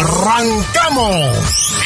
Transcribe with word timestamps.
¡Arrancamos! 0.00 1.76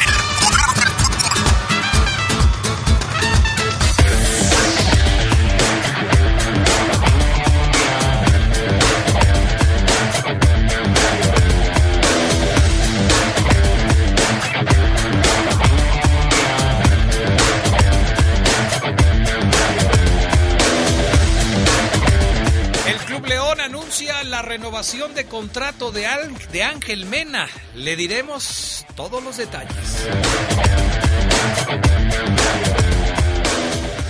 Renovación 24.74 25.15
de 25.15 25.26
contrato 25.26 25.93
de, 25.93 26.04
de 26.51 26.65
Ángel 26.65 27.07
Mena. 27.07 27.46
Le 27.76 27.95
diremos 27.95 28.85
todos 28.96 29.23
los 29.23 29.37
detalles. 29.37 30.09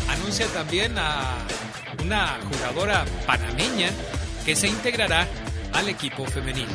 Anuncia 0.08 0.47
también 0.55 0.97
a 0.97 1.36
una 2.02 2.39
jugadora 2.48 3.05
panameña 3.27 3.91
que 4.47 4.56
se 4.56 4.69
integrará 4.69 5.28
al 5.74 5.91
equipo 5.91 6.24
femenil. 6.24 6.69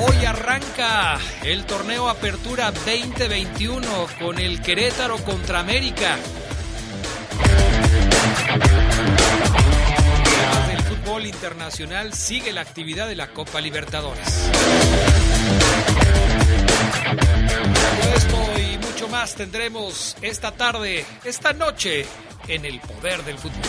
Hoy 0.00 0.24
arranca 0.24 1.18
el 1.44 1.66
torneo 1.66 2.08
Apertura 2.08 2.70
2021 2.70 4.06
con 4.18 4.38
el 4.38 4.62
Querétaro 4.62 5.18
contra 5.18 5.60
América. 5.60 6.16
Internacional, 11.24 12.12
sigue 12.12 12.52
la 12.52 12.60
actividad 12.60 13.08
de 13.08 13.16
la 13.16 13.28
Copa 13.28 13.60
Libertadores. 13.60 14.50
Todo 18.00 18.14
esto 18.14 18.58
y 18.58 18.78
mucho 18.78 19.08
más 19.08 19.34
tendremos 19.34 20.16
esta 20.20 20.52
tarde, 20.52 21.06
esta 21.24 21.52
noche, 21.52 22.04
en 22.48 22.64
el 22.64 22.80
poder 22.80 23.24
del 23.24 23.38
fútbol. 23.38 23.62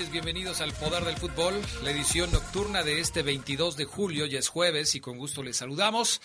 Noches, 0.00 0.12
bienvenidos 0.12 0.60
al 0.62 0.72
Poder 0.72 1.04
del 1.04 1.16
Fútbol, 1.16 1.60
la 1.82 1.90
edición 1.90 2.32
nocturna 2.32 2.82
de 2.82 3.00
este 3.00 3.22
22 3.22 3.76
de 3.76 3.84
julio, 3.84 4.24
ya 4.24 4.38
es 4.38 4.48
jueves 4.48 4.94
y 4.94 5.00
con 5.00 5.18
gusto 5.18 5.42
les 5.42 5.58
saludamos 5.58 6.22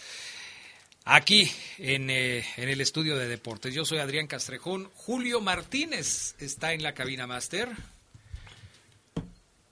aquí 1.04 1.52
en, 1.78 2.10
eh, 2.10 2.46
en 2.56 2.70
el 2.70 2.80
estudio 2.80 3.18
de 3.18 3.28
deportes. 3.28 3.74
Yo 3.74 3.84
soy 3.84 3.98
Adrián 3.98 4.28
Castrejón, 4.28 4.90
Julio 4.94 5.42
Martínez 5.42 6.36
está 6.40 6.72
en 6.72 6.84
la 6.84 6.94
cabina 6.94 7.28
máster. 7.28 7.70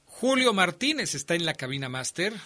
Julio 0.05 0.51
Martínez 0.51 1.15
está 1.15 1.35
en 1.35 1.45
la 1.45 1.53
cabina 1.53 1.87
máster. 1.87 2.33
Ok, 2.33 2.41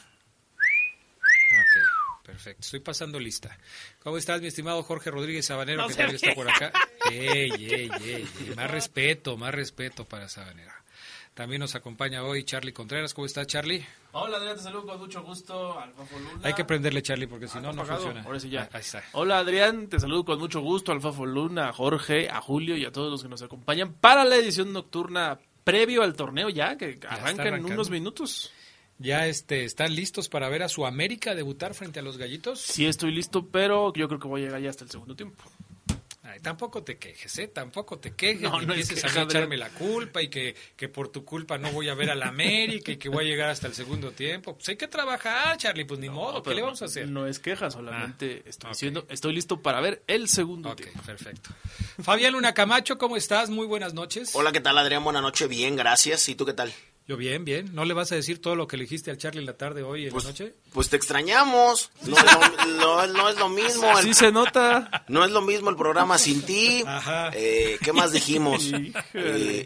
perfecto. 2.24 2.62
Estoy 2.62 2.82
pasando 2.82 3.20
lista. 3.20 3.58
¿Cómo 4.04 4.18
estás, 4.18 4.42
mi 4.42 4.48
estimado 4.48 4.84
Jorge 4.84 5.10
Rodríguez 5.10 5.48
Sabanero, 5.48 5.88
que 5.88 5.96
también 5.96 6.18
está 6.18 6.36
por 6.36 6.50
acá? 6.50 6.72
Ey, 7.10 7.52
ey, 7.52 7.90
ey, 8.04 8.28
ey. 8.40 8.54
Más 8.56 8.70
respeto, 8.70 9.38
más 9.38 9.56
respeto 9.56 10.06
para 10.06 10.30
Sabanero. 10.30 10.74
También 11.38 11.60
nos 11.60 11.76
acompaña 11.76 12.24
hoy 12.24 12.44
Charlie 12.46 12.74
Contreras. 12.74 13.14
¿Cómo 13.14 13.28
estás, 13.28 13.46
Charlie? 13.46 13.86
Hola 14.14 14.38
Adrián, 14.38 14.56
te 14.58 14.64
saludo 14.64 14.88
con 14.88 15.00
mucho 15.00 15.22
gusto. 15.22 15.80
Alfafo 15.80 16.18
Luna. 16.18 16.40
Hay 16.42 16.54
que 16.54 16.66
prenderle, 16.66 17.04
Charlie, 17.04 17.28
porque 17.28 17.48
si 17.48 17.60
no, 17.60 17.72
no 17.72 17.86
funciona. 17.86 18.24
Ahora 18.24 18.40
sí 18.40 18.50
ya. 18.50 18.64
Ah, 18.64 18.70
Ahí 18.74 18.82
está. 18.82 19.04
Hola 19.12 19.38
Adrián, 19.38 19.88
te 19.88 20.00
saludo 20.00 20.26
con 20.26 20.40
mucho 20.40 20.62
gusto. 20.62 20.92
Alfafo 20.92 21.28
Luna, 21.28 21.70
a 21.70 21.74
Jorge, 21.74 22.28
a 22.28 22.42
Julio 22.42 22.76
y 22.76 22.86
a 22.86 22.92
todos 22.92 23.12
los 23.12 23.22
que 23.22 23.30
nos 23.30 23.44
acompañan 23.44 23.94
para 23.94 24.26
la 24.26 24.36
edición 24.36 24.74
nocturna 24.74 25.38
previo 25.64 26.02
al 26.02 26.16
torneo 26.16 26.50
ya, 26.50 26.76
que 26.76 26.90
está 26.90 27.10
arranca 27.10 27.50
en 27.50 27.66
unos 27.66 27.92
minutos. 27.92 28.52
¿Ya 28.98 29.28
este, 29.28 29.64
están 29.64 29.94
listos 29.94 30.30
para 30.30 30.50
ver 30.50 30.64
a 30.64 30.70
su 30.70 30.88
América 30.88 31.36
debutar 31.36 31.76
frente 31.76 32.00
a 32.00 32.02
los 32.02 32.18
gallitos? 32.18 32.62
Sí 32.62 32.88
estoy 32.88 33.12
listo, 33.12 33.46
pero 33.46 33.94
yo 33.94 34.08
creo 34.08 34.20
que 34.20 34.28
voy 34.28 34.42
a 34.42 34.46
llegar 34.46 34.62
ya 34.62 34.72
hasta 34.72 34.86
el 34.86 34.90
segundo 34.90 35.16
tiempo. 35.16 35.44
Ay, 36.38 36.44
tampoco 36.44 36.84
te 36.84 36.98
quejes, 36.98 37.36
¿eh? 37.40 37.48
Tampoco 37.48 37.98
te 37.98 38.12
quejes. 38.14 38.42
No, 38.42 38.62
empieces 38.62 39.04
a 39.04 39.24
echarme 39.24 39.58
la 39.58 39.70
culpa 39.70 40.22
y 40.22 40.28
que, 40.30 40.56
que 40.76 40.88
por 40.88 41.10
tu 41.10 41.26
culpa 41.26 41.58
no 41.58 41.72
voy 41.72 41.90
a 41.90 41.96
ver 41.96 42.12
a 42.12 42.16
la 42.16 42.28
América 42.28 42.92
y 42.92 42.98
que 42.98 43.10
voy 43.10 43.26
a 43.26 43.28
llegar 43.28 43.50
hasta 43.50 43.66
el 43.66 43.74
segundo 43.74 44.12
tiempo. 44.12 44.54
Pues 44.56 44.70
hay 44.70 44.76
que 44.78 44.88
trabajar, 44.88 45.58
Charlie, 45.58 45.86
pues 45.86 46.00
ni 46.00 46.10
modo. 46.10 46.44
¿Qué 46.44 46.54
le 46.54 46.62
vamos 46.62 46.82
a 46.84 46.86
hacer? 46.86 47.08
No 47.10 47.26
es 47.26 47.40
queja, 47.40 47.72
solamente 47.72 48.44
Ah, 48.46 48.50
estoy 48.50 48.68
ok. 48.70 48.74
diciendo, 48.76 49.06
estoy 49.10 49.34
listo 49.34 49.62
para 49.64 49.82
ver 49.82 50.04
el 50.06 50.28
segundo 50.30 50.70
Ok, 50.70 50.82
tiempo. 50.82 51.02
perfecto. 51.04 51.50
Fabián 52.04 52.34
Luna 52.34 52.54
Camacho, 52.54 53.00
¿cómo 53.00 53.18
estás? 53.18 53.50
Muy 53.50 53.66
buenas 53.66 53.96
noches. 53.96 54.36
Hola, 54.36 54.52
¿qué 54.52 54.62
tal 54.62 54.78
Adrián? 54.78 55.04
Buenas 55.04 55.24
noches, 55.24 55.50
bien, 55.50 55.76
gracias. 55.76 56.30
¿Y 56.30 56.36
tú 56.36 56.46
qué 56.46 56.54
tal? 56.54 56.72
Yo 57.08 57.16
bien, 57.16 57.46
bien. 57.46 57.74
¿No 57.74 57.86
le 57.86 57.94
vas 57.94 58.12
a 58.12 58.16
decir 58.16 58.42
todo 58.42 58.56
lo 58.56 58.68
que 58.68 58.76
le 58.76 58.84
dijiste 58.84 59.12
al 59.12 59.18
Charlie 59.18 59.40
en 59.40 59.46
la 59.46 59.56
tarde 59.56 59.82
hoy 59.82 60.06
en 60.08 60.12
Pues, 60.12 60.26
la 60.26 60.32
noche? 60.32 60.56
pues 60.74 60.90
te 60.90 60.98
extrañamos. 60.98 61.90
No, 62.04 62.18
es 62.18 62.24
lo- 62.26 62.66
no- 62.78 63.08
no 63.08 63.30
es 63.30 63.38
lo 63.38 63.48
mismo. 63.50 63.98
el- 63.98 64.04
Sí 64.04 64.14
se 64.14 64.32
nota. 64.32 65.06
no 65.08 65.24
es 65.24 65.32
lo 65.32 65.42
mismo 65.42 65.70
el 65.70 65.78
programa 65.78 66.18
sin 66.18 66.42
ti. 66.42 66.84
Ajá. 66.86 67.32
Eh, 67.34 67.78
¿Qué 67.82 67.94
más 67.94 68.12
dijimos? 68.12 68.64
Eh, 69.14 69.66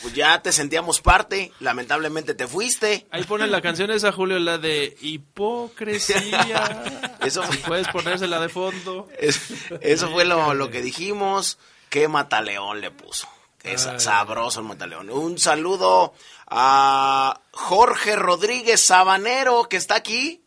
pues 0.00 0.14
ya 0.14 0.40
te 0.40 0.50
sentíamos 0.52 1.00
parte. 1.02 1.52
Lamentablemente 1.60 2.32
te 2.34 2.46
fuiste. 2.46 3.06
Ahí 3.10 3.24
pone 3.24 3.46
la 3.48 3.60
canción 3.60 3.90
esa, 3.90 4.10
Julio, 4.12 4.38
la 4.38 4.56
de 4.56 4.96
hipocresía. 5.02 7.18
Eso 7.24 7.42
fue- 7.42 7.56
Puedes 7.58 7.88
ponérsela 7.88 8.40
de 8.40 8.48
fondo. 8.48 9.08
Es- 9.18 9.40
eso 9.82 10.08
fue 10.10 10.24
lo, 10.24 10.54
lo 10.54 10.70
que 10.70 10.80
dijimos. 10.82 11.58
¿Qué 11.90 12.06
mataleón 12.08 12.80
le 12.80 12.90
puso? 12.90 13.28
Es 13.72 13.86
Ay. 13.86 14.00
sabroso 14.00 14.60
el 14.60 14.66
mataleón. 14.66 15.10
Un 15.10 15.38
saludo 15.38 16.14
a 16.46 17.40
Jorge 17.52 18.16
Rodríguez 18.16 18.80
Sabanero, 18.80 19.68
que 19.68 19.76
está 19.76 19.96
aquí. 19.96 20.42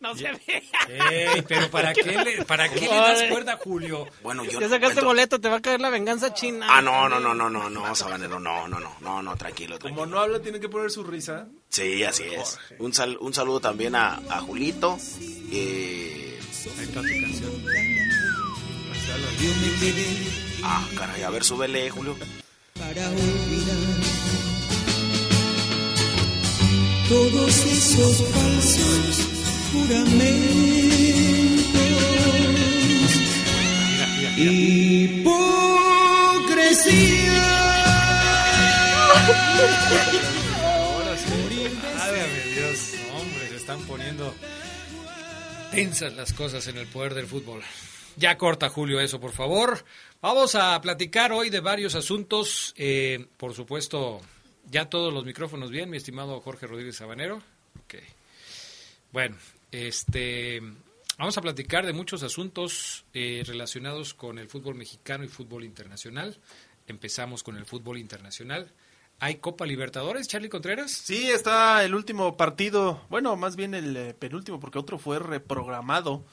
No 0.00 0.14
se 0.14 0.30
ve. 0.30 0.62
Ey, 0.88 1.42
pero 1.42 1.68
¿para 1.72 1.92
qué 1.92 2.04
le, 2.04 2.44
para 2.44 2.68
qué 2.68 2.82
le 2.82 2.86
das 2.86 3.24
cuerda 3.32 3.58
Julio? 3.60 4.06
Bueno, 4.22 4.44
yo 4.44 4.60
Ya 4.60 4.68
sacaste 4.68 5.00
boleto, 5.00 5.40
te 5.40 5.48
va 5.48 5.56
a 5.56 5.60
caer 5.60 5.80
la 5.80 5.90
venganza 5.90 6.32
china. 6.32 6.66
Ah, 6.70 6.80
no, 6.80 7.08
no, 7.08 7.18
no, 7.18 7.34
no, 7.34 7.50
no, 7.50 7.68
no, 7.68 7.94
Sabanero, 7.96 8.38
no, 8.38 8.68
no, 8.68 8.78
no, 8.78 8.94
no, 9.00 9.22
no, 9.22 9.36
tranquilo, 9.36 9.76
Como 9.80 10.06
no 10.06 10.20
habla, 10.20 10.40
tiene 10.40 10.60
que 10.60 10.68
poner 10.68 10.92
su 10.92 11.02
risa. 11.02 11.48
Sí, 11.68 12.04
así 12.04 12.22
es. 12.22 12.58
Un, 12.78 12.94
sal- 12.94 13.18
un 13.20 13.34
saludo 13.34 13.58
también 13.58 13.96
a, 13.96 14.20
a 14.30 14.40
Julito. 14.40 14.96
Eh, 15.50 16.38
Ahí 16.78 16.84
está 16.84 17.00
tu 17.00 17.08
canción. 17.08 17.64
Ah, 20.62 20.86
caray, 20.96 21.22
a 21.22 21.30
ver, 21.30 21.44
súbele, 21.44 21.90
Julio. 21.90 22.16
para 22.78 23.10
olvidar 23.10 23.76
todos 27.08 27.64
esos 27.64 28.16
falsos 28.32 29.28
juramentos. 29.72 30.58
Hipocresía. 36.38 37.42
Ahora 40.62 41.16
sí. 41.16 41.28
Válgame 41.98 42.42
Dios. 42.54 42.78
Hombre, 43.14 43.48
se 43.48 43.56
están 43.56 43.80
poniendo 43.82 44.34
tensas 45.72 46.12
las 46.14 46.32
cosas 46.32 46.66
en 46.68 46.78
el 46.78 46.86
poder 46.86 47.14
del 47.14 47.26
fútbol. 47.26 47.62
Ya 48.18 48.36
corta, 48.36 48.68
Julio, 48.68 48.98
eso, 48.98 49.20
por 49.20 49.30
favor. 49.30 49.84
Vamos 50.20 50.56
a 50.56 50.80
platicar 50.80 51.30
hoy 51.30 51.50
de 51.50 51.60
varios 51.60 51.94
asuntos. 51.94 52.74
Eh, 52.76 53.28
por 53.36 53.54
supuesto, 53.54 54.20
ya 54.68 54.90
todos 54.90 55.14
los 55.14 55.24
micrófonos 55.24 55.70
bien, 55.70 55.88
mi 55.88 55.98
estimado 55.98 56.40
Jorge 56.40 56.66
Rodríguez 56.66 56.96
Sabanero. 56.96 57.36
Ok. 57.84 57.94
Bueno, 59.12 59.36
este. 59.70 60.60
Vamos 61.16 61.38
a 61.38 61.42
platicar 61.42 61.86
de 61.86 61.92
muchos 61.92 62.24
asuntos 62.24 63.04
eh, 63.14 63.44
relacionados 63.46 64.14
con 64.14 64.40
el 64.40 64.48
fútbol 64.48 64.74
mexicano 64.74 65.22
y 65.22 65.28
fútbol 65.28 65.62
internacional. 65.62 66.40
Empezamos 66.88 67.44
con 67.44 67.56
el 67.56 67.66
fútbol 67.66 67.98
internacional. 67.98 68.72
¿Hay 69.20 69.36
Copa 69.36 69.64
Libertadores, 69.64 70.26
Charlie 70.26 70.48
Contreras? 70.48 70.90
Sí, 70.90 71.30
está 71.30 71.84
el 71.84 71.94
último 71.94 72.36
partido, 72.36 73.04
bueno, 73.10 73.36
más 73.36 73.54
bien 73.54 73.74
el 73.74 73.96
eh, 73.96 74.14
penúltimo, 74.14 74.58
porque 74.58 74.78
otro 74.78 74.98
fue 74.98 75.18
reprogramado 75.18 76.24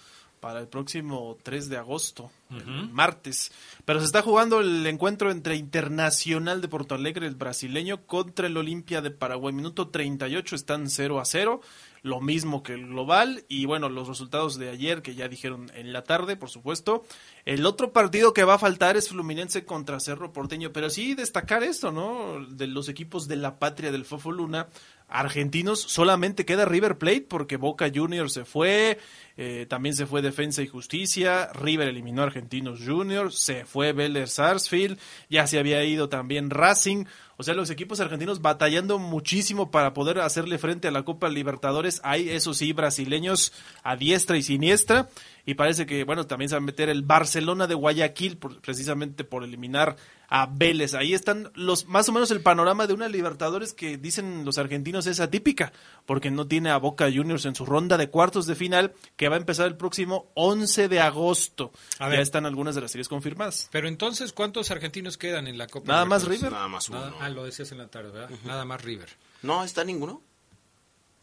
para 0.45 0.59
el 0.59 0.67
próximo 0.67 1.39
3 1.41 1.69
de 1.69 1.77
agosto, 1.77 2.29
el 2.51 2.91
martes. 2.91 3.51
Pero 3.83 3.99
se 3.99 4.05
está 4.05 4.21
jugando 4.21 4.59
el 4.59 4.85
encuentro 4.85 5.31
entre 5.31 5.55
Internacional 5.55 6.61
de 6.61 6.67
Porto 6.67 6.93
Alegre, 6.93 7.25
el 7.25 7.33
brasileño, 7.33 8.05
contra 8.05 8.45
el 8.45 8.55
Olimpia 8.55 9.01
de 9.01 9.09
Paraguay. 9.09 9.55
Minuto 9.55 9.87
38 9.87 10.55
están 10.55 10.87
0 10.87 11.19
a 11.19 11.25
0 11.25 11.61
lo 12.05 12.21
mismo 12.21 12.61
que 12.61 12.73
el 12.73 12.85
global 12.85 13.45
y 13.47 13.65
bueno, 13.65 13.89
los 13.89 14.07
resultados 14.07 14.59
de 14.59 14.69
ayer 14.69 15.01
que 15.01 15.15
ya 15.15 15.27
dijeron 15.27 15.71
en 15.73 15.91
la 15.91 16.03
tarde, 16.03 16.37
por 16.37 16.51
supuesto. 16.51 17.03
El 17.45 17.65
otro 17.65 17.93
partido 17.93 18.31
que 18.31 18.43
va 18.43 18.53
a 18.53 18.59
faltar 18.59 18.95
es 18.95 19.09
Fluminense 19.09 19.65
contra 19.65 19.99
Cerro 19.99 20.31
Porteño, 20.31 20.71
pero 20.71 20.91
sí 20.91 21.15
destacar 21.15 21.63
esto, 21.63 21.91
¿no? 21.91 22.45
De 22.47 22.67
los 22.67 22.89
equipos 22.89 23.27
de 23.27 23.37
la 23.37 23.57
patria 23.57 23.91
del 23.91 24.05
Fofo 24.05 24.31
Luna, 24.31 24.67
argentinos, 25.07 25.81
solamente 25.81 26.45
queda 26.45 26.65
River 26.65 26.97
Plate 26.97 27.25
porque 27.29 27.57
Boca 27.57 27.91
Juniors 27.93 28.33
se 28.33 28.45
fue, 28.45 28.97
eh, 29.37 29.65
también 29.69 29.95
se 29.95 30.05
fue 30.05 30.21
Defensa 30.21 30.61
y 30.61 30.67
Justicia, 30.67 31.49
River 31.53 31.87
eliminó 31.87 32.21
a 32.21 32.25
Argentinos 32.25 32.79
Juniors, 32.85 33.39
se 33.39 33.65
fue 33.65 33.93
Vélez 33.93 34.31
Sarsfield, 34.31 34.99
ya 35.29 35.47
se 35.47 35.59
había 35.59 35.83
ido 35.83 36.09
también 36.09 36.49
Racing, 36.49 37.05
o 37.37 37.43
sea, 37.43 37.53
los 37.53 37.69
equipos 37.69 37.99
argentinos 37.99 38.41
batallando 38.41 38.97
muchísimo 38.97 39.71
para 39.71 39.93
poder 39.93 40.19
hacerle 40.19 40.57
frente 40.57 40.87
a 40.87 40.91
la 40.91 41.03
Copa 41.03 41.29
Libertadores. 41.29 41.99
Hay, 42.03 42.29
eso 42.29 42.53
sí, 42.53 42.73
brasileños 42.73 43.51
a 43.83 43.95
diestra 43.95 44.37
y 44.37 44.43
siniestra. 44.43 45.09
Y 45.45 45.53
parece 45.55 45.85
que, 45.85 46.03
bueno, 46.03 46.25
también 46.25 46.49
se 46.49 46.55
va 46.55 46.59
a 46.59 46.61
meter 46.61 46.89
el 46.89 47.03
Barcelona 47.03 47.67
de 47.67 47.75
Guayaquil, 47.75 48.37
precisamente 48.37 49.23
por 49.23 49.43
eliminar 49.43 49.95
a 50.27 50.47
Vélez. 50.47 50.93
Ahí 50.93 51.13
están 51.13 51.51
los 51.53 51.85
más 51.85 52.09
o 52.09 52.11
menos 52.11 52.31
el 52.31 52.41
panorama 52.41 52.87
de 52.87 52.93
una 52.93 53.07
Libertadores 53.07 53.73
que 53.73 53.97
dicen 53.97 54.43
los 54.43 54.57
argentinos 54.57 55.05
es 55.07 55.19
atípica, 55.19 55.71
porque 56.05 56.31
no 56.31 56.47
tiene 56.47 56.71
a 56.71 56.77
Boca 56.77 57.09
Juniors 57.13 57.45
en 57.45 57.55
su 57.55 57.65
ronda 57.65 57.97
de 57.97 58.09
cuartos 58.09 58.47
de 58.47 58.55
final, 58.55 58.93
que 59.15 59.29
va 59.29 59.35
a 59.35 59.39
empezar 59.39 59.67
el 59.67 59.77
próximo 59.77 60.31
11 60.33 60.89
de 60.89 60.99
agosto. 60.99 61.71
ya 61.99 62.15
están 62.15 62.45
algunas 62.45 62.75
de 62.75 62.81
las 62.81 62.91
series 62.91 63.07
confirmadas. 63.07 63.69
Pero 63.71 63.87
entonces, 63.87 64.33
¿cuántos 64.33 64.71
argentinos 64.71 65.17
quedan 65.17 65.47
en 65.47 65.57
la 65.57 65.67
Copa? 65.67 65.93
Nada 65.93 66.05
más 66.05 66.25
River. 66.25 66.51
Nada 66.51 66.67
más 66.67 66.89
uno. 66.89 67.13
Ah, 67.25 67.29
lo 67.29 67.43
decías 67.43 67.71
en 67.71 67.77
la 67.77 67.87
tarde, 67.87 68.11
¿verdad? 68.11 68.29
Nada 68.43 68.65
más 68.65 68.81
River. 68.81 69.09
No, 69.41 69.63
está 69.63 69.83
ninguno 69.83 70.21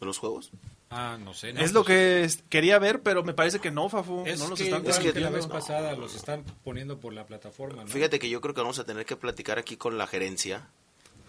de 0.00 0.06
los 0.06 0.18
juegos. 0.18 0.50
Ah, 0.90 1.16
no 1.18 1.32
sé. 1.32 1.50
es 1.56 1.72
lo 1.72 1.84
que 1.84 2.28
quería 2.50 2.78
ver, 2.78 3.00
pero 3.00 3.24
me 3.24 3.32
parece 3.32 3.60
que 3.60 3.70
no, 3.70 3.88
Fafu. 3.88 4.24
Es 4.26 4.38
no 4.40 4.48
los 4.48 4.58
que, 4.58 4.66
están 4.66 4.86
es 4.86 4.98
que 4.98 5.18
la 5.18 5.30
vez 5.30 5.46
pasada 5.46 5.94
los 5.94 6.14
están 6.14 6.44
poniendo 6.64 6.98
por 6.98 7.14
la 7.14 7.26
plataforma. 7.26 7.84
¿no? 7.84 7.88
Fíjate 7.88 8.18
que 8.18 8.28
yo 8.28 8.42
creo 8.42 8.54
que 8.54 8.60
vamos 8.60 8.78
a 8.78 8.84
tener 8.84 9.06
que 9.06 9.16
platicar 9.16 9.58
aquí 9.58 9.76
con 9.76 9.96
la 9.96 10.06
gerencia 10.06 10.68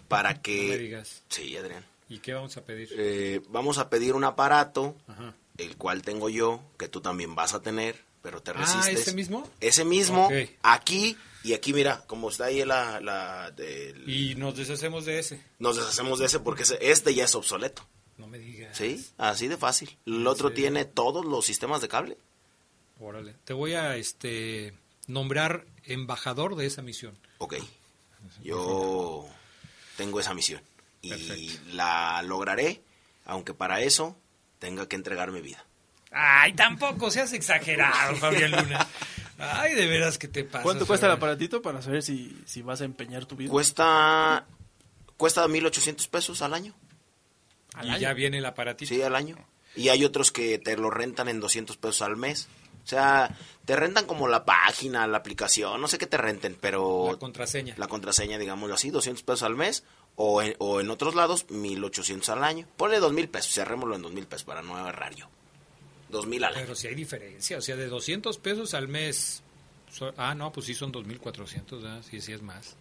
para 0.08 0.42
que... 0.42 0.62
No 0.64 0.68
me 0.68 0.78
digas. 0.78 1.22
Sí, 1.28 1.56
Adrián. 1.56 1.84
¿Y 2.10 2.18
qué 2.18 2.34
vamos 2.34 2.56
a 2.58 2.64
pedir? 2.64 2.90
Eh, 2.92 3.40
vamos 3.48 3.78
a 3.78 3.88
pedir 3.88 4.14
un 4.14 4.24
aparato, 4.24 4.96
Ajá. 5.08 5.34
el 5.56 5.76
cual 5.78 6.02
tengo 6.02 6.28
yo, 6.28 6.60
que 6.78 6.88
tú 6.88 7.00
también 7.00 7.34
vas 7.34 7.54
a 7.54 7.62
tener, 7.62 7.96
pero 8.20 8.42
te 8.42 8.52
resistes. 8.52 8.86
Ah, 8.86 8.90
¿ese 8.90 9.14
mismo? 9.14 9.50
Ese 9.60 9.84
mismo, 9.86 10.26
okay. 10.26 10.54
aquí 10.62 11.16
y 11.44 11.52
aquí, 11.52 11.74
mira, 11.74 12.02
como 12.06 12.30
está 12.30 12.46
ahí 12.46 12.64
la... 12.64 13.00
la 13.00 13.50
del... 13.50 14.08
Y 14.08 14.34
nos 14.34 14.56
deshacemos 14.56 15.04
de 15.04 15.18
ese. 15.18 15.40
Nos 15.58 15.76
deshacemos 15.76 16.18
de 16.18 16.24
ese 16.24 16.40
porque 16.40 16.64
este 16.80 17.14
ya 17.14 17.24
es 17.24 17.34
obsoleto. 17.34 17.86
No 18.16 18.26
me 18.26 18.38
digas. 18.38 18.74
Sí, 18.74 19.06
así 19.18 19.46
de 19.46 19.58
fácil. 19.58 19.94
El 20.06 20.26
otro 20.26 20.52
tiene 20.52 20.86
todos 20.86 21.22
los 21.26 21.44
sistemas 21.44 21.82
de 21.82 21.88
cable. 21.88 22.16
Órale. 22.98 23.34
Te 23.44 23.52
voy 23.52 23.74
a 23.74 23.94
este 23.96 24.72
nombrar 25.06 25.66
embajador 25.84 26.56
de 26.56 26.64
esa 26.64 26.80
misión. 26.80 27.18
Ok. 27.36 27.56
Yo 28.42 29.28
tengo 29.98 30.20
esa 30.20 30.32
misión. 30.32 30.62
Perfecto. 31.02 31.34
Y 31.34 31.60
la 31.74 32.22
lograré, 32.22 32.80
aunque 33.26 33.52
para 33.52 33.82
eso 33.82 34.16
tenga 34.58 34.88
que 34.88 34.96
entregar 34.96 35.30
mi 35.30 35.42
vida. 35.42 35.62
Ay, 36.10 36.54
tampoco 36.54 37.10
seas 37.10 37.34
exagerado, 37.34 38.16
Fabián 38.16 38.52
Luna. 38.52 38.88
Ay, 39.38 39.74
de 39.74 39.86
veras 39.86 40.18
que 40.18 40.28
te 40.28 40.44
pasa. 40.44 40.62
¿Cuánto 40.62 40.86
cuesta 40.86 41.06
el 41.06 41.12
aparatito 41.12 41.60
para 41.62 41.82
saber 41.82 42.02
si, 42.02 42.40
si 42.46 42.62
vas 42.62 42.80
a 42.80 42.84
empeñar 42.84 43.26
tu 43.26 43.36
vida? 43.36 43.50
Cuesta 43.50 44.46
cuesta 45.16 45.46
1800 45.46 46.06
pesos 46.08 46.42
al 46.42 46.54
año. 46.54 46.74
¿Al 47.74 47.86
y 47.86 47.90
año? 47.90 47.98
ya 48.00 48.12
viene 48.12 48.38
el 48.38 48.46
aparatito. 48.46 48.94
Sí, 48.94 49.02
al 49.02 49.16
año. 49.16 49.36
Y 49.76 49.88
hay 49.88 50.04
otros 50.04 50.30
que 50.30 50.58
te 50.58 50.76
lo 50.76 50.90
rentan 50.90 51.28
en 51.28 51.40
200 51.40 51.76
pesos 51.76 52.02
al 52.02 52.16
mes. 52.16 52.48
O 52.84 52.86
sea, 52.86 53.34
te 53.64 53.76
rentan 53.76 54.06
como 54.06 54.28
la 54.28 54.44
página, 54.44 55.06
la 55.06 55.16
aplicación, 55.16 55.80
no 55.80 55.88
sé 55.88 55.96
qué 55.96 56.06
te 56.06 56.18
renten, 56.18 56.56
pero... 56.60 57.08
La 57.12 57.18
contraseña. 57.18 57.74
La 57.78 57.88
contraseña, 57.88 58.36
digámoslo 58.36 58.74
así, 58.74 58.90
200 58.90 59.22
pesos 59.24 59.42
al 59.42 59.56
mes. 59.56 59.84
O 60.16 60.42
en, 60.42 60.54
o 60.58 60.80
en 60.80 60.90
otros 60.90 61.14
lados, 61.14 61.46
1800 61.48 62.28
al 62.28 62.44
año. 62.44 62.68
Ponle 62.76 63.00
2000 63.00 63.28
pesos, 63.30 63.54
cerrémoslo 63.54 63.96
en 63.96 64.02
2000 64.02 64.26
pesos 64.26 64.44
para 64.44 64.62
no 64.62 64.76
agarrar 64.76 65.14
yo. 65.14 65.28
2000 66.14 66.44
al 66.44 66.54
año. 66.54 66.62
Pero 66.62 66.74
si 66.74 66.86
hay 66.86 66.94
diferencia, 66.94 67.58
o 67.58 67.60
sea, 67.60 67.76
de 67.76 67.88
200 67.88 68.38
pesos 68.38 68.72
al 68.72 68.88
mes... 68.88 69.42
So, 69.92 70.12
ah, 70.16 70.34
no, 70.34 70.50
pues 70.50 70.66
sí 70.66 70.74
son 70.74 70.90
2400, 70.90 71.82
¿verdad? 71.82 72.02
Sí, 72.08 72.20
sí 72.20 72.32
es 72.32 72.42
más. 72.42 72.76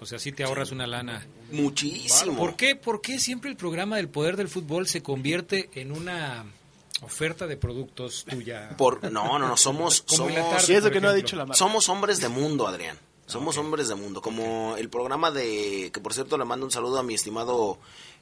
O 0.00 0.06
sea, 0.06 0.18
sí 0.18 0.32
te 0.32 0.44
ahorras 0.44 0.70
una 0.70 0.86
lana. 0.86 1.26
Muchísimo. 1.50 2.36
¿Por 2.36 2.56
qué, 2.56 2.76
¿Por 2.76 3.00
qué 3.00 3.18
siempre 3.18 3.50
el 3.50 3.56
programa 3.56 3.96
del 3.96 4.08
poder 4.08 4.36
del 4.36 4.48
fútbol 4.48 4.86
se 4.86 5.02
convierte 5.02 5.70
en 5.74 5.90
una 5.90 6.44
oferta 7.02 7.46
de 7.46 7.56
productos 7.56 8.24
tuya? 8.28 8.76
Por, 8.76 9.10
no, 9.10 9.38
no, 9.38 9.48
no, 9.48 9.56
somos... 9.56 10.04
somos 10.06 10.34
tarde, 10.34 10.76
eso 10.76 10.90
que 10.90 11.00
no 11.00 11.08
ha 11.08 11.14
dicho 11.14 11.34
la 11.36 11.46
marca. 11.46 11.58
Somos 11.58 11.88
hombres 11.88 12.20
de 12.20 12.28
mundo, 12.28 12.66
Adrián. 12.68 12.98
Somos 13.26 13.56
okay. 13.56 13.64
hombres 13.64 13.88
de 13.88 13.94
mundo. 13.96 14.22
Como 14.22 14.76
el 14.76 14.88
programa 14.88 15.30
de... 15.30 15.90
Que 15.92 16.00
por 16.00 16.14
cierto 16.14 16.38
le 16.38 16.44
mando 16.44 16.64
un 16.64 16.72
saludo 16.72 16.98
a 16.98 17.02
mi 17.02 17.14
estimado 17.14 17.78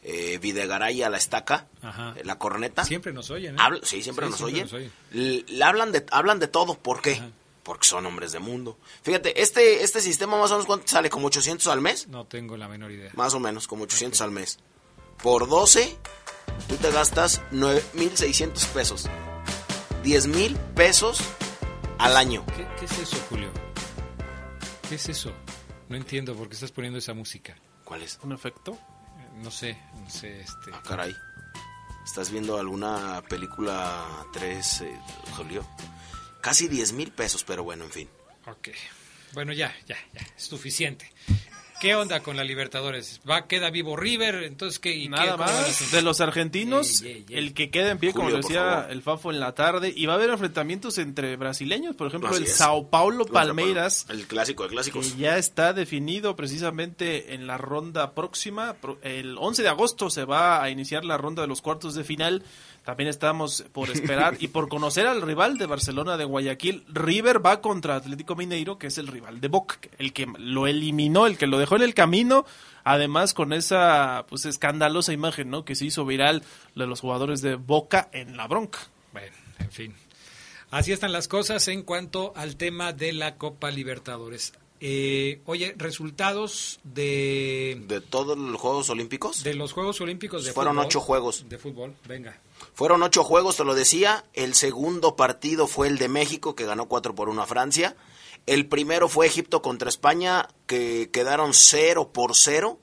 eh, 0.08 0.38
Videgaray 0.38 1.02
a 1.02 1.10
la 1.10 1.16
estaca, 1.16 1.66
Ajá. 1.82 2.14
la 2.22 2.38
corneta. 2.38 2.84
Siempre 2.84 3.12
nos 3.12 3.28
oyen, 3.30 3.56
¿eh? 3.56 3.58
Habla, 3.60 3.80
sí, 3.82 4.02
siempre, 4.02 4.26
sí, 4.26 4.30
nos, 4.30 4.38
siempre 4.38 4.54
oyen. 4.54 4.64
nos, 4.64 4.72
oyen. 4.72 4.92
Le, 5.10 5.44
le, 5.52 5.64
hablan, 5.64 5.90
de, 5.90 6.06
hablan 6.12 6.38
de 6.38 6.46
todo. 6.46 6.78
¿Por 6.78 7.02
qué? 7.02 7.14
Ajá 7.14 7.30
porque 7.66 7.88
son 7.88 8.06
hombres 8.06 8.30
de 8.30 8.38
mundo. 8.38 8.78
Fíjate, 9.02 9.42
este 9.42 9.82
este 9.82 10.00
sistema 10.00 10.38
más 10.38 10.52
o 10.52 10.54
menos 10.54 10.66
cuánto 10.66 10.86
sale, 10.86 11.10
como 11.10 11.26
800 11.26 11.66
al 11.66 11.80
mes? 11.80 12.06
No 12.06 12.24
tengo 12.24 12.56
la 12.56 12.68
menor 12.68 12.92
idea. 12.92 13.10
Más 13.16 13.34
o 13.34 13.40
menos, 13.40 13.66
como 13.66 13.82
800 13.82 14.20
okay. 14.20 14.24
al 14.24 14.30
mes. 14.32 14.60
Por 15.20 15.48
12, 15.48 15.98
tú 16.68 16.76
te 16.76 16.92
gastas 16.92 17.42
9.600 17.50 18.66
pesos. 18.68 19.08
10.000 20.04 20.56
pesos 20.74 21.18
al 21.98 22.16
año. 22.16 22.46
¿Qué, 22.56 22.68
¿Qué, 22.78 22.84
es 22.84 22.98
eso, 23.00 23.16
Julio? 23.28 23.50
¿Qué 24.88 24.94
es 24.94 25.08
eso? 25.08 25.32
No 25.88 25.96
entiendo 25.96 26.36
por 26.36 26.48
qué 26.48 26.54
estás 26.54 26.70
poniendo 26.70 27.00
esa 27.00 27.14
música. 27.14 27.56
¿Cuál 27.82 28.04
es? 28.04 28.20
¿Un 28.22 28.32
efecto? 28.32 28.78
No 29.36 29.50
sé, 29.50 29.78
no 29.94 30.08
sé, 30.10 30.40
este... 30.40 30.70
Ah, 30.72 30.82
caray. 30.86 31.14
¿Estás 32.04 32.30
viendo 32.30 32.58
alguna 32.58 33.22
película 33.28 34.26
3, 34.32 34.80
eh, 34.82 35.00
Julio? 35.36 35.66
Casi 36.40 36.68
10 36.68 36.92
mil 36.92 37.12
pesos, 37.12 37.44
pero 37.44 37.64
bueno, 37.64 37.84
en 37.84 37.90
fin. 37.90 38.08
Ok. 38.46 38.68
Bueno, 39.34 39.52
ya, 39.52 39.74
ya, 39.86 39.96
ya. 40.14 40.20
Es 40.36 40.44
suficiente. 40.44 41.12
¿Qué 41.80 41.94
onda 41.94 42.20
con 42.20 42.36
la 42.36 42.44
Libertadores? 42.44 43.20
¿Va, 43.28 43.46
queda 43.46 43.68
vivo 43.70 43.96
River? 43.96 44.44
Entonces, 44.44 44.78
¿qué? 44.78 44.96
Y 44.96 45.08
Nada 45.08 45.32
qué, 45.32 45.38
más. 45.38 45.90
De 45.92 46.00
los 46.00 46.22
argentinos, 46.22 47.00
yeah, 47.00 47.12
yeah, 47.12 47.26
yeah. 47.26 47.38
el 47.38 47.52
que 47.52 47.70
queda 47.70 47.90
en 47.90 47.98
pie, 47.98 48.12
Julio, 48.12 48.30
como 48.30 48.42
decía 48.42 48.86
el 48.88 49.02
Fafo 49.02 49.30
en 49.30 49.40
la 49.40 49.54
tarde. 49.54 49.92
Y 49.94 50.06
va 50.06 50.14
a 50.14 50.16
haber 50.16 50.30
enfrentamientos 50.30 50.96
entre 50.96 51.36
brasileños. 51.36 51.94
Por 51.94 52.08
ejemplo, 52.08 52.30
Así 52.30 52.38
el 52.38 52.44
es. 52.44 52.56
Sao 52.56 52.88
Paulo 52.88 53.26
Palmeiras. 53.26 54.06
El 54.08 54.26
clásico 54.26 54.62
de 54.62 54.70
clásicos. 54.70 55.12
Que 55.12 55.18
ya 55.18 55.36
está 55.36 55.74
definido 55.74 56.34
precisamente 56.34 57.34
en 57.34 57.46
la 57.46 57.58
ronda 57.58 58.14
próxima. 58.14 58.76
El 59.02 59.36
11 59.38 59.62
de 59.62 59.68
agosto 59.68 60.08
se 60.08 60.24
va 60.24 60.62
a 60.62 60.70
iniciar 60.70 61.04
la 61.04 61.18
ronda 61.18 61.42
de 61.42 61.48
los 61.48 61.60
cuartos 61.60 61.94
de 61.94 62.04
final. 62.04 62.42
También 62.86 63.08
estamos 63.08 63.64
por 63.72 63.90
esperar 63.90 64.36
y 64.40 64.46
por 64.46 64.68
conocer 64.68 65.08
al 65.08 65.20
rival 65.20 65.58
de 65.58 65.66
Barcelona 65.66 66.16
de 66.16 66.24
Guayaquil. 66.24 66.84
River 66.86 67.44
va 67.44 67.60
contra 67.60 67.96
Atlético 67.96 68.36
Mineiro, 68.36 68.78
que 68.78 68.86
es 68.86 68.96
el 68.96 69.08
rival 69.08 69.40
de 69.40 69.48
Boca, 69.48 69.80
el 69.98 70.12
que 70.12 70.28
lo 70.38 70.68
eliminó, 70.68 71.26
el 71.26 71.36
que 71.36 71.48
lo 71.48 71.58
dejó 71.58 71.74
en 71.74 71.82
el 71.82 71.94
camino. 71.94 72.46
Además, 72.84 73.34
con 73.34 73.52
esa 73.52 74.24
pues 74.28 74.44
escandalosa 74.44 75.12
imagen 75.12 75.50
¿no? 75.50 75.64
que 75.64 75.74
se 75.74 75.84
hizo 75.84 76.06
viral 76.06 76.44
de 76.76 76.86
los 76.86 77.00
jugadores 77.00 77.42
de 77.42 77.56
Boca 77.56 78.08
en 78.12 78.36
la 78.36 78.46
bronca. 78.46 78.78
Bueno, 79.12 79.34
en 79.58 79.72
fin. 79.72 79.94
Así 80.70 80.92
están 80.92 81.10
las 81.10 81.26
cosas 81.26 81.66
en 81.66 81.82
cuanto 81.82 82.34
al 82.36 82.54
tema 82.54 82.92
de 82.92 83.12
la 83.12 83.34
Copa 83.34 83.72
Libertadores. 83.72 84.52
Eh, 84.78 85.40
oye, 85.46 85.74
resultados 85.76 86.78
de... 86.84 87.82
¿De 87.88 88.00
todos 88.00 88.38
los 88.38 88.60
Juegos 88.60 88.90
Olímpicos? 88.90 89.42
De 89.42 89.54
los 89.54 89.72
Juegos 89.72 90.00
Olímpicos 90.00 90.44
de 90.44 90.52
Fueron 90.52 90.74
fútbol, 90.74 90.86
ocho 90.86 91.00
juegos. 91.00 91.48
De 91.48 91.58
fútbol, 91.58 91.96
venga. 92.06 92.38
Fueron 92.76 93.02
ocho 93.02 93.24
juegos, 93.24 93.56
te 93.56 93.64
lo 93.64 93.74
decía. 93.74 94.26
El 94.34 94.52
segundo 94.52 95.16
partido 95.16 95.66
fue 95.66 95.88
el 95.88 95.96
de 95.96 96.10
México, 96.10 96.54
que 96.54 96.66
ganó 96.66 96.88
4 96.88 97.14
por 97.14 97.30
1 97.30 97.40
a 97.40 97.46
Francia. 97.46 97.96
El 98.44 98.68
primero 98.68 99.08
fue 99.08 99.24
Egipto 99.24 99.62
contra 99.62 99.88
España, 99.88 100.46
que 100.66 101.08
quedaron 101.10 101.54
0 101.54 102.10
por 102.12 102.36
0. 102.36 102.78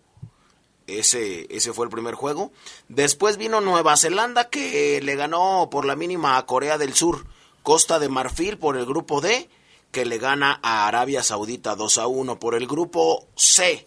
Ese, 0.88 1.46
ese 1.56 1.74
fue 1.74 1.86
el 1.86 1.92
primer 1.92 2.16
juego. 2.16 2.52
Después 2.88 3.38
vino 3.38 3.62
Nueva 3.62 3.96
Zelanda, 3.96 4.50
que 4.50 5.00
le 5.00 5.16
ganó 5.16 5.70
por 5.70 5.86
la 5.86 5.96
mínima 5.96 6.38
a 6.38 6.46
Corea 6.48 6.80
del 6.80 6.96
Sur. 6.96 7.28
Costa 7.62 8.00
de 8.00 8.10
Marfil 8.10 8.58
por 8.58 8.78
el 8.78 8.88
grupo 8.88 9.22
D, 9.22 9.48
que 9.92 10.06
le 10.06 10.18
gana 10.18 10.60
a 10.64 10.88
Arabia 10.88 11.22
Saudita 11.22 11.76
2 11.76 12.00
a 12.00 12.08
1. 12.08 12.40
Por 12.40 12.56
el 12.56 12.66
grupo 12.66 13.28
C, 13.36 13.86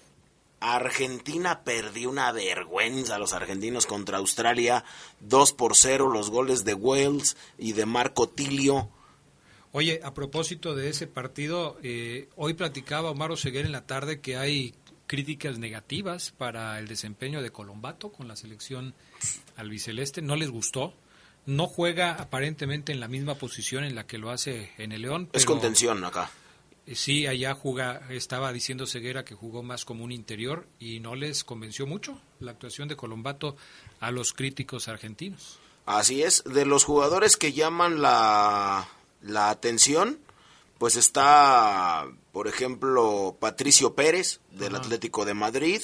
Argentina 0.60 1.62
perdió 1.64 2.10
una 2.10 2.32
vergüenza 2.32 3.16
a 3.16 3.18
los 3.18 3.32
argentinos 3.32 3.86
contra 3.86 4.18
Australia 4.18 4.84
2 5.20 5.52
por 5.52 5.76
0. 5.76 6.10
Los 6.10 6.30
goles 6.30 6.64
de 6.64 6.74
Wales 6.74 7.36
y 7.58 7.72
de 7.72 7.86
Marco 7.86 8.28
Tilio. 8.28 8.88
Oye, 9.72 10.00
a 10.02 10.14
propósito 10.14 10.74
de 10.74 10.88
ese 10.88 11.06
partido, 11.06 11.76
eh, 11.82 12.28
hoy 12.36 12.54
platicaba 12.54 13.10
Omar 13.10 13.30
Oseguer 13.30 13.66
en 13.66 13.72
la 13.72 13.86
tarde 13.86 14.20
que 14.20 14.36
hay 14.36 14.74
críticas 15.06 15.58
negativas 15.58 16.32
para 16.36 16.78
el 16.78 16.88
desempeño 16.88 17.42
de 17.42 17.50
Colombato 17.50 18.10
con 18.10 18.26
la 18.28 18.36
selección 18.36 18.94
albiceleste. 19.56 20.22
No 20.22 20.36
les 20.36 20.50
gustó. 20.50 20.94
No 21.44 21.68
juega 21.68 22.14
aparentemente 22.14 22.92
en 22.92 22.98
la 22.98 23.06
misma 23.06 23.36
posición 23.36 23.84
en 23.84 23.94
la 23.94 24.06
que 24.06 24.18
lo 24.18 24.30
hace 24.30 24.72
en 24.78 24.90
el 24.90 25.02
León. 25.02 25.28
Es 25.32 25.44
contención 25.44 26.02
acá. 26.04 26.30
Eh, 26.86 26.94
Sí, 26.94 27.26
allá 27.26 27.54
juega, 27.54 28.02
estaba 28.10 28.52
diciendo 28.52 28.86
Ceguera 28.86 29.24
que 29.24 29.34
jugó 29.34 29.62
más 29.62 29.84
como 29.84 30.04
un 30.04 30.12
interior 30.12 30.66
y 30.78 31.00
no 31.00 31.14
les 31.14 31.44
convenció 31.44 31.86
mucho 31.86 32.20
la 32.40 32.52
actuación 32.52 32.88
de 32.88 32.96
Colombato 32.96 33.56
a 34.00 34.10
los 34.10 34.32
críticos 34.32 34.88
argentinos. 34.88 35.58
Así 35.84 36.22
es, 36.22 36.42
de 36.44 36.64
los 36.64 36.84
jugadores 36.84 37.36
que 37.36 37.52
llaman 37.52 38.02
la, 38.02 38.88
la 39.22 39.50
atención, 39.50 40.18
pues 40.78 40.96
está, 40.96 42.06
por 42.32 42.48
ejemplo, 42.48 43.36
Patricio 43.38 43.94
Pérez 43.94 44.40
del 44.50 44.74
Atlético 44.74 45.24
de 45.24 45.34
Madrid, 45.34 45.80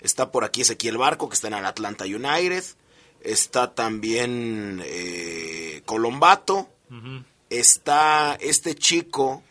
está 0.00 0.30
por 0.30 0.44
aquí 0.44 0.62
Ezequiel 0.62 0.98
Barco 0.98 1.28
que 1.28 1.34
está 1.34 1.48
en 1.48 1.54
el 1.54 1.66
Atlanta 1.66 2.04
United, 2.04 2.64
está 3.22 3.74
también 3.74 4.80
eh, 4.84 5.82
Colombato, 5.84 6.68
está 7.50 8.36
este 8.40 8.74
chico 8.74 9.42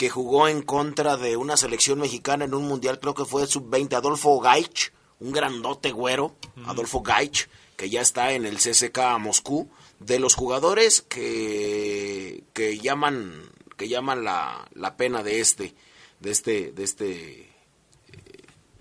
que 0.00 0.08
jugó 0.08 0.48
en 0.48 0.62
contra 0.62 1.18
de 1.18 1.36
una 1.36 1.58
selección 1.58 1.98
mexicana 1.98 2.46
en 2.46 2.54
un 2.54 2.66
mundial, 2.66 3.00
creo 3.00 3.12
que 3.12 3.26
fue 3.26 3.46
sub-20, 3.46 3.92
Adolfo 3.92 4.40
Gaich, 4.40 4.94
un 5.18 5.30
grandote 5.30 5.92
güero, 5.92 6.34
Adolfo 6.64 7.02
Gaich, 7.02 7.50
que 7.76 7.90
ya 7.90 8.00
está 8.00 8.32
en 8.32 8.46
el 8.46 8.56
CSK 8.56 8.98
Moscú, 9.18 9.68
de 9.98 10.18
los 10.18 10.36
jugadores 10.36 11.02
que, 11.02 12.44
que 12.54 12.78
llaman 12.78 13.42
que 13.76 13.90
llaman 13.90 14.24
la, 14.24 14.70
la 14.72 14.96
pena 14.96 15.22
de 15.22 15.40
este 15.40 15.74
de 16.20 16.30
este 16.30 16.72
de 16.72 16.82
este 16.82 17.40
eh, 17.42 17.50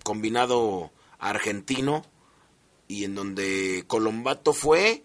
combinado 0.05 0.89
argentino 1.17 2.05
y 2.87 3.03
en 3.03 3.15
donde 3.15 3.83
Colombato 3.87 4.53
fue 4.53 5.03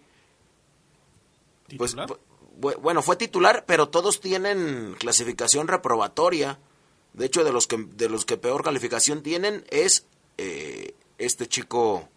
pues 1.77 1.93
bueno, 2.57 3.01
fue 3.01 3.15
titular, 3.15 3.65
pero 3.65 3.89
todos 3.89 4.19
tienen 4.19 4.95
clasificación 4.99 5.67
reprobatoria. 5.67 6.59
De 7.13 7.25
hecho, 7.25 7.43
de 7.43 7.51
los 7.51 7.67
que 7.67 7.77
de 7.77 8.09
los 8.09 8.25
que 8.25 8.37
peor 8.37 8.63
calificación 8.63 9.23
tienen 9.23 9.65
es 9.69 10.05
eh, 10.37 10.95
este 11.17 11.47
chico 11.47 12.09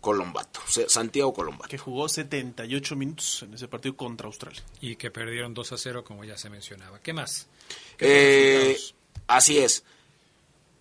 Colombato, 0.00 0.60
Santiago 0.86 1.32
Colombato. 1.32 1.68
que 1.68 1.78
jugó 1.78 2.08
78 2.08 2.94
minutos 2.94 3.42
en 3.42 3.54
ese 3.54 3.66
partido 3.66 3.96
contra 3.96 4.28
Australia. 4.28 4.62
Y 4.80 4.96
que 4.96 5.10
perdieron 5.10 5.52
2 5.52 5.72
a 5.72 5.78
0 5.78 6.04
como 6.04 6.24
ya 6.24 6.38
se 6.38 6.48
mencionaba. 6.48 7.00
¿Qué 7.00 7.12
más? 7.12 7.48
¿Qué 7.96 8.72
Eh, 8.72 8.78
así 9.26 9.58
es. 9.58 9.82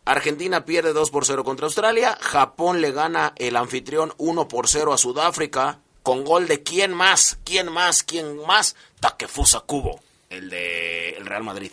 Argentina 0.06 0.66
pierde 0.66 0.94
2 0.94 1.10
por 1.10 1.26
0 1.26 1.44
contra 1.44 1.66
Australia. 1.66 2.18
Japón 2.22 2.82
le 2.82 2.92
gana 2.92 3.34
el 3.38 3.56
anfitrión 3.56 4.14
1 4.18 4.48
por 4.48 4.68
0 4.68 4.94
a 4.94 4.98
Sudáfrica. 5.00 5.80
Con 6.06 6.24
gol 6.24 6.48
de 6.48 6.62
quién 6.62 6.94
más, 6.94 7.40
quién 7.44 7.72
más, 7.72 8.04
quién 8.04 8.38
más. 8.46 8.76
Takefusa 9.00 9.62
Kubo, 9.62 10.00
el 10.30 10.52
de 10.52 11.18
el 11.18 11.26
Real 11.26 11.44
Madrid. 11.44 11.72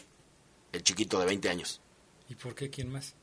El 0.73 0.83
chiquito 0.83 1.21
de 1.21 1.27
20 1.27 1.51
años. 1.51 1.83
¿Y 2.31 2.35
por 2.37 2.55
qué 2.55 2.71
quién 2.71 2.91
más? 2.91 3.15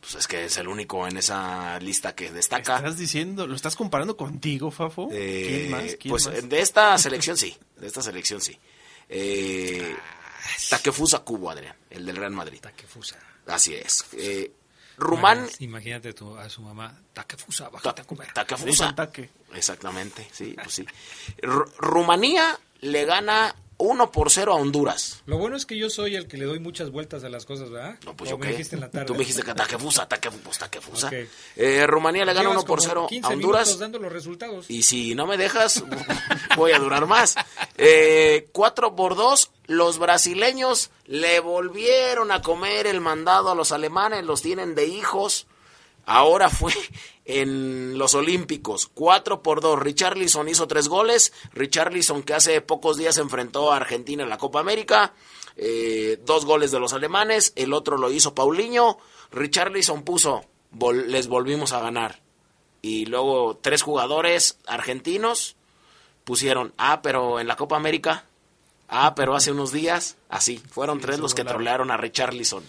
Pues 0.00 0.14
es 0.14 0.28
que 0.28 0.44
es 0.44 0.56
el 0.58 0.68
único 0.68 1.08
en 1.08 1.16
esa 1.16 1.80
lista 1.80 2.14
que 2.14 2.30
destaca. 2.30 2.76
¿Estás 2.76 2.96
diciendo, 2.96 3.48
lo 3.48 3.56
estás 3.56 3.74
comparando 3.74 4.16
contigo, 4.16 4.70
Fafo? 4.70 5.08
Eh, 5.10 5.44
¿Quién 5.48 5.70
más? 5.72 5.96
¿Quién 5.98 6.10
pues 6.10 6.28
más? 6.28 6.48
de 6.48 6.60
esta 6.60 6.96
selección 6.98 7.36
sí, 7.36 7.56
de 7.76 7.88
esta 7.88 8.00
selección 8.00 8.40
sí. 8.40 8.56
Eh, 9.08 9.96
Takefusa 10.70 11.24
Kubo, 11.24 11.50
Adrián, 11.50 11.74
el 11.90 12.06
del 12.06 12.14
Real 12.14 12.30
Madrid. 12.30 12.60
Takefusa. 12.60 13.18
Así 13.48 13.74
es. 13.74 14.04
Eh, 14.12 14.52
Rumán 14.96 15.38
Bueno, 15.42 15.56
imagínate 15.60 16.12
tú 16.12 16.36
a 16.36 16.48
su 16.48 16.62
mamá. 16.62 16.96
Takefusa, 17.12 17.68
bájate 17.68 18.02
a 18.02 18.04
comer. 18.04 18.32
Takefusa. 18.32 18.94
Exactamente, 19.54 20.28
sí, 20.32 20.54
pues 20.62 20.72
sí. 20.74 20.86
Ru- 21.42 21.70
Rumanía 21.78 22.58
le 22.80 23.04
gana 23.04 23.54
1 23.78 24.10
por 24.12 24.30
0 24.30 24.52
a 24.52 24.56
Honduras. 24.56 25.22
Lo 25.26 25.38
bueno 25.38 25.56
es 25.56 25.66
que 25.66 25.76
yo 25.76 25.90
soy 25.90 26.16
el 26.16 26.26
que 26.28 26.36
le 26.36 26.44
doy 26.44 26.58
muchas 26.60 26.90
vueltas 26.90 27.24
a 27.24 27.28
las 27.28 27.44
cosas, 27.44 27.70
¿verdad? 27.70 27.96
No, 28.04 28.16
pues 28.16 28.30
yo 28.30 28.38
qué. 28.38 28.48
dijiste 28.48 28.76
en 28.76 28.80
la 28.80 28.90
tarde. 28.90 29.06
Tú 29.06 29.12
me 29.14 29.20
dijiste 29.20 29.42
que 29.42 29.54
Takefusa, 29.54 30.06
Takefusa, 30.08 30.42
pues 30.44 30.58
Takefusa. 30.58 31.06
Ok. 31.08 31.14
Eh, 31.56 31.86
Rumanía 31.86 32.24
le 32.24 32.32
gana 32.32 32.50
Llevas 32.50 32.64
1 32.64 32.66
por 32.66 32.78
como 32.78 32.88
0 32.88 33.06
15 33.08 33.26
a 33.26 33.30
Honduras. 33.30 33.78
dando 33.78 33.98
los 33.98 34.12
resultados. 34.12 34.70
Y 34.70 34.82
si 34.82 35.14
no 35.14 35.26
me 35.26 35.36
dejas, 35.36 35.82
voy 36.56 36.72
a 36.72 36.78
durar 36.78 37.06
más. 37.06 37.34
Eh, 37.76 38.48
4 38.52 38.94
por 38.94 39.16
2, 39.16 39.50
los 39.66 39.98
brasileños 39.98 40.90
le 41.06 41.40
volvieron 41.40 42.30
a 42.32 42.42
comer 42.42 42.86
el 42.86 43.00
mandado 43.00 43.50
a 43.50 43.54
los 43.54 43.72
alemanes, 43.72 44.24
los 44.24 44.42
tienen 44.42 44.74
de 44.74 44.86
hijos. 44.86 45.46
Ahora 46.06 46.50
fue 46.50 46.72
en 47.24 47.96
los 47.98 48.14
Olímpicos, 48.14 48.90
4 48.92 49.42
por 49.42 49.60
2. 49.60 49.78
Richarlison 49.78 50.48
hizo 50.48 50.66
tres 50.68 50.88
goles. 50.88 51.32
Richarlison 51.52 52.22
que 52.22 52.34
hace 52.34 52.60
pocos 52.60 52.96
días 52.96 53.18
enfrentó 53.18 53.72
a 53.72 53.76
Argentina 53.76 54.22
en 54.22 54.28
la 54.28 54.38
Copa 54.38 54.60
América. 54.60 55.14
Eh, 55.56 56.18
dos 56.26 56.44
goles 56.44 56.70
de 56.72 56.80
los 56.80 56.92
alemanes, 56.92 57.52
el 57.56 57.72
otro 57.72 57.96
lo 57.96 58.10
hizo 58.10 58.34
Paulinho. 58.34 58.98
Richarlison 59.30 60.02
puso, 60.02 60.44
vol- 60.76 61.06
les 61.06 61.28
volvimos 61.28 61.72
a 61.72 61.80
ganar 61.80 62.20
y 62.82 63.06
luego 63.06 63.56
tres 63.62 63.82
jugadores 63.82 64.58
argentinos 64.66 65.56
pusieron, 66.24 66.72
ah, 66.76 67.00
pero 67.02 67.38
en 67.40 67.46
la 67.46 67.56
Copa 67.56 67.76
América, 67.76 68.24
ah, 68.88 69.14
pero 69.14 69.34
hace 69.36 69.52
unos 69.52 69.72
días, 69.72 70.16
así, 70.28 70.58
fueron 70.70 71.00
tres 71.00 71.18
los 71.20 71.34
que 71.34 71.42
trolearon 71.44 71.90
a 71.90 71.96
Richarlison. 71.96 72.64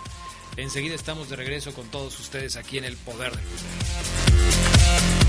Enseguida 0.57 0.97
estamos 0.97 1.29
de 1.29 1.37
regreso 1.37 1.73
con 1.75 1.89
todos 1.93 2.19
ustedes 2.19 2.57
aquí 2.57 2.79
en 2.79 2.85
el 2.85 2.97
Poder 2.97 3.37
del 3.37 3.45
Fútbol. 3.45 5.28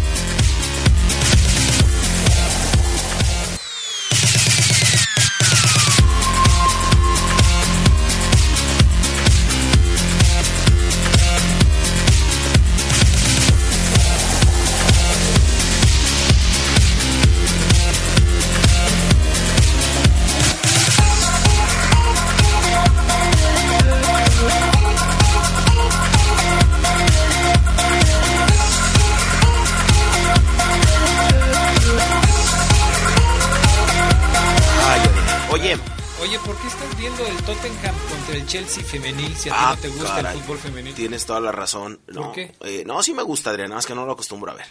Femenil 38.89 39.36
si 39.38 39.50
a 39.50 39.53
ti 39.53 39.58
Ah, 39.62 39.74
no 39.75 39.81
te 39.81 39.88
gusta 39.89 40.15
caray. 40.15 40.36
el 40.38 40.43
fútbol 40.43 40.58
femenil? 40.60 40.93
Tienes 40.96 41.25
toda 41.25 41.39
la 41.39 41.51
razón. 41.51 42.00
¿Por 42.05 42.15
No, 42.15 42.31
qué? 42.31 42.53
eh, 42.62 42.84
no, 42.86 43.01
sí 43.03 43.13
me 43.13 43.24
gusta, 43.24 43.50
Adrián, 43.51 43.69
nada 43.69 43.77
más 43.77 43.86
que 43.86 43.96
no 43.96 44.05
lo 44.05 44.12
acostumbro 44.13 44.51
a 44.51 44.55
ver. 44.55 44.65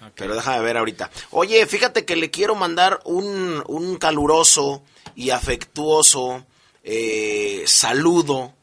Ok. 0.00 0.12
Pero 0.16 0.34
déjame 0.34 0.60
ver 0.62 0.76
ahorita. 0.76 1.10
Oye, 1.30 1.66
fíjate 1.66 2.04
que 2.04 2.16
le 2.16 2.30
quiero 2.30 2.54
mandar 2.54 3.00
un, 3.04 3.62
un 3.66 3.96
caluroso 3.96 4.82
y 5.16 5.30
afectuoso 5.30 6.44
eh, 6.84 7.64
saludo 7.66 8.54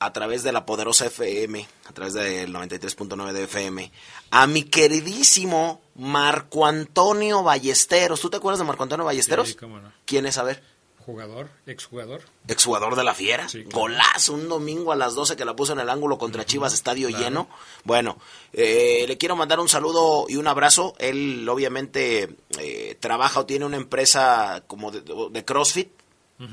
a 0.00 0.12
través 0.12 0.44
de 0.44 0.52
la 0.52 0.64
poderosa 0.64 1.06
FM, 1.06 1.66
a 1.88 1.92
través 1.92 2.14
del 2.14 2.52
93.9 2.54 3.32
de 3.32 3.44
FM, 3.44 3.90
a 4.30 4.46
mi 4.46 4.62
queridísimo 4.62 5.80
Marco 5.96 6.66
Antonio 6.66 7.42
Ballesteros. 7.42 8.20
¿Tú 8.20 8.30
te 8.30 8.36
acuerdas 8.36 8.60
de 8.60 8.64
Marco 8.64 8.84
Antonio 8.84 9.04
Ballesteros? 9.04 9.48
Sí, 9.48 9.54
cómo 9.56 9.80
no. 9.80 9.92
¿Quién 10.04 10.26
es? 10.26 10.38
A 10.38 10.44
ver. 10.44 10.62
Jugador, 11.08 11.48
exjugador. 11.64 12.20
exjugador 12.48 12.94
de 12.94 13.02
la 13.02 13.14
Fiera. 13.14 13.48
Sí, 13.48 13.62
claro. 13.64 13.78
Golazo, 13.78 14.34
un 14.34 14.46
domingo 14.46 14.92
a 14.92 14.96
las 14.96 15.14
12 15.14 15.36
que 15.36 15.46
la 15.46 15.56
puso 15.56 15.72
en 15.72 15.80
el 15.80 15.88
ángulo 15.88 16.18
contra 16.18 16.44
Chivas, 16.44 16.74
estadio 16.74 17.08
lleno. 17.08 17.48
Bueno, 17.82 18.18
eh, 18.52 19.06
le 19.08 19.16
quiero 19.16 19.34
mandar 19.34 19.58
un 19.58 19.70
saludo 19.70 20.26
y 20.28 20.36
un 20.36 20.46
abrazo. 20.46 20.92
Él 20.98 21.48
obviamente 21.48 22.36
eh, 22.58 22.98
trabaja 23.00 23.40
o 23.40 23.46
tiene 23.46 23.64
una 23.64 23.78
empresa 23.78 24.64
como 24.66 24.90
de, 24.90 25.00
de 25.30 25.44
CrossFit. 25.46 25.88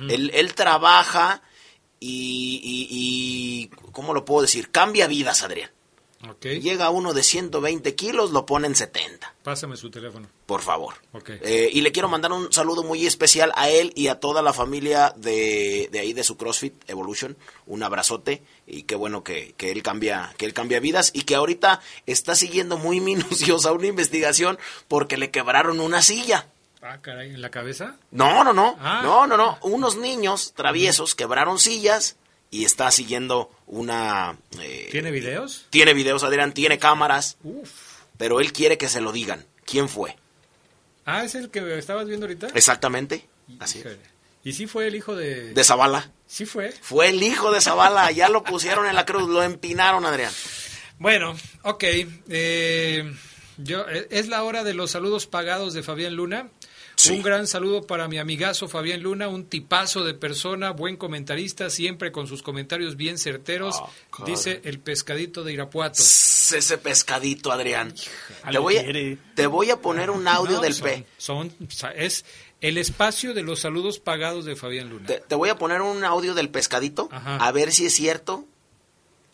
él, 0.07 0.31
él 0.33 0.55
trabaja 0.55 1.41
y, 2.00 2.62
y, 2.63 2.88
y, 2.89 3.67
¿cómo 3.91 4.13
lo 4.13 4.24
puedo 4.24 4.43
decir? 4.43 4.71
Cambia 4.71 5.07
vidas, 5.07 5.43
Adrián. 5.43 5.69
Llega 6.41 6.89
uno 6.89 7.13
de 7.13 7.22
120 7.22 7.93
kilos, 7.93 8.31
lo 8.31 8.45
pone 8.48 8.65
en 8.67 8.75
70 8.75 9.36
Pásame 9.43 9.77
su 9.77 9.91
teléfono. 9.91 10.27
por 10.48 10.62
favor. 10.62 10.95
Eh, 11.27 11.69
y 11.72 11.81
le 11.81 11.91
quiero 11.91 12.07
mandar 12.10 12.31
un 12.31 12.51
saludo 12.51 12.84
muy 12.84 13.05
especial 13.05 13.51
a 13.55 13.69
él 13.69 13.91
y 13.95 14.07
a 14.07 14.19
toda 14.19 14.41
la 14.41 14.51
familia 14.53 15.13
de, 15.17 15.88
de 15.91 16.00
ahí 16.00 16.13
de 16.13 16.24
su 16.24 16.36
CrossFit 16.36 16.74
Evolution. 16.89 17.38
Un 17.67 17.84
abrazote 17.84 18.41
y 18.65 18.84
qué 18.84 18.95
bueno 18.95 19.24
que, 19.24 19.53
que 19.57 19.72
él 19.72 19.84
cambia 19.84 20.34
que 20.38 20.45
él 20.45 20.53
cambia 20.53 20.79
vidas 20.79 21.12
y 21.13 21.24
que 21.24 21.36
ahorita 21.36 21.81
está 22.07 22.34
siguiendo 22.34 22.77
muy 22.77 23.00
minuciosa 23.01 23.72
una 23.72 23.86
investigación 23.88 24.57
porque 24.88 25.17
le 25.17 25.29
quebraron 25.29 25.79
una 25.79 26.01
silla. 26.01 26.48
Ah, 26.81 27.00
caray, 27.01 27.31
¿en 27.31 27.41
la 27.41 27.50
cabeza? 27.51 27.98
No, 28.12 28.43
no, 28.43 28.53
no, 28.53 28.77
Ah. 28.79 29.01
no, 29.03 29.27
no, 29.27 29.38
no. 29.38 29.57
Unos 29.62 29.95
niños 29.98 30.53
traviesos 30.55 31.13
quebraron 31.13 31.60
sillas 31.60 32.15
y 32.55 32.63
está 32.65 32.89
siguiendo 32.91 33.51
una... 33.67 34.38
eh, 34.62 34.88
¿Tiene 34.91 35.12
videos? 35.12 35.65
Tiene 35.69 35.93
videos, 35.93 36.24
Adrián, 36.24 36.53
tiene 36.53 36.79
cámaras, 36.79 37.38
Uf. 37.43 37.69
pero 38.17 38.39
él 38.39 38.53
quiere 38.53 38.77
que 38.77 38.88
se 38.88 39.01
lo 39.01 39.12
digan. 39.12 39.45
¿Quién 39.65 39.89
fue? 39.89 40.15
Ah, 41.05 41.24
¿es 41.25 41.35
el 41.35 41.50
que 41.50 41.77
estabas 41.77 42.07
viendo 42.07 42.25
ahorita? 42.27 42.48
Exactamente. 42.53 43.25
Así 43.59 43.79
es. 43.79 43.98
¿Y 44.44 44.53
sí 44.53 44.68
fue 44.68 44.87
el 44.87 44.96
hijo 44.96 45.15
de...? 45.15 45.53
De 45.53 45.63
Zavala. 45.63 46.11
Sí 46.27 46.46
fue. 46.46 46.72
Fue 46.81 47.09
el 47.09 47.22
hijo 47.24 47.51
de 47.51 47.59
Zavala, 47.61 48.11
ya 48.11 48.29
lo 48.29 48.44
pusieron 48.44 48.87
en 48.87 48.96
la 48.96 49.05
cruz, 49.05 49.27
lo 49.29 49.44
empinaron, 49.44 50.05
Adrián. 50.05 50.31
Bueno, 50.98 51.35
ok. 51.63 51.83
eh, 52.29 53.13
yo, 53.57 53.85
eh, 53.89 54.07
es 54.11 54.27
la 54.27 54.44
hora 54.44 54.63
de 54.63 54.74
los 54.74 54.91
saludos 54.91 55.27
pagados 55.27 55.74
de 55.74 55.83
Fabián 55.83 56.15
Luna. 56.15 56.48
Sí. 56.96 57.12
Un 57.14 57.22
gran 57.24 57.46
saludo 57.48 57.84
para 57.86 58.08
mi 58.08 58.18
amigazo 58.18 58.68
Fabián 58.68 59.01
Luna, 59.03 59.27
un 59.27 59.46
tipazo 59.46 60.03
de 60.03 60.14
persona, 60.14 60.72
buen 60.72 60.96
comentarista, 60.98 61.70
siempre 61.70 62.12
con 62.12 62.27
sus 62.27 62.42
comentarios 62.42 62.96
bien 62.96 63.18
certeros. 63.18 63.75
Ah, 63.81 64.24
dice 64.25 64.62
el 64.64 64.79
pescadito 64.79 65.44
de 65.44 65.53
Irapuato. 65.53 66.01
Ese 66.01 66.77
pescadito, 66.77 67.51
Adrián. 67.51 67.94
Te 68.50 68.58
voy, 68.58 68.77
a, 68.77 68.86
te 69.36 69.48
voy 69.48 69.70
a 69.72 69.77
poner 69.81 70.10
un 70.10 70.27
audio 70.27 70.55
No, 70.58 70.62
del 70.62 70.74
son- 70.74 70.88
P. 70.88 71.05
son- 71.18 71.53
es 71.96 72.24
el 72.62 72.77
espacio 72.77 73.34
de 73.34 73.44
los 73.44 73.60
saludos 73.60 74.00
pagados 74.00 74.46
de 74.46 74.55
Fabián 74.55 74.90
Luna. 74.90 75.05
Te, 75.08 75.20
te 75.20 75.36
voy 75.36 75.50
a 75.50 75.58
poner 75.58 75.81
un 75.81 76.03
audio 76.03 76.34
del 76.34 76.50
pescadito, 76.50 77.10
Ajá. 77.12 77.38
a 77.38 77.51
ver 77.51 77.72
si 77.72 77.88
es 77.88 77.94
cierto 77.94 78.46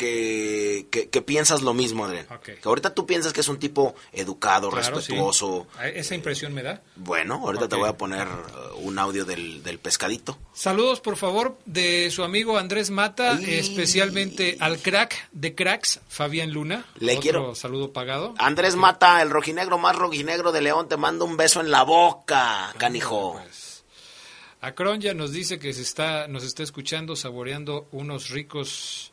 que, 0.01 0.87
que, 0.89 1.09
que 1.09 1.21
piensas 1.21 1.61
lo 1.61 1.73
mismo, 1.75 2.05
Adrián. 2.05 2.25
Que 2.43 2.57
ahorita 2.63 2.93
tú 2.95 3.05
piensas 3.05 3.33
que 3.33 3.41
es 3.41 3.47
un 3.47 3.59
tipo 3.59 3.93
educado, 4.11 4.69
Claro, 4.71 4.95
respetuoso. 4.97 5.67
sí. 5.73 5.79
Esa 5.93 6.15
impresión 6.15 6.53
me 6.53 6.63
da. 6.63 6.81
Bueno, 6.95 7.35
ahorita 7.45 7.69
te 7.69 7.75
voy 7.75 7.87
a 7.87 7.95
poner 7.97 8.27
uh, 8.27 8.77
un 8.79 8.97
audio 8.97 9.23
del, 9.25 9.61
del 9.63 9.77
pescadito. 9.79 10.37
Saludos, 10.53 10.99
por 11.01 11.17
favor, 11.17 11.57
de 11.65 12.09
su 12.09 12.23
amigo 12.23 12.57
Andrés 12.57 12.89
Mata, 12.89 13.39
especialmente 13.39 14.57
al 14.59 14.79
crack 14.79 15.29
de 15.31 15.53
cracks, 15.55 15.99
Fabián 16.09 16.51
Luna. 16.51 16.85
Le 16.99 17.11
Otro 17.13 17.21
quiero- 17.21 17.55
saludo 17.55 17.93
pagado. 17.93 18.33
Andrés 18.37 18.75
Mata, 18.75 19.21
el 19.21 19.29
rojinegro 19.29 19.77
más 19.77 19.95
rojinegro 19.95 20.51
de 20.51 20.61
León, 20.61 20.87
te 20.89 20.97
mando 20.97 21.25
un 21.25 21.37
beso 21.37 21.61
en 21.61 21.69
la 21.71 21.83
boca, 21.83 22.73
canijo. 22.77 23.33
Pues, 23.33 23.83
Acron 24.63 25.01
ya 25.01 25.13
nos 25.15 25.31
dice 25.31 25.57
que 25.57 25.73
se 25.73 25.81
está, 25.81 26.27
nos 26.27 26.43
está 26.43 26.61
escuchando 26.61 27.15
saboreando 27.15 27.87
unos 27.91 28.29
ricos, 28.29 29.10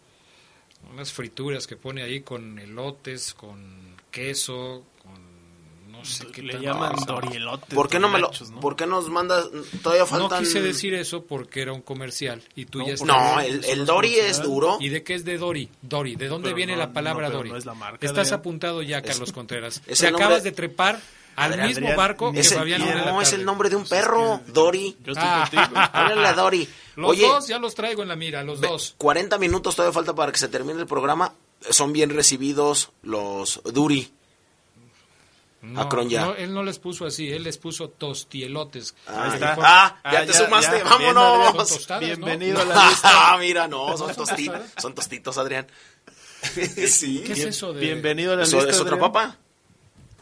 unas 0.92 1.12
frituras 1.12 1.66
que 1.66 1.76
pone 1.76 2.02
ahí 2.02 2.20
con 2.20 2.58
elotes, 2.58 3.34
con 3.34 3.96
queso, 4.10 4.84
con 5.02 5.92
no 5.92 6.04
sé 6.04 6.26
qué 6.28 6.42
Le 6.42 6.60
llaman 6.60 6.94
cosa. 6.94 7.06
dorielotes. 7.06 7.74
¿Por 7.74 7.88
qué 7.88 7.98
no 7.98 8.08
me 8.08 8.18
lo, 8.18 8.30
¿no? 8.52 8.60
por 8.60 8.76
qué 8.76 8.86
nos 8.86 9.08
mandas, 9.08 9.46
todavía 9.82 10.02
No 10.04 10.06
faltan... 10.06 10.44
quise 10.44 10.62
decir 10.62 10.94
eso 10.94 11.24
porque 11.24 11.60
era 11.60 11.72
un 11.72 11.82
comercial 11.82 12.42
y 12.54 12.64
tú 12.66 12.78
No, 12.78 12.86
ya 12.86 12.94
estás... 12.94 13.06
No, 13.08 13.40
el, 13.40 13.64
el 13.64 13.84
Dori 13.84 14.14
es 14.14 14.40
duro. 14.42 14.78
¿Y 14.80 14.88
de 14.88 15.02
qué 15.02 15.14
es 15.14 15.24
de 15.24 15.38
Dori? 15.38 15.68
Dori, 15.82 16.16
¿de 16.16 16.28
dónde 16.28 16.46
Pero 16.48 16.56
viene 16.56 16.72
no, 16.74 16.78
la 16.78 16.92
palabra 16.92 17.24
no, 17.26 17.28
pero 17.28 17.38
Dori? 17.38 17.50
no 17.50 17.56
es 17.56 17.66
la 17.66 17.74
marca, 17.74 18.06
Estás 18.06 18.32
apuntado 18.32 18.80
ya, 18.82 19.02
Carlos 19.02 19.32
Contreras. 19.32 19.80
Te 19.86 19.92
acabas 20.06 20.20
nombre- 20.20 20.40
de 20.42 20.52
trepar 20.52 21.00
al 21.44 21.52
Adrián, 21.52 21.68
mismo 21.68 21.94
barco 21.96 22.32
que 22.32 22.40
Es 22.40 22.52
el- 22.52 22.58
Fabián 22.58 22.80
no, 23.06 23.20
es 23.22 23.32
el 23.32 23.44
nombre 23.44 23.70
de 23.70 23.76
un 23.76 23.86
perro, 23.86 24.40
Dori. 24.48 24.96
Yo 25.04 25.12
estoy 25.12 25.28
Ah. 25.28 25.48
contigo. 25.50 25.80
Háblale 25.92 26.26
a 26.28 26.32
Dori. 26.34 26.68
Los 26.96 27.10
Oye, 27.10 27.26
dos 27.26 27.46
ya 27.46 27.58
los 27.58 27.74
traigo 27.74 28.02
en 28.02 28.08
la 28.08 28.16
mira, 28.16 28.42
los 28.42 28.60
dos. 28.60 28.94
40 28.98 29.38
minutos 29.38 29.76
todavía 29.76 29.92
falta 29.94 30.14
para 30.14 30.32
que 30.32 30.38
se 30.38 30.48
termine 30.48 30.80
el 30.80 30.86
programa. 30.86 31.32
Son 31.70 31.92
bien 31.92 32.10
recibidos 32.10 32.90
los 33.02 33.60
Duri. 33.64 34.12
No, 35.60 35.80
Acron 35.80 36.08
ya. 36.08 36.24
no, 36.24 36.34
él 36.36 36.54
no 36.54 36.62
les 36.62 36.78
puso 36.78 37.04
así, 37.04 37.32
él 37.32 37.42
les 37.42 37.58
puso 37.58 37.88
tostielotes. 37.88 38.94
Ah, 39.08 39.30
está. 39.34 39.56
ah, 39.60 40.00
ya 40.04 40.18
Ah, 40.20 40.20
te 40.24 40.32
ya, 40.32 40.38
sumaste, 40.44 40.78
ya. 40.78 40.84
vámonos. 40.84 41.52
Bien, 41.52 41.56
tostadas, 41.66 42.00
¿no? 42.02 42.06
Bienvenido 42.26 42.60
a 42.60 42.64
la 42.64 42.86
lista. 42.88 43.10
Ah, 43.32 43.38
mira, 43.38 43.66
no, 43.66 43.96
son, 43.98 44.10
tosti- 44.14 44.52
son 44.80 44.94
tostitos, 44.94 45.36
Adrián. 45.36 45.66
sí. 46.86 47.24
¿Qué 47.26 47.32
es 47.32 47.38
eso 47.40 47.72
de...? 47.72 47.80
Bienvenido 47.80 48.34
a 48.34 48.36
la 48.36 48.42
¿Eso 48.44 48.56
lista. 48.58 48.70
¿Es 48.70 48.80
otra 48.80 48.94
Adrián. 48.94 49.12
papa? 49.12 49.36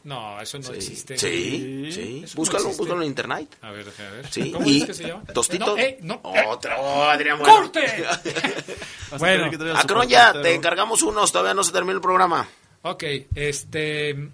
No, 0.07 0.41
eso 0.41 0.57
no 0.61 0.73
existe. 0.73 1.19
Sí, 1.19 1.91
sí. 1.91 2.21
Eso 2.23 2.35
no 2.35 2.37
Búscalo, 2.37 2.69
búscalo 2.69 3.03
en 3.03 3.09
internet. 3.09 3.59
A 3.61 3.73
ver, 3.73 3.89
a 3.89 4.11
ver. 4.13 4.31
Sí, 4.31 4.53
¿Cómo 4.53 4.65
y 4.65 4.79
es 4.79 4.85
que 4.87 4.95
se 4.95 5.09
llama? 5.09 5.25
tostitos. 5.25 5.67
No, 5.67 5.77
eh, 5.77 5.99
no, 6.01 6.23
eh, 6.33 6.45
Otra, 6.47 6.81
oh, 6.81 7.03
Adrián, 7.03 7.41
bueno. 7.41 7.55
¡Corte! 7.57 7.85
Bueno, 9.19 9.51
Acron 9.77 10.09
ya, 10.09 10.33
te 10.41 10.55
encargamos 10.55 11.03
unos, 11.03 11.33
todavía 11.33 11.55
no 11.55 11.65
se 11.65 11.73
termina 11.73 11.95
el 11.95 12.01
programa. 12.01 12.49
Ok, 12.83 13.03
este... 13.35 14.31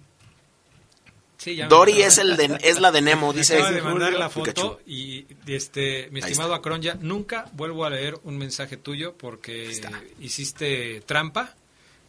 Sí, 1.37 1.55
ya 1.55 1.65
acaba- 1.65 1.89
es 1.89 2.17
el 2.19 2.37
de, 2.37 2.57
es 2.61 2.79
la 2.79 2.91
de 2.91 3.01
Nemo, 3.01 3.33
dice 3.33 3.55
acaba 3.55 3.71
de 3.71 3.81
mandar 3.81 4.13
la 4.13 4.29
Pikachu. 4.29 4.61
foto 4.61 4.81
y 4.85 5.25
este 5.47 6.07
mi 6.11 6.19
estimado. 6.19 6.53
Acronya, 6.53 6.95
nunca 7.01 7.49
vuelvo 7.53 7.83
a 7.83 7.89
leer 7.89 8.17
un 8.23 8.37
mensaje 8.37 8.77
tuyo 8.77 9.15
porque 9.17 9.71
hiciste 10.19 11.01
trampa, 11.01 11.55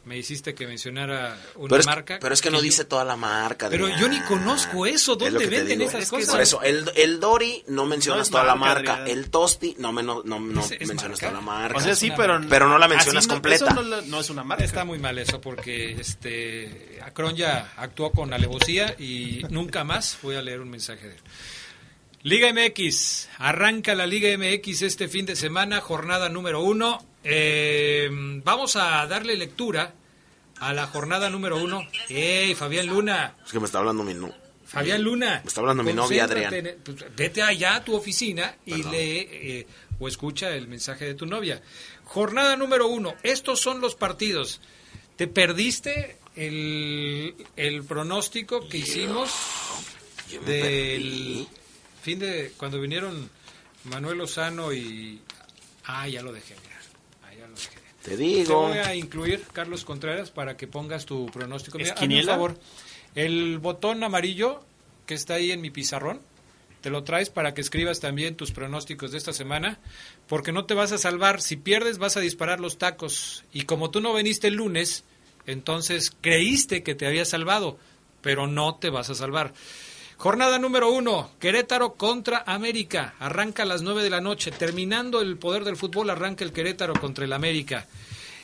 me 0.05 0.19
hiciste 0.19 0.55
que 0.55 0.67
mencionara 0.67 1.37
una 1.55 1.69
Pero 1.69 1.81
es, 1.81 1.87
marca. 1.87 2.19
pero 2.21 2.35
es 2.35 2.43
que 2.43 2.51
no 2.51 2.59
yo- 2.59 2.63
dice 2.63 2.85
toda 2.85 3.05
la 3.05 3.17
marca. 3.17 3.69
Pero 3.71 3.85
Adrián. 3.87 4.01
yo 4.01 4.09
ni 4.09 4.21
conozco 4.21 4.87
eso, 4.87 5.13
Es 5.13 5.19
¿dónde 5.19 5.31
lo 5.31 5.39
que 5.41 5.47
te 5.49 5.57
venden 5.57 5.79
digo. 5.79 5.89
esas 5.91 6.03
Es 6.03 6.11
cosas? 6.11 6.29
Por 6.31 6.41
eso, 6.41 6.63
el, 6.63 6.91
el 6.97 7.21
Dori 7.21 7.65
no 7.69 7.87
mencionas 7.87 8.19
No 8.19 8.23
es 8.25 8.31
toda 8.31 8.45
la 8.45 8.55
marca. 8.55 8.97
Adrián. 8.97 9.19
El 9.19 9.31
Tosti 9.31 9.77
no, 9.79 9.93
men- 9.93 10.07
no, 10.07 10.23
no 10.25 10.61
¿Es- 10.61 10.73
es 10.73 10.87
mencionas 10.89 11.21
marca? 11.23 11.29
toda 11.29 11.33
la 11.33 11.41
marca. 11.41 11.79
O 11.79 11.81
sea, 11.81 11.95
sí, 11.97 12.13
pero... 12.17 12.41
Pero 12.49 12.69
no 12.69 12.79
la 12.79 12.87
así 12.87 12.95
mencionas 12.97 13.27
no- 13.27 13.35
completa. 13.35 13.67
Eso 13.71 13.83
no, 14.03 14.21
es 14.21 14.31
una 14.31 14.45
marca. 14.45 14.65
Está 14.65 14.85
muy 14.85 14.99
mal 14.99 15.19
eso 15.19 15.41
porque 15.41 15.93
este 16.01 17.01
Acronya 17.03 17.73
actuó 17.77 18.13
con 18.13 18.33
alevosía 18.33 18.95
y 18.99 19.43
nunca 19.51 19.85
más 19.85 20.19
voy 20.23 20.37
a 20.37 20.43
leer 20.43 20.61
un 20.61 20.71
mensaje 20.71 21.09
de 21.09 21.15
él. 21.15 21.21
Liga 22.23 22.49
MX, 22.53 23.29
arranca 23.39 23.95
la 23.95 24.07
Liga 24.07 24.29
MX 24.39 24.81
este 24.83 25.09
fin 25.09 25.27
de 25.27 25.37
semana, 25.37 25.81
jornada 25.83 26.29
número 26.31 26.63
uno. 26.63 27.05
Eh, 27.25 28.09
vamos 28.45 28.77
a 28.77 29.07
darle 29.07 29.37
lectura 29.37 29.95
a 30.61 30.73
la 30.73 30.87
jornada 30.87 31.31
número 31.31 31.57
uno. 31.57 31.87
¡Ey, 32.09 32.55
Fabián 32.55 32.87
Luna! 32.87 33.35
Es 33.45 33.51
que 33.53 33.59
me 33.61 33.67
está 33.67 33.79
hablando 33.79 34.05
mi... 34.05 34.15
nu- 34.15 34.33
Fabián 34.67 35.03
Luna. 35.03 35.41
Me 35.45 35.49
está 35.49 35.61
hablando 35.61 35.83
mi 35.83 35.93
novia, 35.93 36.25
Adrián. 36.25 36.53
en- 36.55 36.79
pues, 36.85 36.97
vete 37.17 37.43
allá 37.43 37.77
a 37.77 37.85
tu 37.85 37.95
oficina 37.95 38.57
y 38.67 38.83
lee 38.83 39.29
eh, 39.31 39.67
o 39.99 40.09
escucha 40.09 40.51
el 40.51 40.67
mensaje 40.69 41.05
de 41.05 41.15
tu 41.15 41.27
novia. 41.27 41.63
Jornada 42.05 42.57
número 42.57 42.89
uno. 42.89 43.15
Estos 43.23 43.61
son 43.61 43.81
los 43.81 43.95
partidos. 43.95 44.61
¿Te 45.17 45.29
perdiste 45.29 46.17
el, 46.35 47.35
el 47.57 47.85
pronóstico 47.85 48.69
que 48.69 48.79
hicimos 48.79 49.31
Yo 50.31 50.41
del 50.41 51.47
fin 52.03 52.19
de 52.19 52.53
cuando 52.57 52.81
vinieron 52.81 53.31
Manuel 53.85 54.19
Lozano 54.19 54.73
y... 54.73 55.21
Ah, 55.85 56.09
ya 56.09 56.23
lo 56.23 56.33
dejé, 56.33 56.55
mira. 56.63 56.74
Dejé. 58.05 58.17
Te 58.17 58.17
Te 58.17 58.17
digo. 58.17 58.69
voy 58.69 58.79
a 58.79 58.95
incluir, 58.95 59.43
Carlos 59.53 59.85
Contreras, 59.85 60.31
para 60.31 60.57
que 60.57 60.67
pongas 60.67 61.07
tu 61.07 61.27
pronóstico. 61.27 61.79
¿Es 61.79 61.85
Mira, 61.85 61.95
hazme 61.95 62.21
un 62.21 62.27
favor. 62.27 62.59
El 63.15 63.59
botón 63.59 64.03
amarillo 64.05 64.61
que 65.07 65.15
está 65.15 65.35
ahí 65.35 65.53
en 65.53 65.61
mi 65.61 65.71
pizarrón, 65.71 66.21
te 66.81 66.91
lo 66.91 67.03
traes 67.05 67.31
para 67.31 67.55
que 67.55 67.61
escribas 67.61 68.01
también 68.01 68.37
tus 68.37 68.53
pronósticos 68.53 69.13
de 69.13 69.19
esta 69.19 69.33
semana, 69.33 69.79
porque 70.29 70.53
no 70.53 70.67
te 70.67 70.75
vas 70.75 70.93
a 70.93 70.99
salvar. 70.99 71.41
Si 71.41 71.57
pierdes, 71.57 71.99
vas 71.99 72.17
a 72.17 72.21
disparar 72.21 72.61
los 72.61 72.77
tacos. 72.79 73.45
Y 73.53 73.63
como 73.63 73.91
tú 73.91 74.01
no 74.01 74.13
veniste 74.13 74.49
el 74.49 74.55
lunes, 74.55 75.05
entonces 75.47 76.13
creíste 76.21 76.83
que 76.83 76.95
te 76.95 77.07
había 77.07 77.25
salvado, 77.25 77.79
pero 78.21 78.47
no 78.47 78.77
te 78.77 78.91
vas 78.91 79.09
a 79.11 79.15
salvar. 79.15 79.55
Jornada 80.17 80.59
número 80.59 80.91
uno, 80.91 81.31
Querétaro 81.41 81.95
contra 81.95 82.45
América. 82.47 83.15
Arranca 83.19 83.65
a 83.65 83.67
las 83.67 83.83
nueve 83.83 84.03
de 84.03 84.11
la 84.11 84.21
noche. 84.21 84.51
Terminando 84.53 85.21
el 85.21 85.37
poder 85.37 85.65
del 85.65 85.77
fútbol, 85.77 86.11
arranca 86.11 86.45
el 86.45 86.53
Querétaro 86.53 86.95
contra 86.95 87.25
el 87.25 87.33
América. 87.33 87.87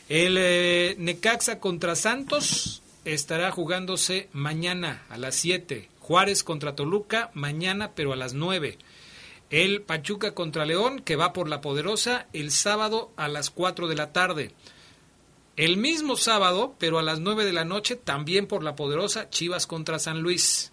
El 0.08 0.36
eh, 0.38 0.96
Necaxa 0.98 1.60
contra 1.60 1.94
Santos 1.94 2.82
estará 3.04 3.50
jugándose 3.50 4.28
mañana 4.32 5.04
a 5.08 5.16
las 5.16 5.36
7. 5.36 5.88
Juárez 6.00 6.42
contra 6.42 6.74
Toluca 6.74 7.30
mañana, 7.34 7.92
pero 7.94 8.12
a 8.12 8.16
las 8.16 8.34
9. 8.34 8.76
El 9.50 9.82
Pachuca 9.82 10.34
contra 10.34 10.66
León, 10.66 11.00
que 11.00 11.16
va 11.16 11.32
por 11.32 11.48
la 11.48 11.60
poderosa, 11.60 12.26
el 12.32 12.50
sábado 12.50 13.12
a 13.16 13.28
las 13.28 13.50
4 13.50 13.88
de 13.88 13.94
la 13.94 14.12
tarde. 14.12 14.52
El 15.56 15.76
mismo 15.76 16.16
sábado, 16.16 16.74
pero 16.78 16.98
a 16.98 17.02
las 17.02 17.20
9 17.20 17.44
de 17.44 17.52
la 17.52 17.64
noche, 17.64 17.96
también 17.96 18.46
por 18.46 18.64
la 18.64 18.76
poderosa, 18.76 19.30
Chivas 19.30 19.66
contra 19.66 19.98
San 19.98 20.20
Luis. 20.20 20.72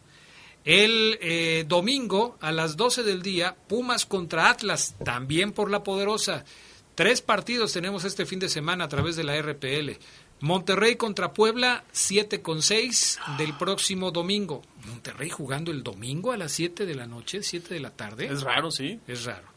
El 0.67 1.17
eh, 1.21 1.63
domingo 1.65 2.35
a 2.41 2.51
las 2.51 2.75
12 2.75 3.03
del 3.03 3.21
día, 3.21 3.55
Pumas 3.69 4.05
contra 4.05 4.49
Atlas, 4.49 4.95
también 5.01 5.53
por 5.53 5.71
la 5.71 5.81
poderosa. 5.81 6.43
Tres 6.93 7.21
partidos 7.21 7.71
tenemos 7.71 8.03
este 8.03 8.25
fin 8.25 8.39
de 8.39 8.49
semana 8.49 8.83
a 8.83 8.89
través 8.89 9.15
de 9.15 9.23
la 9.23 9.41
RPL. 9.41 9.97
Monterrey 10.41 10.97
contra 10.97 11.31
Puebla, 11.31 11.85
7 11.93 12.41
con 12.41 12.61
6 12.61 13.17
del 13.37 13.55
próximo 13.55 14.11
domingo. 14.11 14.61
Monterrey 14.87 15.29
jugando 15.29 15.71
el 15.71 15.83
domingo 15.83 16.33
a 16.33 16.37
las 16.37 16.51
7 16.51 16.85
de 16.85 16.95
la 16.95 17.07
noche, 17.07 17.43
7 17.43 17.73
de 17.73 17.79
la 17.79 17.91
tarde. 17.91 18.25
Es 18.25 18.41
raro, 18.41 18.69
sí. 18.69 18.99
Es 19.07 19.23
raro. 19.23 19.47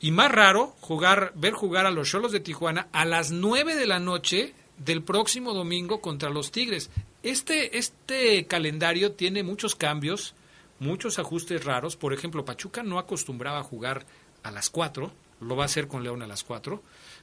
Y 0.00 0.10
más 0.10 0.32
raro, 0.32 0.74
jugar, 0.80 1.30
ver 1.36 1.52
jugar 1.52 1.86
a 1.86 1.92
los 1.92 2.10
Cholos 2.10 2.32
de 2.32 2.40
Tijuana 2.40 2.88
a 2.90 3.04
las 3.04 3.30
9 3.30 3.76
de 3.76 3.86
la 3.86 4.00
noche 4.00 4.52
del 4.78 5.04
próximo 5.04 5.54
domingo 5.54 6.00
contra 6.00 6.28
los 6.28 6.50
Tigres. 6.50 6.90
Este, 7.24 7.78
este 7.78 8.46
calendario 8.46 9.12
tiene 9.12 9.42
muchos 9.42 9.74
cambios, 9.74 10.34
muchos 10.78 11.18
ajustes 11.18 11.64
raros. 11.64 11.96
Por 11.96 12.12
ejemplo, 12.12 12.44
Pachuca 12.44 12.82
no 12.84 12.98
acostumbraba 13.00 13.58
a 13.60 13.64
jugar 13.64 14.06
a 14.42 14.50
las 14.52 14.70
4 14.70 15.10
lo 15.40 15.56
va 15.56 15.64
a 15.64 15.66
hacer 15.66 15.88
con 15.88 16.02
León 16.04 16.22
a 16.22 16.26
las 16.26 16.42
4. 16.44 16.80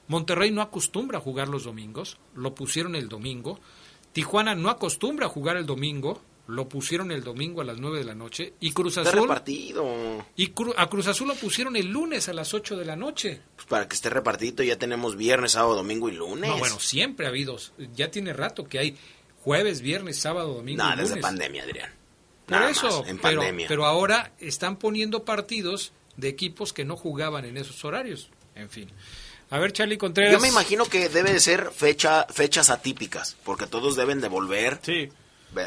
Monterrey 0.08 0.52
no 0.52 0.62
acostumbra 0.62 1.18
a 1.18 1.22
jugar 1.22 1.48
los 1.48 1.64
domingos, 1.64 2.18
lo 2.36 2.54
pusieron 2.54 2.96
el 2.96 3.08
domingo. 3.10 3.60
Tijuana 4.12 4.54
no 4.54 4.70
acostumbra 4.70 5.26
a 5.26 5.30
jugar 5.30 5.56
el 5.58 5.66
domingo, 5.66 6.22
lo 6.48 6.68
pusieron 6.68 7.12
el 7.12 7.24
domingo 7.24 7.62
a 7.62 7.64
las 7.64 7.78
9 7.80 8.00
de 8.00 8.04
la 8.04 8.14
noche. 8.14 8.54
Y 8.60 8.74
Cruz 8.74 8.98
Está 8.98 9.10
Azul. 9.10 9.22
repartido. 9.22 10.26
Y 10.36 10.50
Cru- 10.50 10.74
a 10.78 10.88
Cruz 10.88 11.08
Azul 11.08 11.30
lo 11.30 11.36
pusieron 11.36 11.76
el 11.78 11.88
lunes 11.88 12.28
a 12.30 12.34
las 12.34 12.54
8 12.54 12.76
de 12.76 12.86
la 12.86 12.96
noche. 12.96 13.42
Pues 13.56 13.66
para 13.68 13.88
que 13.88 13.96
esté 13.96 14.10
repartido 14.10 14.62
ya 14.64 14.78
tenemos 14.78 15.16
viernes, 15.16 15.54
sábado, 15.54 15.76
domingo 15.76 16.10
y 16.10 16.12
lunes. 16.12 16.50
No, 16.50 16.58
bueno, 16.60 16.80
siempre 16.80 17.26
ha 17.26 17.30
habido. 17.30 17.58
Ya 17.96 18.12
tiene 18.12 18.34
rato 18.34 18.66
que 18.66 18.78
hay 18.80 18.98
jueves, 19.44 19.82
viernes, 19.82 20.20
sábado, 20.20 20.54
domingo. 20.56 20.84
No, 20.84 20.96
desde 20.96 21.18
pandemia, 21.18 21.64
Adrián. 21.64 21.92
Por 22.46 22.58
Nada 22.58 22.70
eso, 22.72 23.02
más, 23.02 23.10
en 23.10 23.18
pero, 23.20 23.40
pandemia. 23.42 23.68
pero 23.68 23.86
ahora 23.86 24.32
están 24.40 24.78
poniendo 24.78 25.24
partidos 25.24 25.94
de 26.18 26.28
equipos 26.30 26.74
que 26.74 26.86
no 26.86 26.96
jugaban 26.98 27.46
en 27.46 27.58
esos 27.58 27.84
horarios. 27.86 28.30
En 28.56 28.70
fin. 28.70 28.90
A 29.50 29.60
ver, 29.60 29.74
Charlie 29.74 29.98
Contreras. 29.98 30.32
Yo 30.34 30.40
me 30.40 30.48
imagino 30.48 30.86
que 30.86 31.10
debe 31.10 31.34
de 31.34 31.40
ser 31.40 31.72
fecha, 31.74 32.26
fechas 32.30 32.70
atípicas, 32.70 33.36
porque 33.44 33.68
todos 33.68 33.96
deben 33.96 34.22
de 34.22 34.28
volver 34.30 34.80
Sí. 34.82 35.10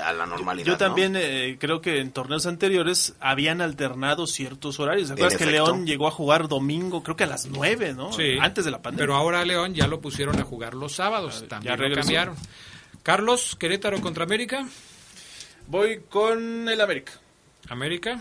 a 0.02 0.12
la 0.14 0.24
normalidad. 0.24 0.66
Yo 0.66 0.76
también 0.78 1.14
eh, 1.16 1.56
creo 1.60 1.82
que 1.82 2.00
en 2.00 2.10
torneos 2.10 2.46
anteriores 2.46 3.14
habían 3.20 3.60
alternado 3.60 4.26
ciertos 4.26 4.80
horarios. 4.80 5.08
¿Te 5.08 5.14
acuerdas 5.14 5.36
que. 5.38 5.46
León 5.46 5.86
llegó 5.86 6.06
a 6.08 6.10
jugar 6.10 6.48
domingo, 6.48 7.02
creo 7.02 7.16
que 7.16 7.24
a 7.24 7.26
las 7.26 7.44
9, 7.46 7.92
¿no? 7.94 8.10
Sí. 8.12 8.36
Antes 8.40 8.64
de 8.64 8.70
la 8.70 8.80
pandemia. 8.80 9.02
Pero 9.02 9.16
ahora 9.16 9.44
León 9.44 9.74
ya 9.74 9.86
lo 9.86 10.00
pusieron 10.00 10.38
a 10.40 10.44
jugar 10.44 10.72
los 10.74 10.94
sábados. 10.94 11.40
ver, 11.40 11.48
También 11.50 11.76
ya 11.78 11.86
lo 11.88 11.94
cambiaron. 11.94 12.36
Carlos, 13.04 13.54
Querétaro 13.56 14.00
contra 14.00 14.24
América. 14.24 14.66
Voy 15.68 16.00
con 16.08 16.68
el 16.68 16.80
América. 16.80 17.12
América. 17.68 18.20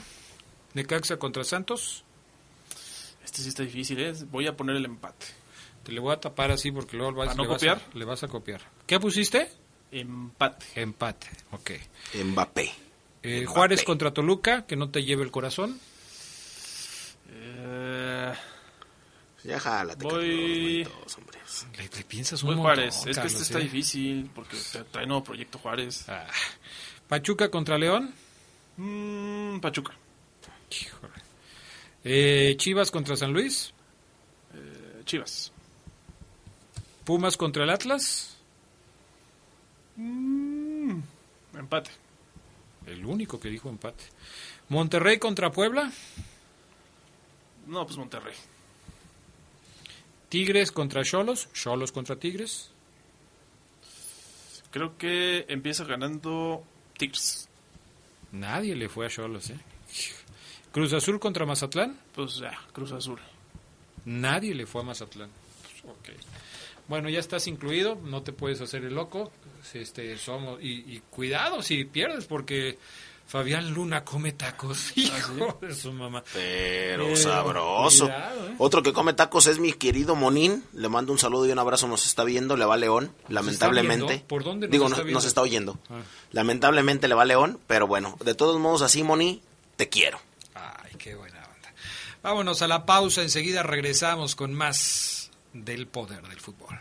Necaxa 0.73 1.17
contra 1.17 1.43
Santos. 1.43 2.03
Este 3.23 3.41
sí 3.41 3.49
está 3.49 3.63
difícil, 3.63 3.99
¿eh? 4.01 4.13
Voy 4.29 4.45
a 4.45 4.55
poner 4.55 4.75
el 4.75 4.85
empate. 4.85 5.25
Te 5.83 5.91
le 5.93 5.99
voy 5.99 6.13
a 6.13 6.19
tapar 6.19 6.51
así 6.51 6.71
porque 6.71 6.97
luego 6.97 7.13
vas, 7.13 7.27
¿Para 7.29 7.37
no 7.37 7.43
le, 7.43 7.49
vas 7.49 7.57
copiar? 7.59 7.77
a, 7.77 7.97
le 7.97 8.05
vas 8.05 8.23
a 8.23 8.27
copiar. 8.27 8.61
¿Qué 8.85 8.99
pusiste? 8.99 9.49
Empate. 9.91 10.65
Empate. 10.75 11.27
Ok. 11.51 11.71
Mbappé. 12.23 12.63
Eh, 13.23 13.41
Mbappé. 13.41 13.45
Juárez 13.45 13.83
contra 13.83 14.11
Toluca, 14.13 14.65
que 14.65 14.75
no 14.75 14.89
te 14.89 15.03
lleve 15.03 15.23
el 15.23 15.31
corazón. 15.31 15.79
Eh, 17.31 18.33
Ya 19.43 19.59
jálate, 19.59 20.03
Voy- 20.03 20.83
Carlos, 20.83 20.99
todos, 21.01 21.17
hombre. 21.17 21.39
Le, 21.77 21.97
le 21.97 22.03
piensas 22.05 22.41
un 22.43 22.47
voy 22.47 22.55
montón, 22.55 22.75
Juárez. 22.75 23.05
Es 23.05 23.17
que 23.19 23.27
este 23.27 23.41
está 23.43 23.59
¿eh? 23.59 23.63
difícil 23.63 24.29
porque 24.33 24.55
tra- 24.57 24.85
trae 24.89 25.05
nuevo 25.05 25.23
proyecto 25.23 25.59
Juárez. 25.59 26.07
Ah. 26.07 26.25
Pachuca 27.07 27.49
contra 27.51 27.77
León. 27.77 28.13
Mm, 28.77 29.59
Pachuca. 29.59 29.93
Híjole. 30.71 31.13
Eh, 32.05 32.55
Chivas 32.57 32.89
contra 32.89 33.15
San 33.17 33.33
Luis. 33.33 33.73
Eh, 34.53 35.01
Chivas. 35.05 35.51
Pumas 37.03 37.35
contra 37.37 37.65
el 37.65 37.69
Atlas. 37.69 38.37
Mm, 39.97 40.99
empate. 41.55 41.91
El 42.85 43.05
único 43.05 43.39
que 43.39 43.49
dijo 43.49 43.69
empate. 43.69 44.03
Monterrey 44.69 45.19
contra 45.19 45.51
Puebla. 45.51 45.91
No, 47.67 47.85
pues 47.85 47.97
Monterrey. 47.97 48.33
Tigres 50.33 50.71
contra 50.71 51.03
Cholos. 51.03 51.47
Cholos 51.53 51.91
contra 51.91 52.15
Tigres. 52.15 52.71
Creo 54.71 54.97
que 54.97 55.45
empieza 55.47 55.83
ganando 55.83 56.63
Tigres. 56.97 57.47
Nadie 58.31 58.75
le 58.75 58.89
fue 58.89 59.05
a 59.05 59.09
Cholos, 59.09 59.51
¿eh? 59.51 59.59
Cruz 60.71 60.91
Azul 60.93 61.19
contra 61.19 61.45
Mazatlán. 61.45 61.99
Pues 62.15 62.37
ya, 62.37 62.59
Cruz 62.71 62.93
Azul. 62.93 63.19
Nadie 64.05 64.55
le 64.55 64.65
fue 64.65 64.81
a 64.81 64.85
Mazatlán. 64.85 65.29
Pues, 65.61 65.93
ok. 65.93 66.09
Bueno, 66.87 67.09
ya 67.09 67.19
estás 67.19 67.45
incluido, 67.45 67.93
no 68.03 68.23
te 68.23 68.33
puedes 68.33 68.59
hacer 68.59 68.85
el 68.85 68.95
loco. 68.95 69.31
Este, 69.75 70.17
somos 70.17 70.59
y, 70.63 70.95
y 70.95 71.03
cuidado 71.11 71.61
si 71.61 71.85
pierdes 71.85 72.25
porque 72.25 72.79
Fabián 73.27 73.73
Luna 73.73 74.03
come 74.03 74.31
tacos. 74.33 74.91
Hijo 74.95 75.57
de 75.61 75.73
su 75.73 75.91
mamá. 75.91 76.23
Pero 76.33 77.05
Pero, 77.05 77.15
sabroso. 77.15 78.05
cuidado, 78.05 78.47
¿eh? 78.49 78.55
Otro 78.59 78.83
que 78.83 78.93
come 78.93 79.13
tacos 79.13 79.47
es 79.47 79.59
mi 79.59 79.73
querido 79.73 80.15
Monín. 80.15 80.63
Le 80.73 80.89
mando 80.89 81.11
un 81.11 81.17
saludo 81.19 81.47
y 81.47 81.51
un 81.51 81.59
abrazo. 81.59 81.87
Nos 81.87 82.05
está 82.05 82.23
viendo. 82.23 82.55
Le 82.57 82.65
va 82.65 82.77
León. 82.77 83.11
Lamentablemente. 83.29 84.23
¿Por 84.27 84.43
dónde 84.43 84.67
nos 84.67 84.71
Digo, 84.71 84.87
está 84.87 85.03
nos 85.03 85.25
está 85.25 85.41
oyendo. 85.41 85.79
Ah. 85.89 86.01
Lamentablemente 86.31 87.07
le 87.07 87.15
va 87.15 87.25
León. 87.25 87.59
Pero 87.67 87.87
bueno, 87.87 88.17
de 88.23 88.35
todos 88.35 88.59
modos, 88.59 88.81
así, 88.83 89.03
Moni, 89.03 89.41
te 89.77 89.89
quiero. 89.89 90.19
Ay, 90.53 90.91
qué 90.97 91.15
buena 91.15 91.39
onda. 91.39 91.73
Vámonos 92.21 92.61
a 92.61 92.67
la 92.67 92.85
pausa, 92.85 93.21
enseguida 93.23 93.63
regresamos 93.63 94.35
con 94.35 94.53
más 94.53 95.31
del 95.53 95.87
poder 95.87 96.27
del 96.27 96.39
fútbol. 96.39 96.79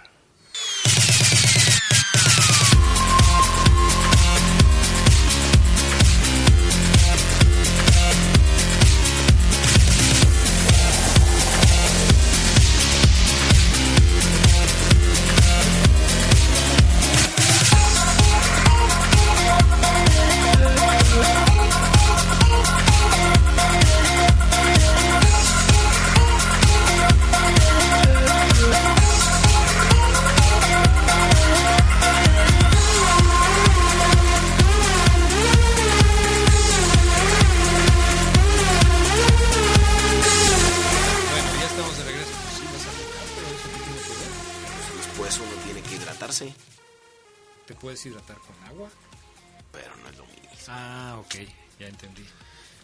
Ok, 51.23 51.35
ya 51.79 51.89
entendí. 51.89 52.25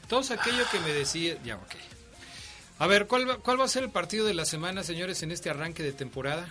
Todo 0.09 0.21
aquello 0.33 0.65
que 0.71 0.81
me 0.81 0.93
decía, 0.93 1.37
ya, 1.45 1.57
ok. 1.57 1.75
A 2.79 2.87
ver, 2.87 3.07
¿cuál 3.07 3.29
va, 3.29 3.37
¿cuál 3.39 3.61
va 3.61 3.65
a 3.65 3.69
ser 3.69 3.83
el 3.85 3.91
partido 3.91 4.27
de 4.27 4.35
la 4.35 4.45
semana, 4.45 4.83
señores, 4.83 5.23
en 5.23 5.33
este 5.33 5.51
arranque 5.51 5.83
de 5.83 5.93
temporada? 5.93 6.49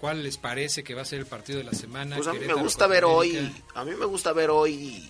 ¿Cuál 0.00 0.24
les 0.24 0.36
parece 0.36 0.82
que 0.82 0.94
va 0.94 1.02
a 1.02 1.04
ser 1.04 1.20
el 1.20 1.26
partido 1.26 1.58
de 1.58 1.64
la 1.64 1.72
semana? 1.74 2.16
Pues 2.16 2.26
a 2.26 2.32
mí 2.32 2.40
me 2.40 2.54
gusta 2.54 2.88
ver 2.88 3.04
hoy. 3.04 3.54
A 3.74 3.84
mí 3.84 3.92
me 3.94 4.04
gusta 4.06 4.32
ver 4.32 4.50
hoy 4.50 5.08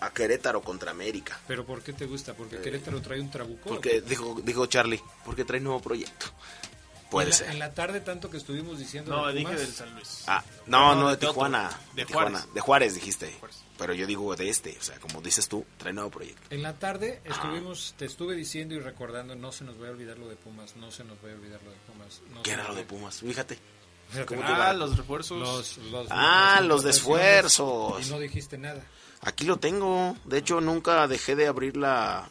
a 0.00 0.10
Querétaro 0.10 0.60
contra 0.60 0.90
América. 0.90 1.40
¿Pero 1.46 1.64
por 1.64 1.82
qué 1.82 1.92
te 1.94 2.04
gusta? 2.04 2.34
¿Porque 2.34 2.58
Querétaro 2.58 3.00
trae 3.00 3.20
un 3.20 3.30
trabuco? 3.30 3.70
Porque 3.70 4.02
dijo, 4.02 4.38
dijo 4.44 4.66
Charlie, 4.66 5.02
porque 5.24 5.44
trae 5.44 5.60
nuevo 5.60 5.80
proyecto. 5.80 6.26
Puede 7.10 7.26
en 7.26 7.30
la, 7.30 7.36
ser. 7.36 7.50
En 7.50 7.58
la 7.58 7.72
tarde 7.72 8.00
tanto 8.02 8.28
que 8.30 8.36
estuvimos 8.36 8.78
diciendo 8.78 9.16
No, 9.16 9.28
de 9.28 9.32
dije 9.32 9.54
del 9.54 9.72
San 9.72 9.94
Luis. 9.94 10.24
Ah, 10.26 10.44
no, 10.66 10.94
No, 10.94 11.02
no, 11.02 11.10
de. 11.10 11.16
Tijuana. 11.16 11.70
De 11.94 12.04
Tijuana. 12.04 12.30
Juárez. 12.40 12.54
De 12.54 12.60
Juárez 12.60 12.94
dijiste. 12.94 13.32
Juárez. 13.40 13.56
Pero 13.78 13.94
yo 13.94 14.06
digo 14.06 14.34
de 14.34 14.48
este, 14.48 14.76
o 14.78 14.82
sea, 14.82 14.98
como 14.98 15.20
dices 15.22 15.48
tú, 15.48 15.64
trae 15.76 15.92
nuevo 15.92 16.10
proyecto. 16.10 16.42
En 16.50 16.62
la 16.62 16.74
tarde 16.78 17.20
estuvimos, 17.24 17.94
te 17.96 18.04
estuve 18.06 18.34
diciendo 18.34 18.74
y 18.74 18.80
recordando, 18.80 19.36
no 19.36 19.52
se 19.52 19.64
nos 19.64 19.80
va 19.80 19.86
a 19.86 19.90
olvidar 19.92 20.18
lo 20.18 20.28
de 20.28 20.34
Pumas, 20.36 20.74
no 20.76 20.90
se 20.90 21.04
nos 21.04 21.16
va 21.24 21.30
a 21.30 21.34
olvidar 21.34 21.60
lo 21.62 21.70
de 21.70 21.76
Pumas. 21.86 22.20
no 22.34 22.42
¿Qué 22.42 22.50
era 22.50 22.66
lo 22.68 22.74
de 22.74 22.82
Pumas? 22.84 23.20
Fíjate. 23.20 23.56
¿Cómo 24.26 24.42
ah, 24.42 24.46
te 24.46 24.52
va? 24.52 24.72
Los 24.72 24.96
refuerzos. 24.96 25.38
los, 25.38 25.78
los- 25.92 26.08
Ah, 26.10 26.60
los 26.64 26.82
de 26.82 26.90
esfuerzos. 26.90 28.06
Y 28.06 28.10
no 28.10 28.18
dijiste 28.18 28.58
nada. 28.58 28.82
Aquí 29.20 29.44
lo 29.44 29.58
tengo. 29.58 30.16
De 30.24 30.38
hecho, 30.38 30.60
nunca 30.60 31.06
dejé 31.06 31.36
de 31.36 31.46
abrir 31.46 31.76
la... 31.76 32.30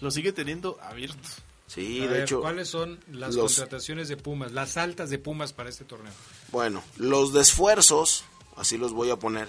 Lo 0.00 0.10
sigue 0.10 0.32
teniendo 0.32 0.78
abierto. 0.82 1.28
Sí, 1.66 2.00
A 2.00 2.02
de 2.04 2.08
ver, 2.08 2.22
hecho... 2.22 2.40
¿cuáles 2.40 2.68
son 2.68 3.00
las 3.10 3.34
los- 3.34 3.56
contrataciones 3.56 4.08
de 4.08 4.16
Pumas, 4.16 4.52
las 4.52 4.76
altas 4.76 5.10
de 5.10 5.18
Pumas 5.18 5.52
para 5.52 5.68
este 5.70 5.84
torneo? 5.84 6.12
Bueno, 6.52 6.82
los 6.98 7.32
de 7.32 7.40
esfuerzos, 7.40 8.24
así 8.56 8.76
los 8.78 8.92
voy 8.92 9.10
a 9.10 9.16
poner, 9.16 9.48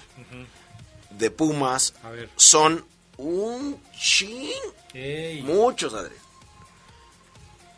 de 1.11 1.31
Pumas, 1.31 1.93
A 2.03 2.09
ver. 2.09 2.29
son 2.35 2.85
un 3.17 3.81
chin... 3.97 4.51
Ey, 4.93 5.41
Muchos, 5.43 5.93
Adrián. 5.93 6.19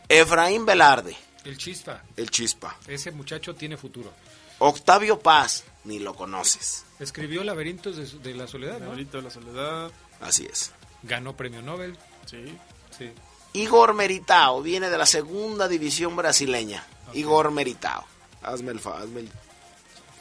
Efraín 0.10 0.66
Velarde, 0.66 1.16
el 1.44 1.58
Chispa, 1.58 2.02
el 2.16 2.30
Chispa. 2.30 2.78
ese 2.88 3.12
muchacho 3.12 3.56
tiene 3.56 3.76
futuro. 3.78 4.12
Octavio 4.60 5.20
Paz, 5.20 5.66
ni 5.84 6.00
lo 6.00 6.16
conoces. 6.16 6.86
Escribió 7.00 7.44
Laberintos 7.44 7.96
de, 7.98 8.06
de 8.30 8.34
la 8.36 8.48
Soledad, 8.48 8.80
¿no? 8.80 8.88
Ahorita 8.92 9.20
la 9.22 9.30
soledad. 9.30 9.92
Así 10.20 10.48
es. 10.50 10.72
Ganó 11.04 11.36
premio 11.36 11.62
Nobel. 11.62 11.96
Sí. 12.26 12.58
Sí. 12.98 13.12
Igor 13.54 13.94
Meritao, 13.94 14.62
viene 14.64 14.90
de 14.90 14.98
la 14.98 15.06
segunda 15.06 15.68
división 15.68 16.16
brasileña. 16.16 16.84
Igor 17.14 17.52
Meritao. 17.52 18.04
Hazme 18.42 18.72
el, 18.72 18.80
fa- 18.80 19.00
hazme 19.00 19.22
el 19.22 19.30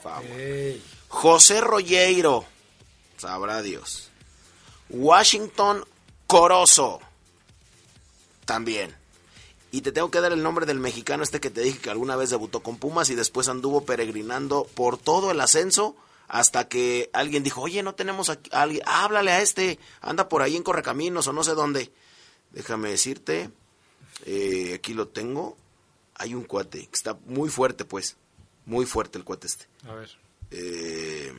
favor. 0.03 0.25
Ey, 0.39 0.83
José 1.09 1.61
Rogueiro, 1.61 2.45
sabrá 3.17 3.63
Dios. 3.63 4.11
Washington 4.89 5.85
Corozo, 6.27 7.01
también. 8.45 8.95
Y 9.71 9.83
te 9.83 9.93
tengo 9.93 10.11
que 10.11 10.21
dar 10.21 10.33
el 10.33 10.43
nombre 10.43 10.65
del 10.65 10.79
mexicano 10.79 11.23
este 11.23 11.41
que 11.41 11.51
te 11.51 11.61
dije 11.61 11.79
que 11.79 11.91
alguna 11.91 12.17
vez 12.17 12.31
debutó 12.31 12.61
con 12.61 12.79
Pumas 12.79 13.11
y 13.11 13.15
después 13.15 13.49
anduvo 13.49 13.85
peregrinando 13.85 14.67
por 14.75 14.97
todo 14.97 15.31
el 15.31 15.41
ascenso 15.41 15.97
hasta 16.29 16.69
que 16.69 17.11
alguien 17.13 17.43
dijo, 17.43 17.61
oye, 17.63 17.83
no 17.83 17.95
tenemos 17.95 18.31
a 18.31 18.39
alguien, 18.53 18.83
háblale 18.87 19.33
a 19.33 19.41
este, 19.43 19.79
anda 20.01 20.29
por 20.29 20.43
ahí 20.43 20.57
en 20.57 20.63
Correcaminos 20.63 21.27
o 21.29 21.33
no 21.33 21.45
sé 21.45 21.53
dónde. 21.53 21.93
Déjame 22.53 22.91
decirte, 22.91 23.51
eh, 24.25 24.75
aquí 24.75 24.95
lo 24.95 25.09
tengo, 25.09 25.57
hay 26.15 26.35
un 26.35 26.45
cuate 26.45 26.87
que 26.87 26.95
está 26.95 27.19
muy 27.27 27.49
fuerte 27.49 27.85
pues, 27.85 28.17
muy 28.65 28.87
fuerte 28.87 29.19
el 29.19 29.25
cuate 29.25 29.47
este. 29.47 29.67
a 29.87 29.95
ver. 29.95 30.26
Eh, 30.51 31.33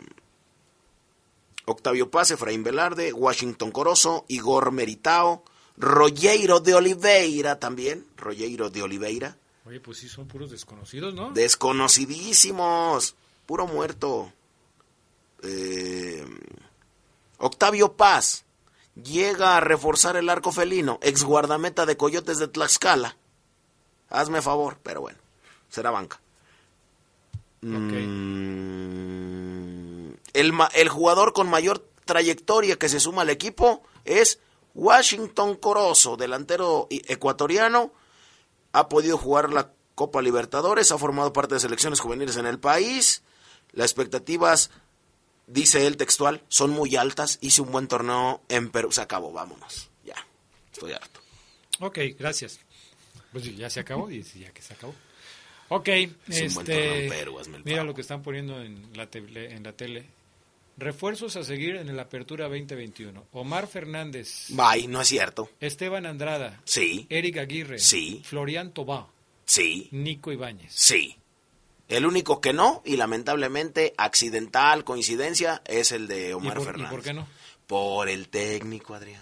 Octavio 1.65 2.09
Paz, 2.09 2.31
Efraín 2.31 2.63
Velarde, 2.63 3.13
Washington 3.13 3.71
Corozo, 3.71 4.25
Igor 4.27 4.71
Meritao, 4.71 5.43
Rogueiro 5.77 6.59
de 6.59 6.73
Oliveira 6.73 7.59
también, 7.59 8.05
Rogueiro 8.17 8.69
de 8.69 8.81
Oliveira, 8.81 9.37
Oye, 9.67 9.81
pues 9.81 9.97
sí, 9.97 10.07
son 10.07 10.29
puros 10.29 10.49
desconocidos, 10.49 11.13
¿no? 11.13 11.31
desconocidísimos, 11.31 13.15
puro 13.45 13.67
muerto. 13.67 14.31
Eh, 15.43 16.25
Octavio 17.37 17.91
Paz 17.93 18.45
llega 18.95 19.57
a 19.57 19.59
reforzar 19.59 20.15
el 20.15 20.29
arco 20.29 20.53
felino, 20.53 20.99
ex 21.01 21.23
guardameta 21.23 21.85
de 21.85 21.97
Coyotes 21.97 22.37
de 22.37 22.47
Tlaxcala. 22.47 23.17
Hazme 24.09 24.41
favor, 24.41 24.79
pero 24.83 25.01
bueno, 25.01 25.19
será 25.67 25.91
banca. 25.91 26.21
Mm, 27.67 29.17
el, 30.33 30.53
el 30.75 30.89
jugador 30.89 31.33
con 31.33 31.49
mayor 31.49 31.87
trayectoria 32.05 32.77
que 32.77 32.89
se 32.89 32.99
suma 32.99 33.21
al 33.23 33.29
equipo 33.29 33.83
es 34.05 34.39
Washington 34.73 35.55
Corozo, 35.55 36.17
delantero 36.17 36.87
ecuatoriano. 36.89 37.91
Ha 38.71 38.89
podido 38.89 39.17
jugar 39.17 39.51
la 39.51 39.71
Copa 39.95 40.21
Libertadores, 40.21 40.91
ha 40.91 40.97
formado 40.97 41.33
parte 41.33 41.55
de 41.55 41.59
selecciones 41.59 41.99
juveniles 41.99 42.37
en 42.37 42.45
el 42.45 42.59
país. 42.59 43.23
Las 43.71 43.85
expectativas, 43.85 44.69
dice 45.47 45.87
él 45.87 45.97
textual, 45.97 46.43
son 46.47 46.69
muy 46.69 46.95
altas. 46.95 47.39
Hice 47.41 47.61
un 47.61 47.71
buen 47.71 47.87
torneo 47.87 48.41
en 48.49 48.69
Perú. 48.69 48.91
Se 48.91 49.01
acabó, 49.01 49.31
vámonos. 49.31 49.89
Ya, 50.05 50.15
estoy 50.71 50.93
harto. 50.93 51.19
Ok, 51.79 51.97
gracias. 52.17 52.59
Pues 53.31 53.55
ya 53.57 53.69
se 53.69 53.79
acabó, 53.79 54.09
y 54.11 54.21
ya 54.21 54.51
que 54.51 54.61
se 54.61 54.73
acabó. 54.73 54.93
Ok, 55.69 55.87
Es 55.89 56.11
este, 56.29 57.07
el 57.07 57.63
mira 57.65 57.83
lo 57.83 57.93
que 57.93 58.01
están 58.01 58.21
poniendo 58.21 58.61
en 58.61 58.89
la, 58.95 59.07
tele, 59.07 59.53
en 59.53 59.63
la 59.63 59.73
tele. 59.73 60.05
Refuerzos 60.77 61.35
a 61.35 61.43
seguir 61.43 61.75
en 61.75 61.95
la 61.95 62.03
apertura 62.03 62.45
2021. 62.45 63.27
Omar 63.31 63.67
Fernández, 63.67 64.45
Bye, 64.49 64.87
no 64.87 65.01
es 65.01 65.07
cierto. 65.07 65.49
Esteban 65.59 66.05
Andrada, 66.05 66.61
Sí, 66.65 67.07
Eric 67.09 67.37
Aguirre, 67.37 67.79
Sí. 67.79 68.21
Florian 68.23 68.71
Tobá, 68.73 69.07
sí, 69.45 69.89
Nico 69.91 70.31
Ibáñez. 70.31 70.71
sí. 70.73 71.15
El 71.89 72.05
único 72.05 72.41
que 72.41 72.51
no, 72.51 72.81
y 72.85 72.97
lamentablemente 72.97 73.93
accidental, 73.97 74.83
coincidencia, 74.83 75.61
es 75.65 75.93
el 75.93 76.09
de 76.09 76.31
¿Y 76.31 76.33
Omar 76.33 76.55
por, 76.57 76.63
y 76.63 76.65
Fernández. 76.65 76.91
por 76.91 77.01
qué 77.01 77.13
no? 77.13 77.27
Por 77.65 78.09
el 78.09 78.27
técnico, 78.27 78.93
Adrián. 78.93 79.21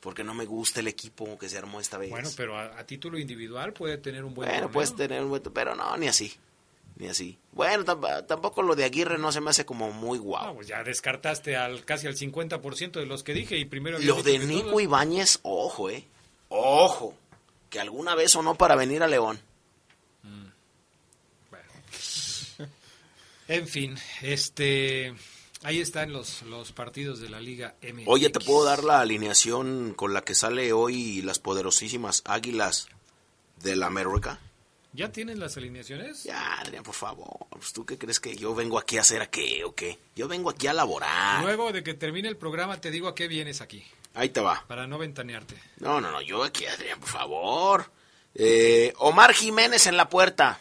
Porque 0.00 0.24
no 0.24 0.32
me 0.34 0.46
gusta 0.46 0.80
el 0.80 0.88
equipo 0.88 1.38
que 1.38 1.48
se 1.48 1.58
armó 1.58 1.78
esta 1.80 1.98
vez. 1.98 2.08
Bueno, 2.10 2.30
pero 2.36 2.56
a, 2.58 2.78
a 2.78 2.86
título 2.86 3.18
individual 3.18 3.72
puede 3.74 3.98
tener 3.98 4.24
un 4.24 4.32
buen 4.34 4.48
Bueno, 4.48 4.62
torneo. 4.62 4.72
puedes 4.72 4.96
tener 4.96 5.22
un 5.22 5.28
buen... 5.28 5.42
Pero 5.42 5.74
no, 5.74 5.94
ni 5.98 6.08
así. 6.08 6.32
Ni 6.96 7.06
así. 7.08 7.38
Bueno, 7.52 7.84
tamp- 7.84 8.26
tampoco 8.26 8.62
lo 8.62 8.74
de 8.74 8.84
Aguirre 8.84 9.18
no 9.18 9.30
se 9.30 9.40
me 9.42 9.50
hace 9.50 9.64
como 9.66 9.90
muy 9.92 10.18
No, 10.18 10.24
guau. 10.24 10.54
pues 10.56 10.68
ya 10.68 10.82
descartaste 10.82 11.56
al 11.56 11.84
casi 11.84 12.06
al 12.06 12.16
50% 12.16 12.92
de 12.92 13.06
los 13.06 13.22
que 13.22 13.34
dije 13.34 13.56
y 13.58 13.64
primero 13.66 13.98
Lo 13.98 14.22
de 14.22 14.38
Nico 14.38 14.68
todos. 14.68 14.82
Ibáñez, 14.82 15.38
ojo, 15.42 15.90
eh. 15.90 16.06
Ojo. 16.48 17.14
Que 17.68 17.78
alguna 17.80 18.14
vez 18.14 18.32
sonó 18.32 18.54
para 18.54 18.76
venir 18.76 19.02
a 19.02 19.06
León. 19.06 19.38
En 23.48 23.66
fin, 23.66 23.96
este 24.22 25.12
ahí 25.62 25.80
están 25.80 26.12
los, 26.12 26.42
los 26.42 26.72
partidos 26.72 27.20
de 27.20 27.28
la 27.28 27.40
Liga 27.40 27.74
MX. 27.82 28.04
Oye, 28.06 28.30
¿te 28.30 28.40
puedo 28.40 28.64
dar 28.64 28.84
la 28.84 29.00
alineación 29.00 29.94
con 29.94 30.14
la 30.14 30.22
que 30.22 30.34
sale 30.34 30.72
hoy 30.72 31.22
las 31.22 31.38
poderosísimas 31.38 32.22
Águilas 32.26 32.88
de 33.62 33.76
la 33.76 33.86
América? 33.86 34.38
¿Ya 34.92 35.12
tienes 35.12 35.38
las 35.38 35.56
alineaciones? 35.56 36.24
Ya, 36.24 36.54
Adrián, 36.58 36.82
por 36.82 36.94
favor. 36.96 37.46
Pues, 37.50 37.72
¿Tú 37.72 37.86
qué 37.86 37.96
crees 37.96 38.18
que 38.18 38.34
yo 38.36 38.56
vengo 38.56 38.76
aquí 38.76 38.98
a 38.98 39.02
hacer 39.02 39.22
a 39.22 39.30
qué 39.30 39.62
o 39.64 39.72
qué? 39.72 39.98
Yo 40.16 40.26
vengo 40.26 40.50
aquí 40.50 40.66
a 40.66 40.72
laborar. 40.72 41.44
Luego 41.44 41.70
de 41.70 41.84
que 41.84 41.94
termine 41.94 42.28
el 42.28 42.36
programa 42.36 42.80
te 42.80 42.90
digo 42.90 43.06
a 43.06 43.14
qué 43.14 43.28
vienes 43.28 43.60
aquí, 43.60 43.84
Ahí 44.14 44.30
te 44.30 44.40
va. 44.40 44.64
para 44.66 44.88
no 44.88 44.98
ventanearte. 44.98 45.54
No, 45.78 46.00
no, 46.00 46.10
no, 46.10 46.20
yo 46.22 46.42
aquí, 46.42 46.66
Adrián, 46.66 46.98
por 46.98 47.08
favor. 47.08 47.90
Eh, 48.34 48.92
Omar 48.98 49.32
Jiménez 49.32 49.86
en 49.86 49.96
la 49.96 50.08
puerta. 50.08 50.58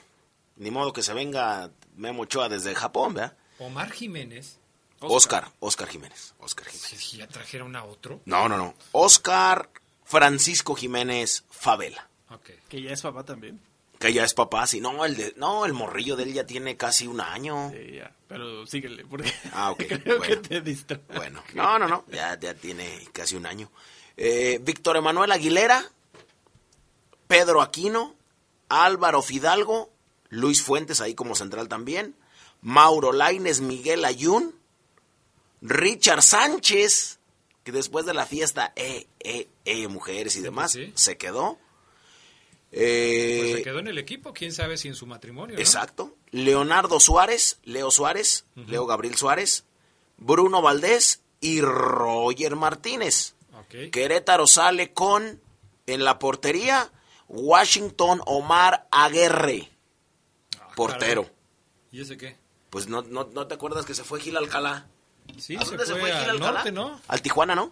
Ni 0.57 0.69
modo 0.69 0.93
que 0.93 1.01
se 1.01 1.13
venga 1.13 1.71
Memo 1.95 2.23
Ochoa 2.23 2.49
desde 2.49 2.75
Japón, 2.75 3.15
¿verdad? 3.15 3.35
Omar 3.57 3.89
Jiménez, 3.91 4.58
Oscar, 5.01 5.51
Oscar 5.59 5.87
Jiménez. 5.87 6.33
Oscar 6.39 6.67
Jiménez. 6.67 7.01
si 7.01 7.17
ya 7.17 7.27
trajeron 7.27 7.75
a 7.75 7.83
otro. 7.85 8.21
No, 8.25 8.49
no, 8.49 8.57
no. 8.57 8.73
Oscar 8.91 9.69
Francisco 10.03 10.75
Jiménez 10.75 11.43
Favela. 11.49 12.07
Ok. 12.29 12.49
Que 12.67 12.81
ya 12.81 12.91
es 12.91 13.01
papá 13.01 13.23
también. 13.23 13.59
Que 13.99 14.13
ya 14.13 14.23
es 14.23 14.33
papá, 14.33 14.65
sí. 14.67 14.79
No, 14.79 15.03
el 15.05 15.15
de, 15.17 15.33
no, 15.37 15.65
el 15.65 15.73
morrillo 15.73 16.15
de 16.15 16.23
él 16.23 16.33
ya 16.33 16.45
tiene 16.45 16.77
casi 16.77 17.05
un 17.07 17.19
año. 17.21 17.71
Sí, 17.71 17.95
ya. 17.97 18.11
Pero 18.27 18.65
síguele, 18.65 19.03
porque 19.05 19.33
Ah, 19.51 19.71
ok, 19.73 19.83
creo 19.87 20.17
bueno. 20.19 20.23
que 20.41 20.47
te 20.47 20.61
distrae. 20.61 21.01
Bueno, 21.15 21.43
no, 21.53 21.77
no, 21.79 21.87
no. 21.87 22.05
Ya, 22.11 22.39
ya 22.39 22.53
tiene 22.53 23.07
casi 23.11 23.35
un 23.35 23.45
año. 23.45 23.69
Eh, 24.15 24.59
Víctor 24.61 24.97
Emanuel 24.97 25.31
Aguilera, 25.31 25.83
Pedro 27.27 27.61
Aquino, 27.61 28.15
Álvaro 28.69 29.21
Fidalgo, 29.21 29.91
Luis 30.29 30.61
Fuentes 30.61 31.01
ahí 31.01 31.13
como 31.15 31.35
central 31.35 31.67
también, 31.67 32.15
Mauro 32.61 33.11
Laines, 33.11 33.61
Miguel 33.61 34.05
Ayun, 34.05 34.55
Richard 35.61 36.21
Sánchez, 36.21 37.19
que 37.63 37.71
después 37.71 38.05
de 38.05 38.13
la 38.13 38.25
fiesta, 38.25 38.71
eh, 38.75 39.07
eh, 39.19 39.47
eh, 39.65 39.87
mujeres 39.87 40.35
y 40.35 40.41
demás, 40.41 40.71
sí. 40.73 40.91
se 40.95 41.17
quedó. 41.17 41.57
Pues 42.71 42.81
Eh, 42.83 43.53
se 43.57 43.63
quedó 43.63 43.79
en 43.79 43.87
el 43.87 43.97
equipo, 43.97 44.31
quién 44.33 44.53
sabe 44.53 44.77
si 44.77 44.87
en 44.87 44.95
su 44.95 45.05
matrimonio. 45.07 45.55
¿no? 45.55 45.61
Exacto. 45.61 46.15
Leonardo 46.31 46.99
Suárez, 46.99 47.59
Leo 47.63 47.89
Suárez, 47.91 48.45
Leo 48.55 48.85
Gabriel 48.85 49.15
Suárez, 49.15 49.65
Bruno 50.17 50.61
Valdés 50.61 51.21
y 51.41 51.61
Roger 51.61 52.55
Martínez. 52.55 53.35
Querétaro 53.91 54.47
sale 54.47 54.93
con, 54.93 55.41
en 55.87 56.03
la 56.03 56.17
portería, 56.19 56.91
Washington 57.27 58.21
Omar 58.25 58.87
Aguerre, 58.91 59.69
Ah, 60.59 60.69
portero. 60.75 61.23
caray. 61.23 61.37
¿Y 61.91 62.01
ese 62.01 62.17
qué? 62.17 62.35
Pues 62.69 62.87
no, 62.87 63.01
no, 63.03 63.25
no 63.33 63.47
te 63.47 63.55
acuerdas 63.55 63.85
que 63.85 63.93
se 63.95 64.03
fue 64.03 64.19
Gil 64.21 64.37
Alcalá. 64.37 64.87
Sí, 65.37 65.55
¿A 65.55 65.61
se 65.65 65.75
dónde 65.77 65.85
fue, 65.85 65.99
Gil 66.11 66.11
al 66.11 66.29
Alcalá? 66.31 66.51
norte, 66.53 66.71
¿no? 66.71 67.01
Al 67.07 67.21
Tijuana, 67.21 67.55
¿no? 67.55 67.71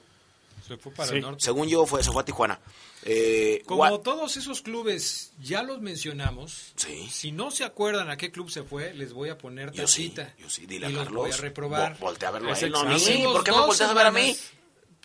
Se 0.68 0.78
fue 0.78 0.92
para 0.92 1.10
Sí. 1.10 1.16
el 1.16 1.22
norte. 1.22 1.44
Según 1.44 1.68
yo, 1.70 1.86
fue, 1.86 2.04
se 2.04 2.12
fue 2.12 2.22
a 2.22 2.26
Tijuana. 2.26 2.60
Eh, 3.04 3.62
Como 3.66 4.00
todos 4.02 4.36
esos 4.36 4.62
clubes 4.62 5.32
ya 5.40 5.64
los 5.64 5.80
mencionamos, 5.80 6.74
Sí. 6.76 7.08
si 7.10 7.32
no 7.32 7.52
se 7.52 7.64
acuerdan 7.64 8.10
a 8.10 8.18
qué 8.18 8.32
club 8.32 8.50
se 8.50 8.64
fue, 8.64 8.94
les 8.94 9.14
voy 9.14 9.30
a 9.30 9.38
poner 9.38 9.72
yo 9.72 9.88
sí, 9.88 10.10
tacita. 10.10 10.36
yo 10.40 10.50
sí, 10.50 10.66
dile 10.66 10.88
y 10.88 10.90
a 10.90 10.94
los 10.94 11.04
Carlos. 11.06 11.22
voy 11.24 11.32
a 11.32 11.38
reprobar. 11.38 11.96
Vo- 11.96 12.00
voltea 12.00 12.30
a 12.30 12.32
verlo 12.34 12.54
a 12.54 12.58
él, 12.60 12.72
no 12.72 12.80
a 12.80 12.84
mí. 12.86 12.96
Hacemos 12.96 13.34
¿Por 13.34 13.44
qué 13.46 13.52
me 13.52 13.60
volteas 13.60 13.90
a 13.90 13.94
ver 13.94 14.08
a 14.08 14.12
mí? 14.12 14.36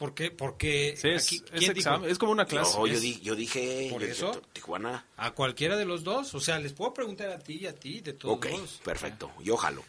Semanas. 0.02 0.10
¿Por 0.10 0.14
qué? 0.14 0.30
Porque 0.30 0.96
Sí, 1.00 1.08
es, 1.10 1.26
aquí, 1.26 1.36
es 1.36 1.42
¿quién 1.50 1.60
dijo? 1.60 1.72
examen, 1.90 2.10
es 2.10 2.18
como 2.18 2.32
una 2.32 2.44
clase. 2.46 2.76
No, 2.76 2.86
yo, 2.86 2.94
Es- 2.94 3.00
di- 3.00 3.20
yo 3.20 3.34
dije, 3.34 3.88
¿Por 3.92 4.02
yo 4.02 4.08
eso? 4.08 4.42
Tijuana. 4.52 5.06
A 5.16 5.30
cualquiera 5.32 5.76
de 5.76 5.84
los 5.84 6.02
dos. 6.04 6.34
O 6.34 6.40
sea, 6.40 6.58
les 6.58 6.72
puedo 6.72 6.92
preguntar 6.92 7.30
a 7.30 7.38
ti 7.38 7.58
y 7.62 7.66
a 7.66 7.74
ti, 7.74 8.00
de 8.00 8.12
todos 8.14 8.36
Ok, 8.36 8.46
modos. 8.50 8.80
perfecto, 8.84 9.30
yo 9.42 9.56
jalo. 9.56 9.84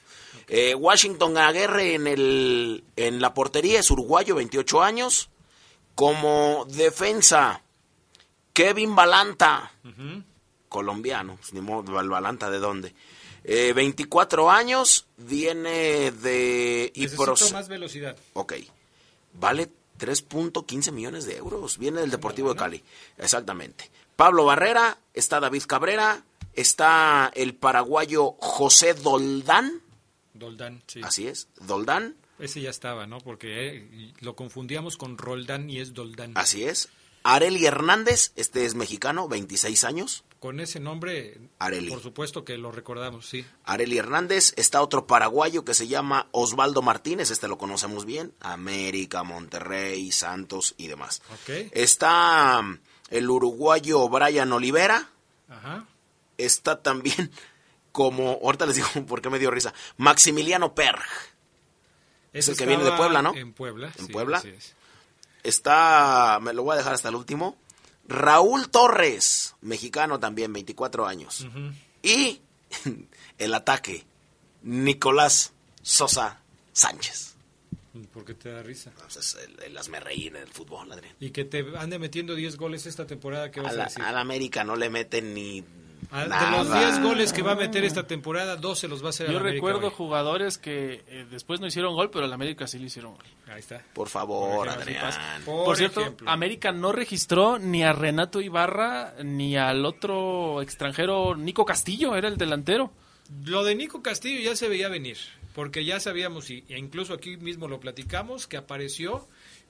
Eh, 0.48 0.76
Washington 0.76 1.38
Aguerre 1.38 1.94
en, 1.96 2.08
el, 2.08 2.84
en 2.96 3.22
la 3.22 3.34
portería 3.34 3.80
es 3.80 3.90
uruguayo, 3.92 4.36
28 4.36 4.82
años. 4.84 5.30
Como 5.96 6.66
defensa, 6.70 7.62
Kevin 8.52 8.96
Balanta, 8.96 9.72
colombiano, 10.70 11.36
pues, 11.38 11.54
ni 11.54 11.62
modo, 11.62 11.92
Balanta 11.92 12.50
de 12.50 12.58
dónde. 12.60 12.96
Eh, 13.44 13.74
24 13.74 14.50
años, 14.50 15.06
viene 15.18 16.12
de 16.12 16.92
Necesito 16.96 17.24
Ipros. 17.24 17.52
más 17.54 17.68
velocidad. 17.68 18.18
Ok, 18.34 18.54
vale 19.34 19.70
3.15 20.06 20.92
millones 20.92 21.26
de 21.26 21.38
euros, 21.38 21.78
viene 21.78 22.02
del 22.02 22.12
Deportivo 22.12 22.50
de 22.54 22.60
Cali, 22.60 22.84
exactamente. 23.18 23.90
Pablo 24.16 24.46
Barrera, 24.46 24.98
está 25.14 25.40
David 25.40 25.64
Cabrera, 25.68 26.24
está 26.54 27.32
el 27.36 27.56
paraguayo 27.56 28.36
José 28.40 28.94
Doldán, 28.94 29.82
Doldán, 30.34 30.82
sí. 30.88 31.02
así 31.04 31.28
es, 31.28 31.48
Doldán, 31.62 32.16
Ese 32.40 32.62
ya 32.62 32.70
estaba, 32.70 33.06
¿no? 33.08 33.20
Porque 33.20 33.68
eh, 33.78 34.14
lo 34.20 34.36
confundíamos 34.36 34.98
con 34.98 35.18
Roldán 35.18 35.70
y 35.70 35.80
es 35.80 35.94
Doldán. 35.94 36.34
así 36.36 36.64
es. 36.64 36.90
Areli 37.24 37.66
Hernández, 37.66 38.34
este 38.36 38.66
es 38.66 38.76
mexicano, 38.76 39.30
26 39.30 39.86
años. 39.86 40.26
Con 40.44 40.60
ese 40.60 40.82
nombre, 40.82 41.40
Areli. 41.58 41.90
por 41.90 42.02
supuesto 42.02 42.44
que 42.44 42.58
lo 42.58 42.70
recordamos, 42.70 43.26
sí. 43.30 43.46
Areli 43.64 43.98
Hernández, 43.98 44.52
está 44.58 44.82
otro 44.82 45.08
paraguayo 45.08 45.64
que 45.64 45.74
se 45.74 45.88
llama 45.88 46.28
Osvaldo 46.32 46.82
Martínez, 46.82 47.32
este 47.32 47.48
lo 47.48 47.58
conocemos 47.58 48.04
bien, 48.04 48.34
América, 48.42 49.24
Monterrey, 49.24 50.12
Santos 50.12 50.76
y 50.76 50.88
demás. 50.88 51.22
Ok. 51.32 51.72
Está 51.72 52.62
mm, 52.62 52.78
el 53.12 53.30
uruguayo 53.30 54.10
Brian 54.10 54.52
Olivera, 54.52 55.08
Ajá. 55.48 55.86
está 56.38 56.82
también 56.82 57.32
como, 57.94 58.38
ahorita 58.44 58.66
les 58.66 58.76
digo 58.76 58.90
por 59.08 59.22
qué 59.22 59.30
me 59.30 59.40
dio 59.40 59.50
risa, 59.50 59.74
Maximiliano 59.96 60.76
Perg. 60.76 61.06
Es 62.34 62.50
el 62.50 62.58
que 62.58 62.66
viene 62.66 62.84
de 62.84 62.92
Puebla, 62.92 63.22
¿no? 63.22 63.34
En 63.34 63.54
Puebla. 63.54 63.94
¿En 63.98 64.08
sí, 64.08 64.12
Puebla? 64.12 64.44
Está, 65.42 66.40
me 66.42 66.52
lo 66.52 66.64
voy 66.64 66.74
a 66.74 66.78
dejar 66.80 66.94
hasta 66.94 67.08
el 67.08 67.16
último, 67.16 67.56
Raúl 68.08 68.70
Torres, 68.70 69.56
mexicano 69.62 70.20
también, 70.20 70.52
24 70.54 71.06
años. 71.08 71.46
Y 72.02 72.42
el 73.38 73.54
ataque, 73.54 74.04
Nicolás 74.64 75.54
Sosa 75.82 76.42
Sánchez. 76.74 77.36
¿Por 78.12 78.26
qué 78.26 78.34
te 78.34 78.50
da 78.50 78.64
risa? 78.64 78.92
Pues 78.98 79.18
es 79.18 79.36
el, 79.36 79.62
el 79.64 79.78
hazmerreír 79.78 80.36
en 80.36 80.42
el 80.42 80.48
fútbol, 80.48 80.92
Adrián. 80.92 81.16
Y 81.20 81.30
que 81.30 81.46
te 81.46 81.64
ande 81.78 82.00
metiendo 82.00 82.34
10 82.34 82.58
goles 82.58 82.86
esta 82.88 83.06
temporada, 83.06 83.52
¿qué 83.52 83.60
A 83.60 83.64
vas 83.64 83.74
a, 83.74 83.76
la, 83.76 83.84
decir? 83.86 84.02
a 84.02 84.12
la 84.12 84.20
América 84.22 84.64
no 84.64 84.76
le 84.76 84.90
meten 84.90 85.34
ni. 85.36 85.64
De 86.22 86.52
los 86.58 86.72
10 86.72 87.02
goles 87.02 87.34
que 87.34 87.42
va 87.42 87.54
a 87.54 87.56
meter 87.56 87.84
esta 87.84 88.06
temporada, 88.06 88.56
12 88.56 88.88
los 88.88 89.02
va 89.02 89.08
a 89.08 89.10
hacer 89.10 89.28
Yo 89.28 89.34
al 89.34 89.38
América 89.38 89.56
recuerdo 89.56 89.88
hoy. 89.88 89.94
jugadores 89.96 90.58
que 90.58 91.04
eh, 91.08 91.26
después 91.30 91.60
no 91.60 91.68
hicieron 91.68 91.96
gol, 91.96 92.10
pero 92.12 92.26
el 92.26 92.34
América 92.34 92.68
sí 92.68 92.78
le 92.78 92.86
hicieron 92.86 93.14
gol. 93.16 93.26
Ahí 93.48 93.60
está. 93.60 93.84
Por 93.94 94.10
favor, 94.10 94.68
Por 94.68 94.68
ejemplo, 94.68 95.06
Adrián. 95.08 95.42
Por, 95.44 95.66
Por, 95.66 95.78
cierto, 95.78 96.02
ejemplo. 96.02 96.30
América 96.30 96.72
no 96.72 96.92
registró 96.92 97.58
ni 97.58 97.84
a 97.84 97.94
Renato 97.94 98.42
Ibarra 98.42 99.16
ni 99.24 99.58
al 99.58 99.86
otro 99.86 100.62
extranjero, 100.62 101.36
Nico 101.36 101.66
Castillo, 101.66 102.16
era 102.16 102.28
el 102.28 102.38
delantero. 102.38 102.92
Lo 103.46 103.64
de 103.64 103.74
Nico 103.76 104.04
Castillo 104.04 104.40
ya 104.42 104.56
se 104.56 104.68
veía 104.68 104.90
venir, 104.90 105.18
porque 105.56 105.84
ya 105.86 106.00
sabíamos, 106.00 106.50
y, 106.50 106.64
e 106.70 106.78
incluso 106.78 107.14
aquí 107.14 107.38
mismo 107.38 107.68
lo 107.68 107.80
platicamos, 107.80 108.48
que 108.48 108.58
apareció 108.58 109.28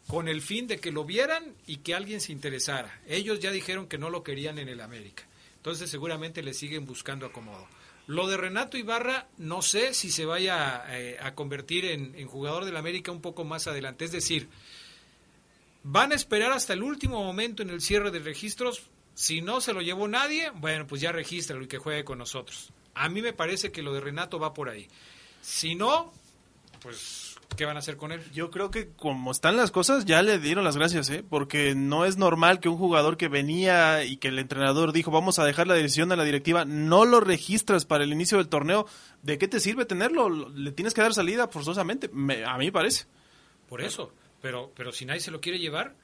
con 0.08 0.28
el 0.28 0.42
fin 0.42 0.68
de 0.68 0.80
que 0.80 0.92
lo 0.92 1.06
vieran 1.06 1.54
y 1.66 1.78
que 1.78 1.96
alguien 1.96 2.20
se 2.20 2.34
interesara. 2.34 3.00
Ellos 3.08 3.40
ya 3.40 3.52
dijeron 3.52 3.88
que 3.88 3.98
no 3.98 4.10
lo 4.10 4.24
querían 4.24 4.58
en 4.60 4.68
el 4.68 4.82
América. 4.82 5.24
Entonces 5.64 5.90
seguramente 5.90 6.44
le 6.44 6.54
siguen 6.54 6.86
buscando 6.86 7.26
acomodo. 7.26 7.66
Lo 8.06 8.28
de 8.28 8.36
Renato 8.36 8.76
Ibarra, 8.78 9.30
no 9.38 9.62
sé 9.62 9.94
si 9.94 10.12
se 10.12 10.26
vaya 10.26 10.84
eh, 10.90 11.18
a 11.22 11.36
convertir 11.36 11.86
en, 11.86 12.14
en 12.16 12.28
jugador 12.28 12.66
del 12.66 12.76
América 12.76 13.14
un 13.14 13.22
poco 13.22 13.46
más 13.46 13.66
adelante. 13.66 14.04
Es 14.04 14.12
decir, 14.12 14.50
van 15.84 16.12
a 16.12 16.16
esperar 16.16 16.52
hasta 16.52 16.74
el 16.74 16.84
último 16.84 17.24
momento 17.24 17.64
en 17.64 17.70
el 17.70 17.80
cierre 17.80 18.12
de 18.12 18.20
registros. 18.20 18.90
Si 19.14 19.40
no 19.40 19.62
se 19.62 19.72
lo 19.72 19.82
llevó 19.82 20.10
nadie, 20.10 20.50
bueno, 20.50 20.86
pues 20.86 21.00
ya 21.00 21.14
regístralo 21.14 21.64
y 21.64 21.70
que 21.70 21.78
juegue 21.78 22.04
con 22.04 22.18
nosotros. 22.18 22.74
A 22.94 23.08
mí 23.08 23.22
me 23.22 23.32
parece 23.32 23.72
que 23.72 23.84
lo 23.84 23.94
de 23.94 24.02
Renato 24.02 24.40
va 24.40 24.54
por 24.54 24.68
ahí. 24.68 24.90
Si 25.40 25.76
no, 25.76 26.12
pues, 26.82 27.33
¿qué 27.56 27.66
van 27.66 27.76
a 27.76 27.80
hacer 27.80 27.98
con 27.98 28.12
él? 28.12 28.22
Yo 28.34 28.50
creo 28.52 28.72
que 28.72 28.90
como 28.96 29.32
están 29.32 29.56
las 29.58 29.72
cosas, 29.72 30.06
ya 30.06 30.22
le 30.22 30.40
dieron 30.40 30.64
las 30.64 30.78
gracias, 30.78 31.10
¿eh? 31.10 31.24
porque 31.28 31.76
no 31.76 32.06
es 32.06 32.18
normal 32.18 32.60
que 32.60 32.70
un 32.70 32.78
jugador 32.78 33.18
que 33.18 33.28
venía 33.28 34.04
y 34.06 34.18
que 34.18 34.30
el 34.30 34.40
entrenador 34.40 34.92
dijo 34.94 35.12
vamos 35.12 35.40
a 35.40 35.46
dejar 35.46 35.68
la 35.68 35.74
decisión 35.76 36.10
de 36.10 36.16
la 36.18 36.24
directiva, 36.24 36.66
no 36.66 37.06
lo 37.06 37.20
registras 37.20 37.86
para 37.86 38.04
el 38.04 38.12
inicio 38.14 38.38
del 38.38 38.50
torneo. 38.50 38.86
¿De 39.22 39.38
qué 39.38 39.48
te 39.48 39.60
sirve 39.60 39.86
tenerlo? 39.86 40.30
Le 40.50 40.72
tienes 40.72 40.94
que 40.94 41.02
dar 41.02 41.14
salida 41.14 41.48
forzosamente, 41.48 42.10
me- 42.14 42.44
a 42.46 42.58
mí 42.58 42.72
parece. 42.72 43.06
Por 43.70 43.82
eso. 43.82 44.12
Pero, 44.42 44.72
pero 44.76 44.92
si 44.92 45.06
nadie 45.06 45.22
se 45.22 45.32
lo 45.32 45.40
quiere 45.40 45.60
llevar, 45.60 45.96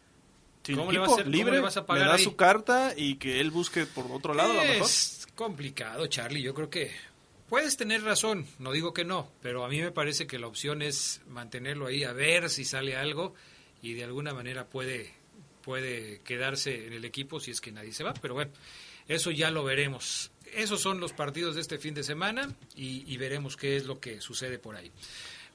¿Cómo 0.75 0.91
le 0.91 0.99
a 0.99 1.05
cómo 1.05 1.21
libre, 1.23 1.53
le 1.55 1.59
vas 1.61 1.77
a 1.77 1.85
pagar 1.85 2.07
da 2.09 2.13
ahí? 2.15 2.23
su 2.23 2.35
carta 2.35 2.93
y 2.95 3.15
que 3.15 3.39
él 3.39 3.49
busque 3.49 3.85
por 3.85 4.05
otro 4.11 4.33
lado 4.33 4.51
a 4.51 4.55
lo 4.55 4.61
mejor. 4.61 4.85
es 4.85 5.27
complicado, 5.35 6.05
Charlie. 6.07 6.41
Yo 6.41 6.53
creo 6.53 6.69
que 6.69 6.91
puedes 7.49 7.77
tener 7.77 8.03
razón. 8.03 8.45
No 8.59 8.71
digo 8.71 8.93
que 8.93 9.05
no, 9.05 9.29
pero 9.41 9.65
a 9.65 9.69
mí 9.69 9.81
me 9.81 9.91
parece 9.91 10.27
que 10.27 10.39
la 10.39 10.47
opción 10.47 10.81
es 10.81 11.21
mantenerlo 11.27 11.87
ahí 11.87 12.03
a 12.03 12.13
ver 12.13 12.49
si 12.49 12.65
sale 12.65 12.95
algo 12.95 13.33
y 13.81 13.93
de 13.93 14.03
alguna 14.03 14.33
manera 14.33 14.67
puede, 14.67 15.13
puede 15.61 16.21
quedarse 16.21 16.87
en 16.87 16.93
el 16.93 17.05
equipo 17.05 17.39
si 17.39 17.51
es 17.51 17.61
que 17.61 17.71
nadie 17.71 17.91
se 17.91 18.03
va. 18.03 18.13
Pero 18.13 18.33
bueno, 18.33 18.51
eso 19.07 19.31
ya 19.31 19.51
lo 19.51 19.63
veremos. 19.63 20.31
Esos 20.53 20.81
son 20.81 20.99
los 20.99 21.13
partidos 21.13 21.55
de 21.55 21.61
este 21.61 21.77
fin 21.77 21.93
de 21.93 22.03
semana 22.03 22.55
y, 22.75 23.11
y 23.11 23.17
veremos 23.17 23.57
qué 23.57 23.75
es 23.75 23.85
lo 23.85 23.99
que 23.99 24.21
sucede 24.21 24.59
por 24.59 24.75
ahí. 24.75 24.91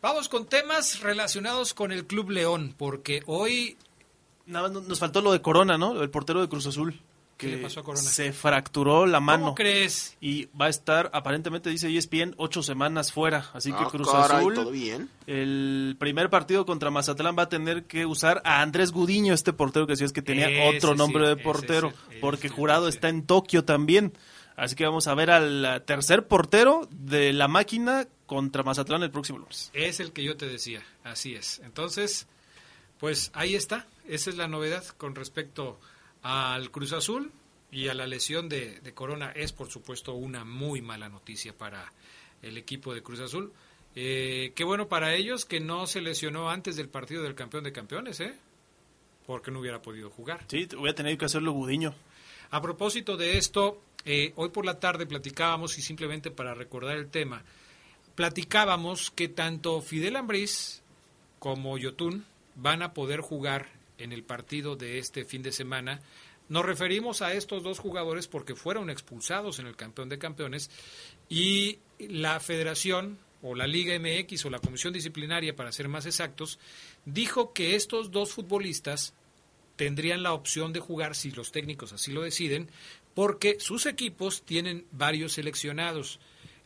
Vamos 0.02 0.28
con 0.28 0.46
temas 0.46 1.00
relacionados 1.00 1.72
con 1.72 1.90
el 1.90 2.06
Club 2.06 2.30
León, 2.30 2.74
porque 2.76 3.22
hoy 3.26 3.78
Nada 4.46 4.68
más 4.68 4.86
nos 4.86 4.98
faltó 4.98 5.22
lo 5.22 5.32
de 5.32 5.40
Corona, 5.40 5.78
¿no? 5.78 6.02
El 6.02 6.10
portero 6.10 6.40
de 6.40 6.48
Cruz 6.48 6.66
Azul. 6.66 7.00
¿Qué 7.36 7.48
Que 7.48 7.56
le 7.56 7.62
pasó 7.62 7.80
a 7.80 7.82
Corona? 7.82 8.02
se 8.04 8.32
fracturó 8.32 9.06
la 9.06 9.18
mano. 9.20 9.42
¿Cómo 9.46 9.54
crees? 9.56 10.16
Y 10.20 10.46
va 10.58 10.66
a 10.66 10.68
estar, 10.68 11.10
aparentemente 11.12 11.68
dice 11.70 11.88
ESPN, 11.96 12.34
ocho 12.36 12.62
semanas 12.62 13.12
fuera. 13.12 13.50
Así 13.54 13.72
que 13.72 13.78
Ah, 13.80 13.88
Cruz 13.90 14.08
caray, 14.10 14.38
Azul, 14.38 14.54
¿todo 14.54 14.70
bien? 14.70 15.10
el 15.26 15.96
primer 15.98 16.30
partido 16.30 16.64
contra 16.64 16.90
Mazatlán 16.90 17.34
va 17.38 17.44
a 17.44 17.48
tener 17.48 17.84
que 17.84 18.06
usar 18.06 18.40
a 18.44 18.62
Andrés 18.62 18.92
Gudiño, 18.92 19.34
este 19.34 19.52
portero 19.52 19.86
que 19.86 19.94
decías 19.94 20.12
que 20.12 20.22
tenía 20.22 20.48
Ese 20.48 20.76
otro 20.78 20.92
sí, 20.92 20.98
nombre 20.98 21.26
de 21.28 21.36
portero, 21.36 21.90
sí, 21.90 21.96
ese 22.10 22.20
porque 22.20 22.48
sí, 22.48 22.54
Jurado 22.54 22.88
ese. 22.88 22.96
está 22.98 23.08
en 23.08 23.26
Tokio 23.26 23.64
también. 23.64 24.12
Así 24.56 24.76
que 24.76 24.84
vamos 24.84 25.08
a 25.08 25.14
ver 25.14 25.32
al 25.32 25.82
tercer 25.84 26.28
portero 26.28 26.86
de 26.92 27.32
la 27.32 27.48
máquina 27.48 28.06
contra 28.26 28.62
Mazatlán 28.62 29.02
el 29.02 29.10
próximo 29.10 29.40
lunes. 29.40 29.70
Es 29.74 29.98
el 29.98 30.12
que 30.12 30.22
yo 30.22 30.36
te 30.36 30.46
decía, 30.46 30.80
así 31.02 31.34
es. 31.34 31.60
Entonces, 31.64 32.28
pues 33.00 33.32
ahí 33.34 33.56
está, 33.56 33.88
esa 34.06 34.30
es 34.30 34.36
la 34.36 34.46
novedad 34.46 34.84
con 34.96 35.16
respecto 35.16 35.80
al 36.24 36.70
Cruz 36.70 36.92
Azul 36.92 37.30
y 37.70 37.88
a 37.88 37.94
la 37.94 38.06
lesión 38.06 38.48
de, 38.48 38.80
de 38.80 38.94
Corona. 38.94 39.30
Es, 39.30 39.52
por 39.52 39.70
supuesto, 39.70 40.14
una 40.14 40.44
muy 40.44 40.80
mala 40.80 41.08
noticia 41.08 41.56
para 41.56 41.92
el 42.42 42.56
equipo 42.56 42.94
de 42.94 43.02
Cruz 43.02 43.20
Azul. 43.20 43.52
Eh, 43.94 44.52
qué 44.56 44.64
bueno 44.64 44.88
para 44.88 45.14
ellos 45.14 45.44
que 45.44 45.60
no 45.60 45.86
se 45.86 46.00
lesionó 46.00 46.50
antes 46.50 46.76
del 46.76 46.88
partido 46.88 47.22
del 47.22 47.34
campeón 47.34 47.64
de 47.64 47.72
campeones, 47.72 48.20
¿eh? 48.20 48.34
Porque 49.26 49.50
no 49.50 49.60
hubiera 49.60 49.82
podido 49.82 50.10
jugar. 50.10 50.44
Sí, 50.48 50.66
voy 50.76 50.90
a 50.90 50.94
tener 50.94 51.16
que 51.16 51.26
hacerlo 51.26 51.52
Gudiño. 51.52 51.94
A 52.50 52.60
propósito 52.60 53.16
de 53.16 53.36
esto, 53.36 53.80
eh, 54.04 54.32
hoy 54.36 54.48
por 54.48 54.64
la 54.64 54.80
tarde 54.80 55.06
platicábamos, 55.06 55.78
y 55.78 55.82
simplemente 55.82 56.30
para 56.30 56.54
recordar 56.54 56.96
el 56.96 57.10
tema, 57.10 57.42
platicábamos 58.14 59.10
que 59.10 59.28
tanto 59.28 59.80
Fidel 59.82 60.16
Ambriz 60.16 60.82
como 61.38 61.76
Yotun 61.76 62.24
van 62.54 62.82
a 62.82 62.94
poder 62.94 63.20
jugar 63.20 63.68
en 64.04 64.12
el 64.12 64.22
partido 64.22 64.76
de 64.76 64.98
este 64.98 65.24
fin 65.24 65.42
de 65.42 65.50
semana. 65.50 66.00
Nos 66.48 66.64
referimos 66.64 67.22
a 67.22 67.32
estos 67.32 67.62
dos 67.62 67.78
jugadores 67.78 68.28
porque 68.28 68.54
fueron 68.54 68.90
expulsados 68.90 69.58
en 69.58 69.66
el 69.66 69.76
campeón 69.76 70.10
de 70.10 70.18
campeones 70.18 70.70
y 71.28 71.78
la 71.98 72.38
federación 72.38 73.18
o 73.42 73.54
la 73.54 73.66
Liga 73.66 73.98
MX 73.98 74.44
o 74.46 74.50
la 74.50 74.58
Comisión 74.58 74.92
Disciplinaria, 74.92 75.56
para 75.56 75.72
ser 75.72 75.88
más 75.88 76.06
exactos, 76.06 76.58
dijo 77.04 77.52
que 77.52 77.76
estos 77.76 78.10
dos 78.10 78.32
futbolistas 78.32 79.12
tendrían 79.76 80.22
la 80.22 80.32
opción 80.32 80.72
de 80.72 80.80
jugar 80.80 81.14
si 81.14 81.30
los 81.30 81.52
técnicos 81.52 81.92
así 81.92 82.12
lo 82.12 82.22
deciden, 82.22 82.70
porque 83.14 83.58
sus 83.60 83.86
equipos 83.86 84.42
tienen 84.44 84.86
varios 84.92 85.34
seleccionados. 85.34 86.20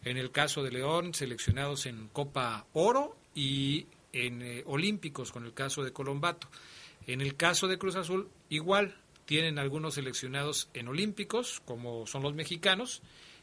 En 0.04 0.16
el 0.16 0.30
caso 0.30 0.62
de 0.62 0.70
León, 0.70 1.14
seleccionados 1.14 1.86
en 1.86 2.08
Copa 2.08 2.66
Oro 2.72 3.16
y 3.34 3.86
en 4.12 4.42
eh, 4.42 4.62
Olímpicos, 4.66 5.32
con 5.32 5.44
el 5.44 5.54
caso 5.54 5.82
de 5.82 5.92
Colombato. 5.92 6.48
En 7.08 7.20
el 7.20 7.34
caso 7.34 7.66
de 7.66 7.78
Cruz 7.78 7.96
Azul, 7.96 8.28
igual 8.48 8.94
tienen 9.24 9.58
algunos 9.58 9.94
seleccionados 9.94 10.68
en 10.74 10.86
Olímpicos, 10.88 11.60
como 11.64 12.06
son 12.06 12.22
los 12.22 12.34
mexicanos, 12.34 13.02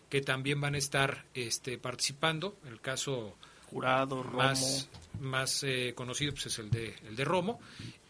que 0.09 0.21
también 0.21 0.61
van 0.61 0.75
a 0.75 0.77
estar 0.77 1.25
este, 1.33 1.77
participando. 1.77 2.57
El 2.67 2.79
caso 2.79 3.35
Jurado, 3.67 4.23
Romo. 4.23 4.37
más, 4.37 4.87
más 5.19 5.63
eh, 5.63 5.93
conocido 5.95 6.31
pues, 6.33 6.45
es 6.45 6.59
el 6.59 6.69
de, 6.69 6.95
el 7.07 7.15
de 7.15 7.25
Romo. 7.25 7.59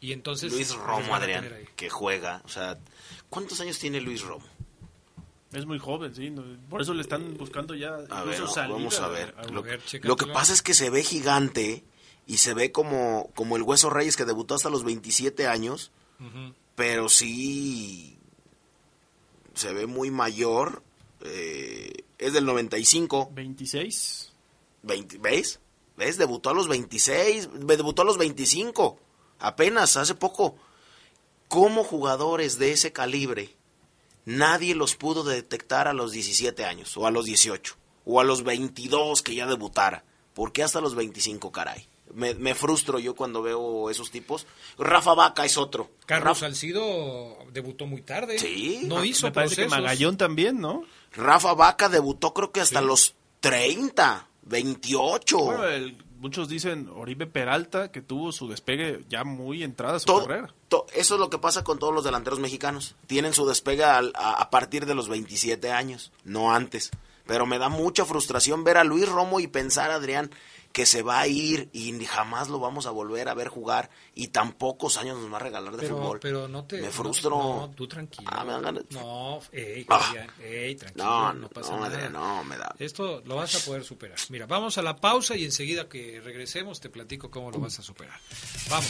Y 0.02 0.12
entonces 0.12 0.52
Luis 0.54 0.70
los 0.70 0.78
Romo, 0.80 1.14
a 1.16 1.18
Adrián, 1.18 1.48
que 1.76 1.90
juega. 1.90 2.42
O 2.46 2.50
sea, 2.50 2.78
¿cuántos 3.30 3.60
años 3.62 3.80
tiene 3.80 4.00
Luis 4.02 4.22
Romo? 4.22 4.46
Es 5.54 5.66
muy 5.66 5.80
joven, 5.80 6.14
sí. 6.14 6.34
Por 6.70 6.82
eso 6.82 6.94
le 6.94 7.02
están 7.02 7.38
buscando 7.38 7.74
ya. 7.76 7.96
A 7.96 8.02
incluso 8.02 8.26
ver, 8.44 8.48
salida 8.54 8.74
vamos 8.76 9.00
a 9.00 9.08
ver. 9.08 9.34
a- 9.38 9.46
Lo, 9.46 9.64
ver, 9.64 9.80
lo 10.02 10.18
que 10.18 10.28
pasa 10.28 10.52
es 10.54 10.62
que 10.62 10.74
se 10.74 10.90
ve 10.90 11.02
gigante 11.02 11.84
y 12.28 12.38
se 12.38 12.54
ve 12.54 12.72
como, 12.72 13.30
como 13.36 13.56
el 13.56 13.64
Hueso 13.64 13.90
Reyes 13.90 14.18
que 14.18 14.26
debutó 14.26 14.56
hasta 14.56 14.70
los 14.70 14.84
27 14.84 15.48
años, 15.48 15.92
pero 16.76 17.10
sí 17.10 18.18
se 19.54 19.74
ve 19.74 19.86
muy 19.86 20.12
mayor. 20.12 20.84
eh, 21.22 22.04
es 22.18 22.34
del 22.34 22.46
95. 22.46 23.32
26. 23.34 24.32
20, 24.84 25.18
¿Ves? 25.18 25.60
¿Ves? 25.98 26.18
Debutó 26.18 26.50
a 26.50 26.54
los 26.54 26.68
26, 26.68 27.50
debutó 27.66 28.02
a 28.04 28.06
los 28.06 28.18
25, 28.18 28.98
apenas, 29.40 29.98
hace 29.98 30.16
poco. 30.16 30.56
Como 31.48 31.84
jugadores 31.84 32.58
de 32.58 32.72
ese 32.72 32.92
calibre, 32.92 33.56
nadie 34.26 34.76
los 34.76 34.96
pudo 34.96 35.24
detectar 35.24 35.88
a 35.88 35.94
los 35.94 36.12
17 36.12 36.66
años, 36.66 36.96
o 36.98 37.06
a 37.08 37.12
los 37.12 37.26
18, 37.26 37.76
o 38.06 38.20
a 38.20 38.24
los 38.24 38.44
22 38.44 39.22
que 39.22 39.36
ya 39.36 39.46
debutara. 39.46 40.04
¿Por 40.34 40.52
qué 40.52 40.64
hasta 40.64 40.82
los 40.82 40.96
25, 40.96 41.52
caray? 41.52 41.88
Me, 42.16 42.34
me 42.34 42.56
frustro 42.56 42.98
yo 42.98 43.14
cuando 43.16 43.42
veo 43.42 43.90
esos 43.90 44.10
tipos. 44.10 44.48
Rafa 44.78 45.14
Vaca 45.14 45.46
es 45.46 45.58
otro. 45.58 45.92
Carlos 46.06 46.30
Rafa, 46.40 46.40
Salcido 46.48 47.38
debutó 47.52 47.86
muy 47.86 48.02
tarde. 48.02 48.40
Sí. 48.40 48.82
No 48.86 49.02
Me 49.02 49.08
hizo 49.08 49.28
Me 49.28 49.32
parece 49.34 49.56
que 49.56 49.62
procesos. 49.64 49.84
Magallón 49.84 50.18
también, 50.18 50.60
¿no? 50.60 50.84
Rafa 51.14 51.54
Vaca 51.54 51.90
debutó 51.90 52.34
creo 52.34 52.52
que 52.52 52.62
hasta 52.62 52.82
los 52.82 53.16
30, 53.42 54.28
28. 54.44 55.38
Bueno, 55.38 55.68
el- 55.68 55.98
muchos 56.20 56.48
dicen 56.50 56.90
Oribe 56.96 57.28
Peralta, 57.28 57.92
que 57.92 58.02
tuvo 58.02 58.32
su 58.32 58.48
despegue 58.48 59.04
ya 59.10 59.24
muy 59.24 59.64
entrada 59.64 59.98
a 59.98 60.00
su 60.00 60.06
Todo- 60.06 60.26
carrera. 60.26 60.54
to- 60.70 60.86
eso 60.94 61.14
es 61.16 61.20
lo 61.20 61.30
que 61.30 61.38
pasa 61.38 61.64
con 61.64 61.78
todos 61.80 61.94
los 61.94 62.04
delanteros 62.04 62.40
mexicanos. 62.40 62.96
Tienen 63.08 63.34
su 63.34 63.46
despegue 63.46 63.84
al- 63.84 64.14
a, 64.16 64.32
a 64.42 64.50
partir 64.50 64.86
de 64.86 64.96
los 64.96 65.08
27 65.10 65.72
años, 65.72 66.12
no 66.24 66.54
antes. 66.54 66.92
Pero 67.28 67.46
me 67.46 67.58
da 67.60 67.70
mucha 67.70 68.06
frustración 68.06 68.64
ver 68.64 68.78
a 68.78 68.84
Luis 68.84 69.08
Romo 69.10 69.40
y 69.40 69.48
pensar, 69.48 69.90
Adrián, 69.92 70.30
que 70.76 70.86
se 70.86 71.04
va 71.04 71.22
a 71.22 71.28
ir 71.28 71.70
y 71.72 71.98
jamás 72.04 72.50
lo 72.50 72.60
vamos 72.60 72.86
a 72.86 72.92
volver 72.92 73.30
a 73.30 73.34
ver 73.34 73.48
jugar 73.48 73.90
y 74.14 74.28
tan 74.28 74.52
pocos 74.52 74.98
años 74.98 75.18
nos 75.18 75.32
va 75.32 75.38
a 75.38 75.40
regalar 75.40 75.72
de 75.78 75.84
Pero, 75.84 75.96
fútbol. 75.96 76.20
pero 76.20 76.50
no 76.50 76.66
te. 76.66 76.82
Me 76.82 76.90
frustro. 76.90 77.30
No, 77.38 77.72
tú 77.74 77.88
tranquilo. 77.88 78.30
Ah, 78.30 78.44
me 78.44 78.52
dan 78.52 78.62
ganas. 78.62 78.84
No, 78.90 79.40
ey. 79.54 79.86
Adrián, 79.88 80.28
ey, 80.44 80.76
tranquilo. 80.76 81.06
No, 81.06 81.34
No, 81.34 81.48
pasa 81.48 81.72
no, 81.78 81.80
nada. 81.80 82.10
No, 82.10 82.44
me 82.44 82.58
da. 82.58 82.76
Esto 82.78 83.22
lo 83.24 83.38
vas 83.38 83.56
a 83.56 83.66
poder 83.66 83.86
superar. 83.86 84.18
Mira, 84.28 84.48
vamos 84.48 84.78
a 84.78 84.82
la 84.82 84.98
pausa 84.98 85.38
y 85.38 85.46
enseguida 85.46 85.88
que 85.88 86.20
regresemos 86.22 86.82
te 86.82 86.90
platico 86.90 87.32
cómo 87.32 87.52
lo 87.52 87.60
vas 87.60 87.80
a 87.80 87.82
superar. 87.82 88.20
Vamos. 88.70 88.90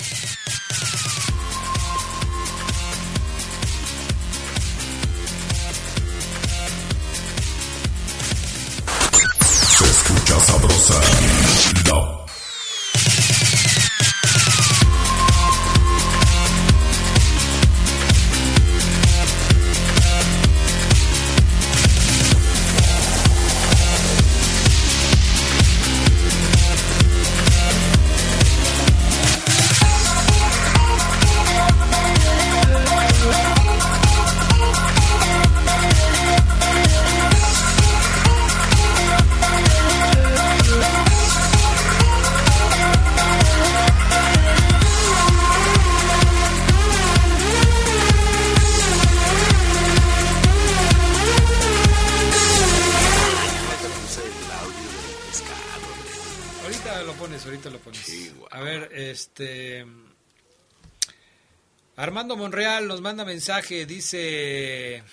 Armando 62.25 62.43
Monreal 62.43 62.87
nos 62.87 63.01
manda 63.01 63.23
mensaje, 63.23 63.85
dice. 63.85 65.03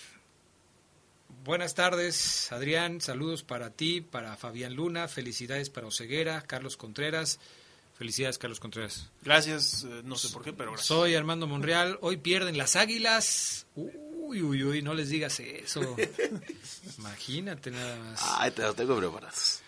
Buenas 1.44 1.74
tardes, 1.74 2.50
Adrián. 2.50 3.02
Saludos 3.02 3.42
para 3.42 3.68
ti, 3.68 4.00
para 4.00 4.34
Fabián 4.38 4.72
Luna. 4.72 5.08
Felicidades 5.08 5.68
para 5.68 5.88
Oceguera, 5.88 6.40
Carlos 6.40 6.78
Contreras. 6.78 7.38
Felicidades, 7.98 8.38
Carlos 8.38 8.60
Contreras. 8.60 9.10
Gracias, 9.20 9.84
eh, 9.84 10.00
no 10.04 10.16
sé 10.16 10.30
por 10.30 10.42
qué, 10.42 10.54
pero 10.54 10.70
gracias. 10.70 10.86
Soy 10.86 11.14
Armando 11.14 11.46
Monreal. 11.46 11.98
Hoy 12.00 12.16
pierden 12.16 12.56
las 12.56 12.76
águilas. 12.76 13.66
Uy, 13.76 14.40
uy, 14.40 14.64
uy, 14.64 14.80
no 14.80 14.94
les 14.94 15.10
digas 15.10 15.38
eso. 15.40 15.94
Imagínate 16.98 17.72
nada 17.72 17.94
más. 17.98 18.22
Ay, 18.38 18.52
te 18.52 18.62
los 18.62 18.74
tengo 18.74 18.96
preparados. 18.96 19.61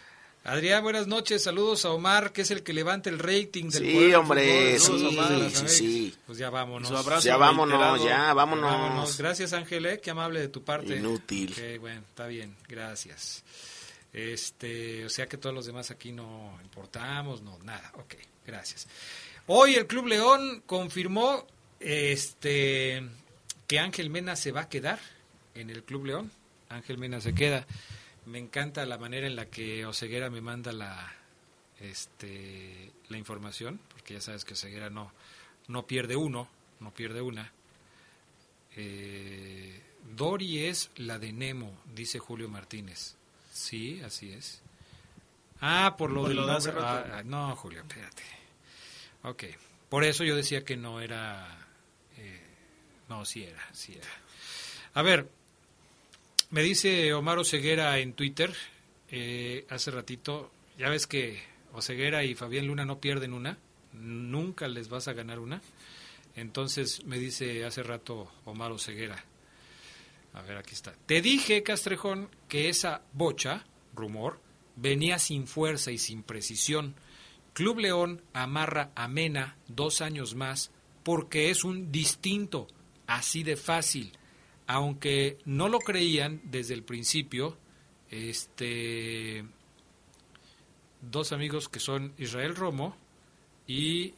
Adrián, 0.47 0.83
buenas 0.83 1.07
noches. 1.07 1.43
Saludos 1.43 1.87
a 1.87 1.91
Omar, 1.91 2.33
que 2.33 2.43
es 2.43 2.51
el 2.51 2.63
que 2.63 2.75
levanta 2.75 3.09
el 3.09 3.19
rating 3.19 3.71
del 3.71 3.83
Sí, 3.87 3.93
Poder 3.95 4.17
hombre, 4.17 4.79
sí, 4.79 4.93
Omar 4.93 5.51
sí, 5.51 5.69
sí. 5.69 6.15
Pues 6.27 6.37
ya 6.37 6.51
vámonos. 6.51 6.87
Su 6.89 6.97
abrazo 6.97 7.27
Ya 7.27 7.39
vámonos, 7.39 7.79
reiterado. 7.81 8.07
ya, 8.07 8.35
vámonos. 8.35 9.17
Gracias, 9.17 9.55
Ángel, 9.55 9.87
eh, 9.87 10.01
qué 10.03 10.11
amable 10.11 10.41
de 10.41 10.49
tu 10.49 10.63
parte. 10.63 10.97
Inútil. 10.97 11.51
Ok, 11.53 11.81
bueno, 11.81 12.03
está 12.07 12.27
bien, 12.27 12.55
gracias. 12.69 13.43
Este, 14.13 15.07
o 15.07 15.09
sea 15.09 15.27
que 15.27 15.39
todos 15.39 15.55
los 15.55 15.65
demás 15.65 15.91
aquí 15.91 16.13
no 16.13 16.59
importamos, 16.63 17.41
no, 17.41 17.59
nada. 17.61 17.91
Ok, 17.97 18.15
gracias. 18.47 18.87
Hoy 19.47 19.77
el 19.77 19.87
Club 19.87 20.09
León 20.09 20.63
confirmó 20.67 21.47
este 21.81 23.03
que 23.67 23.79
Ángel 23.79 24.11
Mena 24.11 24.37
se 24.37 24.53
va 24.53 24.63
a 24.63 24.69
quedar 24.69 24.99
en 25.55 25.71
el 25.71 25.83
Club 25.85 26.05
León. 26.05 26.31
Ángel 26.69 26.99
Mena 26.99 27.23
se 27.23 27.35
queda. 27.35 27.67
Me 28.27 28.39
encanta 28.39 28.87
la 28.87 28.99
manera 28.99 29.27
en 29.27 29.37
la 29.37 29.47
que 29.47 29.85
Oseguera 29.87 30.31
me 30.31 30.41
manda 30.41 30.73
la 30.73 31.13
este 31.81 32.93
la 33.09 33.19
información, 33.19 33.81
porque 33.91 34.15
ya 34.15 34.21
sabes 34.21 34.45
que 34.45 34.55
Oseguera 34.55 34.91
no 34.91 35.13
no 35.69 35.87
pierde 35.87 36.17
uno, 36.17 36.49
no 36.81 36.93
pierde 36.93 37.21
una. 37.21 37.53
Eh, 38.77 39.81
Dori 40.17 40.65
es 40.67 40.91
la 40.97 41.19
de 41.19 41.33
Nemo, 41.33 41.77
dice 41.95 42.19
Julio 42.19 42.49
Martínez. 42.49 43.15
Sí, 43.53 44.01
así 44.05 44.33
es. 44.33 44.61
Ah, 45.61 45.95
por 45.97 46.11
lo 46.11 46.23
Por 46.23 46.29
del 46.29 46.37
lo 46.39 46.47
de 46.47 46.53
nombre. 46.53 46.73
rato. 46.73 47.11
Ah, 47.13 47.19
ah, 47.19 47.23
no, 47.25 47.57
Julio, 47.57 47.81
espérate. 47.81 48.23
Ok. 49.23 49.45
Por 49.89 50.05
eso 50.05 50.25
yo 50.25 50.35
decía 50.37 50.65
que 50.65 50.77
no 50.77 51.01
era. 51.01 51.67
eh, 52.17 52.41
no, 53.09 53.25
sí 53.25 53.45
era, 53.45 53.63
sí 53.73 53.95
era. 53.95 54.09
A 54.95 55.03
ver, 55.03 55.31
me 56.55 56.63
dice 56.63 57.13
Omar 57.15 57.39
Oseguera 57.39 57.99
en 57.99 58.13
Twitter 58.13 58.55
eh, 59.11 59.67
hace 59.71 59.91
ratito. 59.91 60.53
Ya 60.79 60.89
ves 60.89 61.09
que 61.09 61.43
Oseguera 61.73 62.23
y 62.23 62.37
Fabián 62.37 62.69
Luna 62.69 62.85
no 62.85 63.01
pierden 63.01 63.33
una. 63.33 63.59
Nunca 63.93 64.69
les 64.69 64.89
vas 64.89 65.09
a 65.09 65.15
ganar 65.15 65.41
una. 65.41 65.61
Entonces 66.37 67.05
me 67.07 67.19
dice 67.19 67.65
hace 67.65 67.83
rato 67.83 68.31
Omar 68.45 68.71
Oseguera. 68.71 69.25
A 70.33 70.43
ver, 70.43 70.57
aquí 70.57 70.75
está. 70.75 70.95
Te 71.07 71.21
dije, 71.21 71.65
Castrejón, 71.65 72.31
que 72.49 72.69
esa 72.69 73.03
bocha, 73.13 73.67
rumor, 73.93 74.39
venía 74.77 75.19
sin 75.19 75.49
fuerza 75.49 75.91
y 75.91 75.99
sin 75.99 76.23
precisión. 76.23 76.95
Club 77.53 77.81
León 77.81 78.23
amarra 78.33 78.93
a 78.95 79.09
Mena 79.09 79.57
dos 79.67 80.01
años 80.01 80.37
más 80.37 80.71
porque 81.03 81.51
es 81.51 81.65
un 81.65 81.91
distinto, 81.91 82.69
así 83.09 83.43
de 83.43 83.57
fácil. 83.57 84.13
Aunque 84.67 85.39
no 85.45 85.69
lo 85.69 85.79
creían 85.79 86.41
desde 86.45 86.75
el 86.75 86.83
principio, 86.83 87.57
este 88.11 89.45
dos 91.03 91.33
amigos 91.33 91.69
que 91.69 91.81
son 91.81 92.15
Israel 92.17 92.57
Romo 92.57 92.97
y 93.67 94.15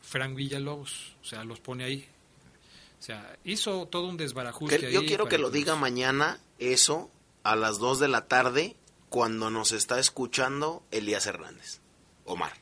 Frank 0.00 0.34
Villalobos, 0.34 1.16
o 1.22 1.24
sea, 1.24 1.44
los 1.44 1.60
pone 1.60 1.84
ahí. 1.84 2.06
O 2.98 3.02
sea, 3.02 3.36
hizo 3.44 3.86
todo 3.86 4.06
un 4.08 4.16
desbarajuste 4.16 4.78
Que- 4.78 4.92
yo 4.92 5.00
ahí 5.00 5.06
quiero 5.06 5.26
que 5.26 5.38
lo 5.38 5.50
diga 5.50 5.74
mañana 5.76 6.38
eso 6.58 7.10
a 7.42 7.56
las 7.56 7.78
2 7.78 7.98
de 8.00 8.08
la 8.08 8.26
tarde 8.28 8.76
cuando 9.08 9.50
nos 9.50 9.72
está 9.72 9.98
escuchando 9.98 10.82
Elías 10.90 11.26
Hernández. 11.26 11.80
Omar. 12.24 12.52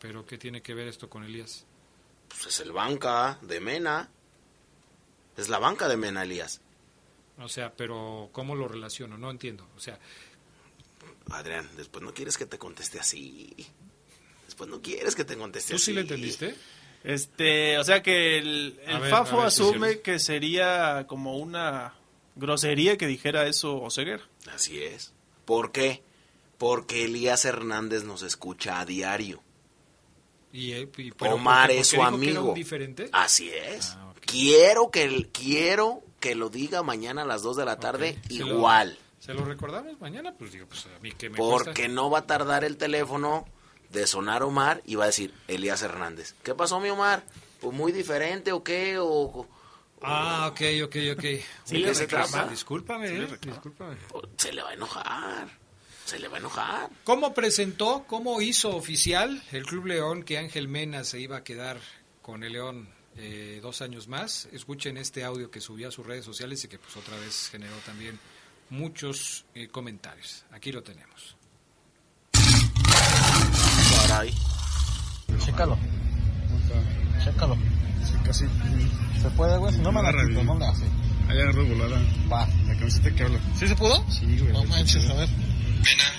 Pero 0.00 0.26
¿qué 0.26 0.38
tiene 0.38 0.60
que 0.62 0.74
ver 0.74 0.88
esto 0.88 1.08
con 1.08 1.24
Elías? 1.24 1.64
Pues 2.28 2.46
es 2.46 2.60
el 2.60 2.72
banca 2.72 3.38
de 3.42 3.60
Mena. 3.60 4.10
Es 5.38 5.48
la 5.48 5.58
banca 5.58 5.88
de 5.88 5.96
Mena, 5.96 6.24
Elías. 6.24 6.60
O 7.38 7.48
sea, 7.48 7.72
pero 7.74 8.28
¿cómo 8.32 8.54
lo 8.56 8.68
relaciono? 8.68 9.16
No 9.16 9.30
entiendo. 9.30 9.66
O 9.76 9.80
sea, 9.80 9.98
Adrián, 11.30 11.68
después 11.76 12.04
no 12.04 12.12
quieres 12.12 12.36
que 12.36 12.46
te 12.46 12.58
conteste 12.58 12.98
así. 12.98 13.54
Después 14.44 14.68
no 14.68 14.82
quieres 14.82 15.14
que 15.14 15.24
te 15.24 15.36
conteste 15.36 15.70
¿tú 15.70 15.76
así. 15.76 15.84
sí 15.86 15.92
le 15.92 16.00
entendiste? 16.02 16.56
Este, 17.04 17.78
o 17.78 17.84
sea 17.84 18.02
que 18.02 18.38
el, 18.38 18.80
el 18.84 18.96
A 18.96 18.98
ver, 18.98 19.10
Fafo 19.10 19.36
ver 19.38 19.46
asume 19.46 19.92
sí. 19.92 19.98
que 20.02 20.18
sería 20.18 21.06
como 21.06 21.36
una 21.36 21.94
grosería 22.34 22.98
que 22.98 23.06
dijera 23.06 23.46
eso 23.46 23.80
Oseguer. 23.80 24.22
Así 24.52 24.82
es. 24.82 25.12
¿Por 25.44 25.70
qué? 25.70 26.02
Porque 26.58 27.04
Elías 27.04 27.44
Hernández 27.44 28.02
nos 28.02 28.22
escucha 28.22 28.80
a 28.80 28.84
diario. 28.84 29.42
Y, 30.52 30.72
eh, 30.72 30.88
y- 30.96 31.10
pero 31.12 31.34
Omar 31.34 31.70
es 31.70 31.88
su 31.88 31.96
¿Porque 31.96 32.10
dijo 32.10 32.20
que 32.20 32.30
era 32.30 32.38
amigo. 32.40 32.54
diferente? 32.54 33.08
Así 33.12 33.50
es. 33.50 33.90
Ah. 33.96 34.12
Quiero 34.20 34.90
que 34.90 35.04
el- 35.04 35.28
quiero 35.28 36.02
que 36.20 36.34
lo 36.34 36.48
diga 36.50 36.82
mañana 36.82 37.22
a 37.22 37.24
las 37.26 37.42
2 37.42 37.56
de 37.56 37.64
la 37.64 37.78
tarde 37.78 38.18
Ok, 38.24 38.30
¿se 38.30 38.38
lo- 38.40 38.46
igual. 38.48 38.98
¿Se 39.20 39.34
lo 39.34 39.44
recordamos 39.44 40.00
mañana? 40.00 40.34
Pues 40.38 40.52
digo, 40.52 40.66
pues 40.66 40.86
a 40.86 40.98
mí 41.00 41.12
que 41.12 41.28
me 41.28 41.36
Porque 41.36 41.72
cuesta. 41.72 41.88
no 41.88 42.08
va 42.10 42.20
a 42.20 42.26
tardar 42.26 42.64
el 42.64 42.76
teléfono 42.76 43.46
de 43.90 44.06
sonar 44.06 44.42
Omar 44.42 44.80
y 44.86 44.94
va 44.94 45.04
a 45.04 45.06
decir 45.08 45.34
Elías 45.48 45.82
Hernández. 45.82 46.34
¿Qué 46.42 46.54
pasó, 46.54 46.80
mi 46.80 46.88
Omar? 46.88 47.24
Pues 47.60 47.74
muy 47.76 47.92
diferente 47.92 48.52
o 48.52 48.62
qué 48.62 48.96
o 48.98 49.46
Ah, 50.00 50.48
ok, 50.52 50.60
ok, 50.84 50.96
ok. 51.14 51.22
Sí 51.64 51.76
Oye, 51.76 51.86
le 51.86 51.94
se 51.94 52.02
reclama. 52.02 52.44
Discúlpame, 52.44 53.08
eh, 53.08 53.28
se 54.36 54.52
le 54.52 54.62
va 54.62 54.70
a 54.70 54.74
enojar. 54.74 55.57
Se 56.08 56.18
le 56.18 56.26
va 56.28 56.38
a 56.38 56.40
enojar. 56.40 56.88
¿Cómo 57.04 57.34
presentó, 57.34 58.04
cómo 58.06 58.40
hizo 58.40 58.74
oficial 58.74 59.42
el 59.52 59.66
Club 59.66 59.88
León 59.88 60.22
que 60.22 60.38
Ángel 60.38 60.66
Mena 60.66 61.04
se 61.04 61.20
iba 61.20 61.36
a 61.36 61.44
quedar 61.44 61.76
con 62.22 62.42
el 62.44 62.54
León 62.54 62.88
eh, 63.18 63.58
dos 63.60 63.82
años 63.82 64.08
más? 64.08 64.48
Escuchen 64.50 64.96
este 64.96 65.22
audio 65.22 65.50
que 65.50 65.60
subió 65.60 65.88
a 65.88 65.90
sus 65.90 66.06
redes 66.06 66.24
sociales 66.24 66.64
y 66.64 66.68
que 66.68 66.78
pues 66.78 66.96
otra 66.96 67.14
vez 67.18 67.50
generó 67.52 67.74
también 67.84 68.18
muchos 68.70 69.44
eh, 69.54 69.68
comentarios. 69.68 70.46
Aquí 70.50 70.72
lo 70.72 70.82
tenemos. 70.82 71.36
Caray. 74.06 74.32
Chécalo. 75.44 75.76
Chécalo. 77.22 77.58
casi. 78.24 78.46
¿Se 79.20 79.28
puede, 79.36 79.58
güey? 79.58 79.74
Si 79.74 79.80
no 79.80 79.92
me 79.92 80.02
la 80.02 80.10
quito, 80.10 80.42
no 80.42 80.58
le 80.58 80.64
hace. 80.68 80.84
Ahí 81.28 81.38
agarró 81.38 81.66
volada. 81.66 82.00
Va. 82.32 82.48
La 82.66 82.78
camiseta 82.78 83.14
que 83.14 83.24
habla. 83.24 83.38
¿Sí 83.58 83.68
se 83.68 83.76
pudo? 83.76 84.10
Sí, 84.10 84.38
güey. 84.38 84.54
No 84.54 84.64
manches, 84.64 85.06
a 85.10 85.12
ver. 85.12 85.28
Mena, 85.82 86.12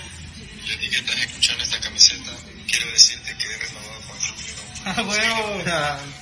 yo 0.66 0.74
a 0.74 0.78
ti 0.80 0.90
que 0.90 0.98
estás 0.98 1.20
escuchando 1.20 1.64
esta 1.64 1.80
camiseta, 1.80 2.32
quiero 2.68 2.92
decirte 2.92 3.36
que 3.38 3.46
he 3.46 3.58
renovado 3.58 4.02
con 4.08 4.18
Club 4.18 4.38
León. 4.46 4.60
Ah, 4.86 5.02
bueno. 5.02 6.20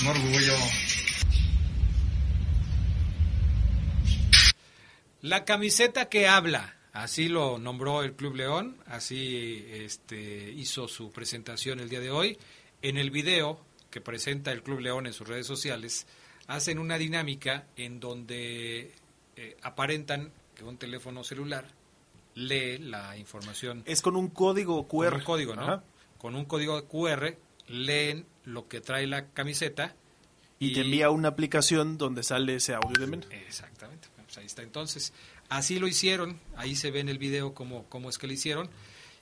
Un 0.00 0.06
orgullo. 0.06 0.56
La 5.20 5.44
camiseta 5.44 6.08
que 6.08 6.28
habla, 6.28 6.76
así 6.92 7.28
lo 7.28 7.58
nombró 7.58 8.04
el 8.04 8.14
Club 8.14 8.36
León, 8.36 8.76
así 8.86 9.66
este, 9.68 10.52
hizo 10.52 10.86
su 10.86 11.10
presentación 11.10 11.80
el 11.80 11.88
día 11.88 12.00
de 12.00 12.12
hoy. 12.12 12.38
En 12.80 12.96
el 12.96 13.10
video 13.10 13.60
que 13.90 14.00
presenta 14.00 14.52
el 14.52 14.62
Club 14.62 14.78
León 14.78 15.08
en 15.08 15.12
sus 15.12 15.26
redes 15.26 15.48
sociales, 15.48 16.06
hacen 16.48 16.78
una 16.78 16.98
dinámica 16.98 17.66
en 17.76 18.00
donde 18.00 18.92
eh, 19.36 19.56
aparentan 19.62 20.32
que 20.56 20.64
un 20.64 20.76
teléfono 20.76 21.22
celular 21.22 21.66
lee 22.34 22.78
la 22.78 23.16
información 23.16 23.82
Es 23.86 24.02
con 24.02 24.16
un 24.16 24.28
código 24.28 24.88
QR. 24.88 25.10
con 25.10 25.14
un 25.14 25.24
código, 25.24 25.54
¿no? 25.56 25.62
Ajá. 25.62 25.84
Con 26.18 26.34
un 26.34 26.44
código 26.46 26.84
QR 26.88 27.36
leen 27.68 28.26
lo 28.44 28.66
que 28.66 28.80
trae 28.80 29.06
la 29.06 29.26
camiseta 29.28 29.94
Y 30.58 30.72
te 30.72 30.80
envía 30.80 31.10
una 31.10 31.28
aplicación 31.28 31.98
donde 31.98 32.22
sale 32.24 32.56
ese 32.56 32.74
audio 32.74 32.98
de 32.98 33.06
Mena. 33.06 33.26
Exactamente, 33.30 34.08
pues 34.16 34.38
ahí 34.38 34.46
está. 34.46 34.62
Entonces, 34.62 35.12
así 35.48 35.78
lo 35.78 35.86
hicieron, 35.86 36.40
ahí 36.56 36.74
se 36.74 36.90
ve 36.90 37.00
en 37.00 37.08
el 37.08 37.18
video 37.18 37.54
cómo, 37.54 37.84
cómo 37.88 38.08
es 38.08 38.18
que 38.18 38.26
lo 38.26 38.32
hicieron. 38.32 38.68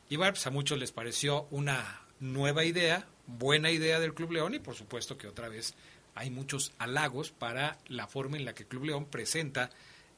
Y 0.09 0.17
bueno, 0.17 0.33
pues 0.33 0.47
a 0.47 0.51
muchos 0.51 0.79
les 0.79 0.93
pareció 0.93 1.49
una 1.51 2.01
nueva 2.21 2.65
idea, 2.65 3.07
buena 3.27 3.71
idea 3.71 3.99
del 4.01 4.15
Club 4.15 4.33
León 4.33 4.55
y 4.55 4.59
por 4.61 4.75
supuesto 4.77 5.19
que 5.19 5.27
otra 5.27 5.49
vez 5.49 5.75
hay 6.17 6.31
muchos 6.31 6.73
halagos 6.79 7.31
para 7.31 7.79
la 7.87 8.09
forma 8.09 8.37
en 8.37 8.45
la 8.45 8.55
que 8.55 8.65
Club 8.67 8.85
León 8.87 9.05
presenta 9.07 9.71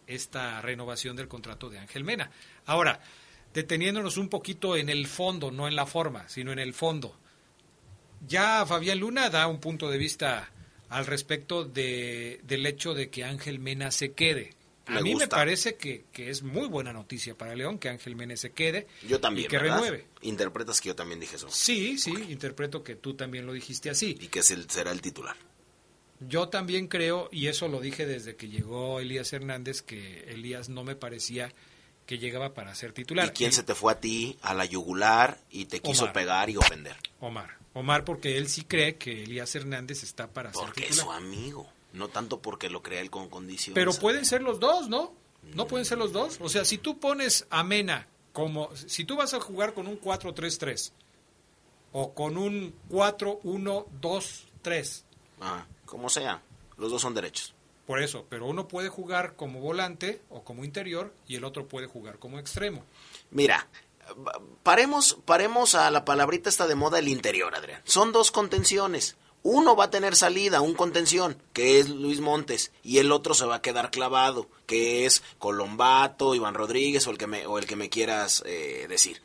esta 0.06 0.62
renovación 0.62 1.16
del 1.16 1.28
contrato 1.28 1.68
de 1.68 1.78
Ángel 1.78 2.04
Mena. 2.04 2.30
Ahora, 2.64 3.00
deteniéndonos 3.52 4.16
un 4.16 4.28
poquito 4.30 4.76
en 4.76 4.88
el 4.88 5.06
fondo, 5.06 5.50
no 5.50 5.68
en 5.68 5.76
la 5.76 5.84
forma, 5.84 6.26
sino 6.28 6.52
en 6.52 6.58
el 6.60 6.72
fondo. 6.72 7.14
Ya 8.26 8.64
Fabián 8.66 8.98
Luna 8.98 9.30
da 9.30 9.46
un 9.46 9.60
punto 9.60 9.90
de 9.90 9.98
vista 9.98 10.50
al 10.88 11.06
respecto 11.06 11.64
de, 11.64 12.40
del 12.44 12.64
hecho 12.66 12.94
de 12.94 13.10
que 13.10 13.24
Ángel 13.24 13.58
Mena 13.58 13.90
se 13.90 14.12
quede. 14.12 14.54
A 14.86 14.92
Me 14.92 15.02
mí 15.02 15.14
me 15.14 15.28
parece 15.28 15.76
que, 15.76 16.06
que 16.12 16.30
es 16.30 16.42
muy 16.42 16.66
buena 16.66 16.94
noticia 16.94 17.36
para 17.36 17.54
León 17.54 17.78
que 17.78 17.90
Ángel 17.90 18.16
Mena 18.16 18.34
se 18.38 18.52
quede 18.52 18.86
Yo 19.06 19.20
también, 19.20 19.44
y 19.44 19.48
que 19.48 19.58
¿verdad? 19.58 19.74
renueve. 19.76 20.06
Interpretas 20.22 20.80
que 20.80 20.88
yo 20.88 20.96
también 20.96 21.20
dije 21.20 21.36
eso. 21.36 21.48
Sí, 21.50 21.98
sí, 21.98 22.12
interpreto 22.30 22.82
que 22.82 22.96
tú 22.96 23.12
también 23.14 23.44
lo 23.44 23.52
dijiste 23.52 23.90
así. 23.90 24.16
Y 24.18 24.28
que 24.28 24.38
es 24.38 24.50
el- 24.50 24.68
será 24.70 24.90
el 24.90 25.02
titular. 25.02 25.36
Yo 26.20 26.48
también 26.48 26.88
creo, 26.88 27.28
y 27.30 27.46
eso 27.46 27.68
lo 27.68 27.80
dije 27.80 28.04
desde 28.06 28.34
que 28.36 28.48
llegó 28.48 28.98
Elías 29.00 29.32
Hernández, 29.32 29.82
que 29.82 30.24
Elías 30.32 30.68
no 30.68 30.82
me 30.84 30.96
parecía 30.96 31.52
que 32.06 32.18
llegaba 32.18 32.54
para 32.54 32.74
ser 32.74 32.92
titular. 32.92 33.28
¿Y 33.28 33.30
quién 33.30 33.52
se 33.52 33.62
te 33.62 33.74
fue 33.74 33.92
a 33.92 34.00
ti 34.00 34.36
a 34.42 34.54
la 34.54 34.64
yugular 34.64 35.38
y 35.50 35.66
te 35.66 35.80
quiso 35.80 36.04
Omar. 36.04 36.14
pegar 36.14 36.50
y 36.50 36.56
ofender? 36.56 36.96
Omar. 37.20 37.58
Omar 37.74 38.04
porque 38.04 38.36
él 38.38 38.48
sí 38.48 38.64
cree 38.64 38.96
que 38.96 39.22
Elías 39.24 39.54
Hernández 39.54 40.02
está 40.02 40.26
para 40.26 40.52
ser 40.52 40.62
Porque 40.64 40.80
es 40.84 40.88
titular. 40.96 41.06
su 41.06 41.12
amigo. 41.12 41.68
No 41.92 42.08
tanto 42.08 42.40
porque 42.40 42.70
lo 42.70 42.82
crea 42.82 43.00
él 43.00 43.10
con 43.10 43.28
condiciones. 43.28 43.74
Pero 43.74 43.92
pueden 43.92 44.24
ser 44.24 44.42
los 44.42 44.58
dos, 44.58 44.88
¿no? 44.88 45.12
No 45.54 45.66
pueden 45.68 45.84
ser 45.84 45.98
los 45.98 46.12
dos. 46.12 46.38
O 46.40 46.48
sea, 46.48 46.64
si 46.64 46.78
tú 46.78 46.98
pones 46.98 47.46
a 47.50 47.62
Mena 47.62 48.08
como. 48.32 48.74
Si 48.74 49.04
tú 49.04 49.16
vas 49.16 49.34
a 49.34 49.40
jugar 49.40 49.74
con 49.74 49.86
un 49.86 50.00
4-3-3 50.00 50.92
o 51.92 52.14
con 52.14 52.36
un 52.38 52.74
4-1-2-3, 52.90 55.02
Ah, 55.40 55.64
como 55.88 56.08
sea. 56.10 56.42
Los 56.76 56.90
dos 56.92 57.02
son 57.02 57.14
derechos. 57.14 57.54
por 57.86 58.00
eso, 58.02 58.26
pero 58.28 58.46
uno 58.46 58.68
puede 58.68 58.88
jugar 58.90 59.34
como 59.34 59.60
volante 59.60 60.20
o 60.28 60.44
como 60.44 60.64
interior 60.64 61.12
y 61.26 61.36
el 61.36 61.44
otro 61.44 61.66
puede 61.68 61.86
jugar 61.86 62.18
como 62.18 62.38
extremo. 62.38 62.84
Mira, 63.30 63.66
pa- 64.24 64.40
paremos, 64.62 65.16
paremos 65.24 65.74
a 65.74 65.90
la 65.90 66.04
palabrita 66.04 66.50
esta 66.50 66.66
de 66.66 66.74
moda 66.74 66.98
el 66.98 67.08
interior, 67.08 67.54
Adrián. 67.54 67.80
Son 67.84 68.12
dos 68.12 68.30
contenciones. 68.30 69.16
Uno 69.42 69.74
va 69.76 69.84
a 69.84 69.90
tener 69.90 70.16
salida, 70.16 70.60
un 70.60 70.74
contención, 70.74 71.40
que 71.54 71.78
es 71.78 71.88
Luis 71.88 72.20
Montes, 72.20 72.72
y 72.82 72.98
el 72.98 73.10
otro 73.12 73.32
se 73.34 73.46
va 73.46 73.56
a 73.56 73.62
quedar 73.62 73.90
clavado, 73.90 74.48
que 74.66 75.06
es 75.06 75.22
Colombato, 75.38 76.34
Iván 76.34 76.54
Rodríguez 76.54 77.06
o 77.06 77.10
el 77.10 77.18
que 77.18 77.26
me, 77.28 77.46
o 77.46 77.56
el 77.58 77.66
que 77.66 77.76
me 77.76 77.88
quieras 77.88 78.42
eh, 78.46 78.86
decir. 78.88 79.22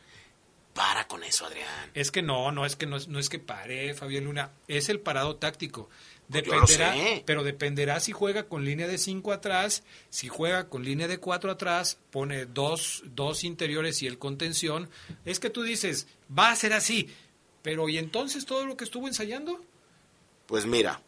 Para 0.73 1.07
con 1.07 1.23
eso, 1.23 1.45
Adrián. 1.45 1.91
Es 1.93 2.09
que 2.11 2.21
no, 2.23 2.51
no 2.51 2.65
es 2.65 2.75
que 2.75 2.85
no 2.87 2.97
es, 2.97 3.07
no 3.07 3.19
es 3.19 3.29
que 3.29 3.37
pare 3.39 3.93
Fabián 3.93 4.23
Luna, 4.23 4.51
es 4.67 4.89
el 4.89 4.99
parado 4.99 5.35
táctico. 5.35 5.89
Pues 6.29 6.45
Dependerá, 6.45 6.95
pero 7.25 7.43
dependerá 7.43 7.99
si 7.99 8.11
juega 8.11 8.43
con 8.43 8.65
línea 8.65 8.87
de 8.87 8.97
5 8.97 9.31
atrás, 9.33 9.83
si 10.09 10.29
juega 10.29 10.69
con 10.69 10.83
línea 10.83 11.07
de 11.07 11.19
4 11.19 11.51
atrás, 11.51 11.99
pone 12.11 12.45
dos, 12.45 13.03
dos 13.13 13.43
interiores 13.43 14.01
y 14.01 14.07
el 14.07 14.17
contención. 14.17 14.89
Es 15.25 15.39
que 15.39 15.49
tú 15.49 15.63
dices, 15.63 16.07
va 16.35 16.49
a 16.49 16.55
ser 16.55 16.73
así, 16.73 17.09
pero 17.61 17.89
¿y 17.89 17.97
entonces 17.97 18.45
todo 18.45 18.65
lo 18.65 18.77
que 18.77 18.83
estuvo 18.83 19.07
ensayando? 19.07 19.61
Pues 20.47 20.65
mira, 20.65 21.01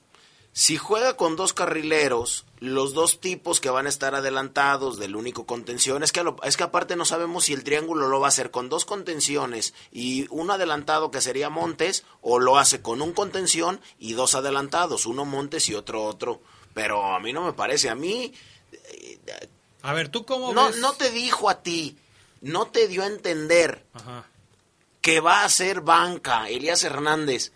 si 0.57 0.77
juega 0.77 1.17
con 1.17 1.35
dos 1.35 1.51
carrileros, 1.51 2.45
los 2.61 2.93
dos 2.93 3.19
tipos 3.19 3.59
que 3.59 3.69
van 3.69 3.87
a 3.87 3.89
estar 3.89 4.15
adelantados 4.15 4.97
del 4.97 5.17
único 5.17 5.45
contención, 5.45 6.01
es 6.01 6.13
que, 6.13 6.21
a 6.21 6.23
lo- 6.23 6.37
es 6.43 6.55
que 6.55 6.63
aparte 6.63 6.95
no 6.95 7.03
sabemos 7.03 7.43
si 7.43 7.53
el 7.53 7.65
triángulo 7.65 8.07
lo 8.07 8.21
va 8.21 8.27
a 8.27 8.29
hacer 8.29 8.51
con 8.51 8.69
dos 8.69 8.85
contenciones 8.85 9.73
y 9.91 10.27
un 10.29 10.49
adelantado 10.51 11.11
que 11.11 11.19
sería 11.19 11.49
Montes, 11.49 12.05
o 12.21 12.39
lo 12.39 12.57
hace 12.57 12.81
con 12.81 13.01
un 13.01 13.11
contención 13.11 13.81
y 13.99 14.13
dos 14.13 14.33
adelantados, 14.33 15.05
uno 15.05 15.25
Montes 15.25 15.67
y 15.67 15.75
otro 15.75 16.05
otro. 16.05 16.39
Pero 16.73 17.03
a 17.13 17.19
mí 17.19 17.33
no 17.33 17.43
me 17.43 17.51
parece, 17.51 17.89
a 17.89 17.95
mí 17.95 18.33
A 19.81 19.93
ver, 19.93 20.07
¿tú 20.07 20.25
cómo 20.25 20.53
no, 20.53 20.67
ves? 20.67 20.77
no 20.77 20.93
te 20.93 21.11
dijo 21.11 21.49
a 21.49 21.61
ti, 21.63 21.97
no 22.41 22.67
te 22.67 22.87
dio 22.87 23.03
a 23.03 23.07
entender 23.07 23.85
Ajá. 23.93 24.25
que 25.01 25.19
va 25.19 25.43
a 25.43 25.49
ser 25.49 25.81
banca 25.81 26.47
Elías 26.49 26.83
Hernández 26.85 27.51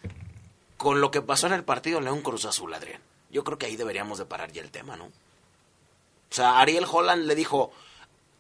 con 0.80 1.02
lo 1.02 1.12
que 1.12 1.22
pasó 1.22 1.46
en 1.48 1.52
el 1.52 1.66
partido 1.66 2.00
León 2.00 2.22
Cruz 2.22 2.46
Azul, 2.46 2.74
Adrián. 2.74 3.02
Yo 3.30 3.44
creo 3.44 3.58
que 3.58 3.66
ahí 3.66 3.76
deberíamos 3.76 4.18
de 4.18 4.26
parar 4.26 4.54
ya 4.54 4.62
el 4.62 4.72
tema, 4.72 4.96
¿no? 4.96 5.08
O 5.08 5.12
sea, 6.30 6.58
Ariel 6.62 6.86
Holland 6.90 7.26
le 7.26 7.36
dijo, 7.36 7.74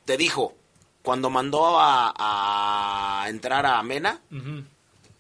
te 0.05 0.15
dijo, 0.15 0.55
cuando 1.03 1.29
mandó 1.29 1.77
a, 1.81 2.13
a 2.15 3.27
entrar 3.27 3.65
a 3.65 3.83
Mena, 3.83 4.21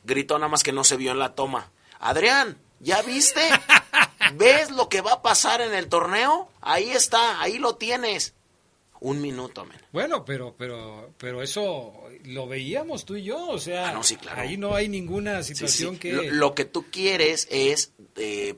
gritó 0.05 0.39
nada 0.39 0.47
más 0.47 0.63
que 0.63 0.71
no 0.71 0.85
se 0.85 0.95
vio 0.95 1.11
en 1.11 1.19
la 1.19 1.35
toma. 1.35 1.69
Adrián, 1.99 2.57
¿ya 2.79 3.01
viste? 3.01 3.41
¿Ves 4.35 4.71
lo 4.71 4.87
que 4.87 5.01
va 5.01 5.15
a 5.15 5.21
pasar 5.21 5.59
en 5.59 5.73
el 5.73 5.89
torneo? 5.89 6.49
Ahí 6.61 6.89
está, 6.89 7.41
ahí 7.41 7.57
lo 7.57 7.75
tienes. 7.75 8.33
Un 9.01 9.21
minuto, 9.21 9.65
men. 9.65 9.77
Bueno, 9.93 10.25
pero, 10.25 10.55
pero, 10.57 11.13
pero 11.17 11.41
eso 11.41 11.93
lo 12.25 12.47
veíamos 12.47 13.05
tú 13.05 13.15
y 13.15 13.23
yo, 13.23 13.47
o 13.47 13.57
sea, 13.57 13.89
Ah, 13.89 13.93
no, 13.93 14.03
sí, 14.03 14.17
claro. 14.17 14.41
ahí 14.41 14.57
no 14.57 14.75
hay 14.75 14.89
ninguna 14.89 15.41
situación 15.43 15.93
sí. 15.93 15.99
que 15.99 16.13
Lo, 16.13 16.23
lo 16.23 16.55
que 16.55 16.65
tú 16.65 16.85
quieres 16.91 17.47
es 17.49 17.93
eh, 18.17 18.55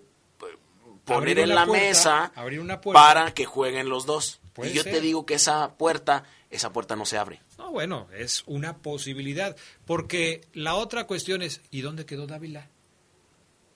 poner 1.05 1.37
Abrir 1.37 1.39
en 1.39 1.49
la 1.49 1.65
puerta, 1.65 1.85
mesa 1.87 2.31
abrir 2.35 2.59
una 2.59 2.81
puerta. 2.81 2.99
para 3.01 3.33
que 3.33 3.45
jueguen 3.45 3.89
los 3.89 4.05
dos. 4.05 4.39
Puede 4.53 4.71
y 4.71 4.73
yo 4.73 4.83
ser. 4.83 4.93
te 4.93 5.01
digo 5.01 5.25
que 5.25 5.35
esa 5.35 5.75
puerta, 5.77 6.23
esa 6.49 6.73
puerta 6.73 6.95
no 6.95 7.05
se 7.05 7.17
abre. 7.17 7.39
No, 7.57 7.71
bueno, 7.71 8.07
es 8.13 8.43
una 8.47 8.77
posibilidad, 8.77 9.55
porque 9.85 10.41
la 10.53 10.75
otra 10.75 11.05
cuestión 11.07 11.41
es, 11.41 11.61
¿y 11.71 11.81
dónde 11.81 12.05
quedó 12.05 12.25
Dávila? 12.27 12.67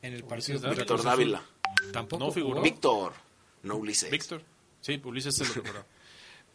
En 0.01 0.13
el 0.13 0.23
partido 0.23 0.59
contra 0.59 0.77
Víctor. 0.83 1.03
Dávila. 1.03 1.43
Tampoco 1.93 2.25
No 2.25 2.31
figuró. 2.31 2.61
Víctor, 2.61 3.13
no 3.63 3.75
Ulises. 3.77 4.09
Víctor. 4.09 4.41
Sí, 4.81 4.99
Ulises 5.03 5.35
se 5.35 5.45
lo. 5.45 5.63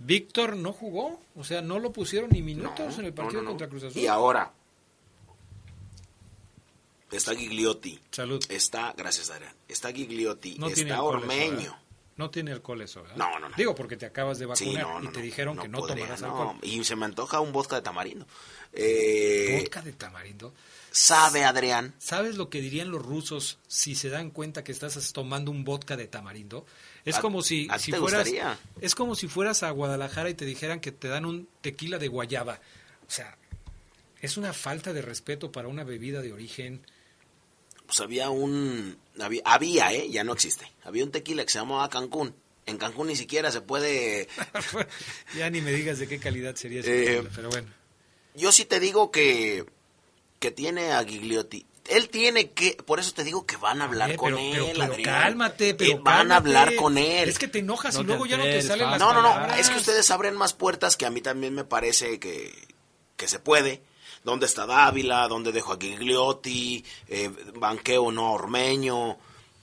Víctor 0.01 0.57
no 0.57 0.73
jugó, 0.73 1.21
o 1.37 1.45
sea, 1.45 1.61
no 1.63 1.79
lo 1.79 1.93
pusieron 1.93 2.31
ni 2.31 2.43
minutos 2.43 2.95
No, 2.97 3.01
en 3.01 3.05
el 3.07 3.13
partido 3.15 3.43
no, 3.43 3.43
no, 3.43 3.45
no. 3.45 3.51
contra 3.51 3.69
Cruz 3.69 3.85
Azul. 3.85 4.01
Y 4.03 4.07
ahora 4.07 4.53
está 7.11 7.35
Gigliotti. 7.35 8.01
Salud. 8.11 8.43
Está, 8.49 8.95
gracias 8.97 9.31
Adrián. 9.31 9.55
Está 9.69 9.93
Gigliotti, 9.93 10.59
está 10.77 11.03
Ormeño. 11.03 11.77
No 12.17 12.29
tiene 12.29 12.53
alcohol 12.53 12.83
eso, 12.83 13.01
¿verdad? 13.03 13.17
No, 13.17 13.39
no, 13.39 13.49
no. 13.49 13.57
Digo, 13.57 13.75
porque 13.75 13.97
te 13.97 14.05
acabas 14.05 14.39
de 14.39 14.45
Sí, 14.55 14.67
vacunar 14.67 14.83
no, 14.87 15.01
no, 15.01 15.09
y 15.09 15.13
te 15.13 15.23
dijeron 15.23 15.57
que 15.59 15.69
no 15.69 15.79
podría, 15.79 16.05
tomarás 16.05 16.21
no. 16.21 16.27
alcohol. 16.29 16.57
Y 16.63 16.85
se 16.85 16.95
me 16.95 17.07
antoja 17.07 17.41
un 17.41 17.51
vodka 17.51 17.77
de 17.77 17.83
tamarindo. 17.83 18.27
Eh, 18.75 19.59
Vodka 19.63 19.81
de 19.81 19.93
tamarindo. 19.95 20.53
¿Sabe, 20.91 21.45
Adrián? 21.45 21.95
¿Sabes 21.99 22.37
lo 22.37 22.51
que 22.51 22.61
dirían 22.61 22.91
los 22.91 23.03
rusos 23.03 23.59
si 23.69 23.95
se 23.95 24.11
dan 24.11 24.31
cuenta 24.31 24.63
que 24.65 24.73
estás 24.73 25.13
tomando 25.15 25.51
un 25.51 25.65
vodka 25.65 25.97
de 25.97 26.09
tamarindo? 26.09 26.67
Es 27.05 27.17
¿A- 27.17 27.21
como 27.21 27.43
si, 27.43 27.67
fueras 27.69 27.99
gustaría? 28.01 28.59
es 28.81 28.95
como 28.95 29.15
si 29.15 29.27
fueras 29.29 29.63
a 29.63 29.71
Guadalajara 29.71 30.29
y 30.31 30.35
te 30.35 30.45
dijeran 30.45 30.81
que 30.81 30.93
te 30.93 31.09
dan 31.09 31.25
un 31.25 31.49
tequila 31.63 31.99
de 31.99 32.09
guayaba. 32.09 32.61
O 33.09 33.11
sea, 33.11 33.37
es 34.21 34.37
una 34.37 34.53
falta 34.53 34.93
de 34.93 35.03
respeto 35.03 35.51
para 35.51 35.69
una 35.69 35.83
bebida 35.85 36.21
de 36.23 36.33
origen. 36.33 36.83
Pues 37.87 38.01
había 38.01 38.31
un... 38.31 38.99
Había, 39.19 39.43
había, 39.45 39.93
¿eh? 39.93 40.11
Ya 40.11 40.23
no 40.25 40.33
existe. 40.33 40.71
Había 40.85 41.05
un 41.05 41.11
tequila 41.11 41.45
que 41.45 41.51
se 41.51 41.59
llamaba 41.59 41.89
Cancún. 41.89 42.35
En 42.67 42.77
Cancún 42.79 43.09
ni 43.09 43.17
siquiera 43.17 43.51
se 43.51 43.63
puede... 43.63 44.29
ya 45.37 45.51
ni 45.51 45.61
me 45.61 45.73
digas 45.73 45.99
de 45.99 46.07
qué 46.07 46.19
calidad 46.19 46.55
sería 46.55 46.81
ese 46.81 47.03
Eh, 47.03 47.07
tequila, 47.17 47.31
pero 47.35 47.49
bueno. 47.51 47.69
Yo 48.37 48.53
sí 48.53 48.65
te 48.65 48.79
digo 48.79 49.11
que, 49.11 49.65
que 50.39 50.51
tiene 50.53 50.93
a 50.93 51.03
Gigliotti. 51.05 51.67
Él 51.91 52.09
tiene 52.09 52.51
que... 52.53 52.73
Por 52.87 53.01
eso 53.01 53.13
te 53.13 53.25
digo 53.25 53.45
que 53.47 53.57
van 53.57 53.81
a 53.83 53.85
hablar 53.85 54.13
Eh, 54.13 54.17
con 54.17 54.35
pero, 54.35 54.39
él, 54.39 54.53
pero- 54.53 54.67
pero 54.73 54.93
Adrián. 54.93 55.21
cálmate, 55.23 55.75
pero 55.75 55.91
Eh, 55.93 56.01
Van 56.03 56.33
a 56.33 56.37
hablar 56.37 56.75
con 56.77 56.97
él. 56.99 57.29
Es 57.29 57.39
que 57.39 57.49
te 57.49 57.59
enojas 57.59 57.95
No 57.97 58.01
y 58.01 58.05
luego 58.05 58.27
ya 58.27 58.37
no 58.37 58.45
te 58.45 58.63
salen 58.63 58.91
las 58.91 58.99
No, 59.01 59.13
no, 59.13 59.23
no. 59.23 59.29
palabras. 59.31 59.59
Es 59.59 59.71
que 59.71 59.79
ustedes 59.79 60.11
abren 60.11 60.37
más 60.37 60.53
puertas 60.55 60.97
que 60.97 61.07
a 61.07 61.11
mí 61.11 61.21
también 61.21 61.55
me 61.55 61.65
parece 61.65 62.19
que, 62.21 62.53
que 63.17 63.29
se 63.29 63.39
puede. 63.39 63.83
¿Dónde 64.25 64.47
está 64.47 64.67
Dávila? 64.67 65.27
¿Dónde 65.29 65.51
dejo 65.53 65.73
a 65.73 65.79
Gigliotti? 65.81 66.85
Eh, 67.09 67.31
¿Banqueo 67.55 68.13
no 68.13 68.27
a 68.29 68.33
Ormeño? 68.33 69.19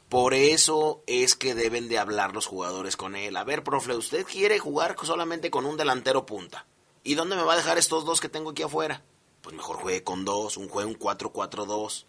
Por 0.09 0.33
eso 0.33 1.03
es 1.05 1.35
que 1.35 1.53
deben 1.53 1.89
de 1.89 1.99
hablar 1.99 2.33
los 2.33 2.45
jugadores 2.45 2.95
con 2.97 3.15
él. 3.15 3.35
A 3.37 3.43
ver, 3.43 3.63
profe, 3.63 3.93
usted 3.95 4.25
quiere 4.25 4.57
jugar 4.57 4.95
solamente 5.03 5.51
con 5.51 5.65
un 5.65 5.77
delantero 5.77 6.25
punta. 6.25 6.65
¿Y 7.03 7.15
dónde 7.15 7.35
me 7.35 7.43
va 7.43 7.53
a 7.53 7.57
dejar 7.57 7.77
estos 7.77 8.03
dos 8.05 8.19
que 8.21 8.29
tengo 8.29 8.51
aquí 8.51 8.63
afuera? 8.63 9.03
Pues 9.41 9.55
mejor 9.55 9.77
juegue 9.77 10.03
con 10.03 10.25
dos, 10.25 10.57
un 10.57 10.67
juegue 10.69 10.89
un 10.89 10.97
4-4-2. 10.97 12.05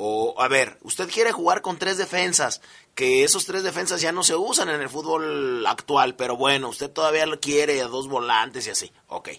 O, 0.00 0.40
a 0.40 0.46
ver, 0.46 0.78
usted 0.82 1.10
quiere 1.10 1.32
jugar 1.32 1.60
con 1.60 1.76
tres 1.76 1.98
defensas, 1.98 2.60
que 2.94 3.24
esos 3.24 3.46
tres 3.46 3.64
defensas 3.64 4.00
ya 4.00 4.12
no 4.12 4.22
se 4.22 4.36
usan 4.36 4.68
en 4.68 4.80
el 4.80 4.88
fútbol 4.88 5.66
actual, 5.66 6.14
pero 6.14 6.36
bueno, 6.36 6.68
usted 6.68 6.88
todavía 6.88 7.26
lo 7.26 7.40
quiere 7.40 7.82
a 7.82 7.88
dos 7.88 8.06
volantes 8.06 8.68
y 8.68 8.70
así. 8.70 8.92
Ok. 9.08 9.30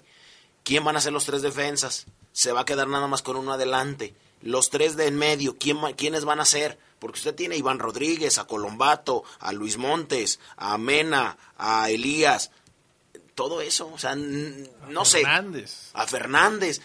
¿Quién 0.65 0.83
van 0.83 0.97
a 0.97 1.01
ser 1.01 1.13
los 1.13 1.23
tres 1.23 1.41
defensas? 1.41 2.07
Se 2.33 2.51
va 2.51 2.59
a 2.59 2.65
quedar 2.65 2.89
nada 2.89 3.07
más 3.07 3.21
con 3.21 3.37
uno 3.37 3.53
adelante. 3.53 4.13
Los 4.41 4.69
tres 4.69 4.97
de 4.97 5.07
en 5.07 5.15
medio, 5.15 5.57
¿quién, 5.57 5.79
¿quiénes 5.95 6.25
van 6.25 6.41
a 6.41 6.45
ser? 6.45 6.77
Porque 6.99 7.19
usted 7.19 7.35
tiene 7.35 7.55
a 7.55 7.57
Iván 7.57 7.79
Rodríguez, 7.79 8.37
a 8.37 8.45
Colombato, 8.45 9.23
a 9.39 9.53
Luis 9.53 9.77
Montes, 9.77 10.41
a 10.57 10.77
Mena, 10.77 11.37
a 11.57 11.89
Elías. 11.89 12.51
Todo 13.33 13.61
eso, 13.61 13.89
o 13.93 13.97
sea, 13.97 14.13
no 14.17 15.05
sé. 15.05 15.19
Fernández. 15.19 15.91
A 15.93 16.05
Fernández. 16.05 16.81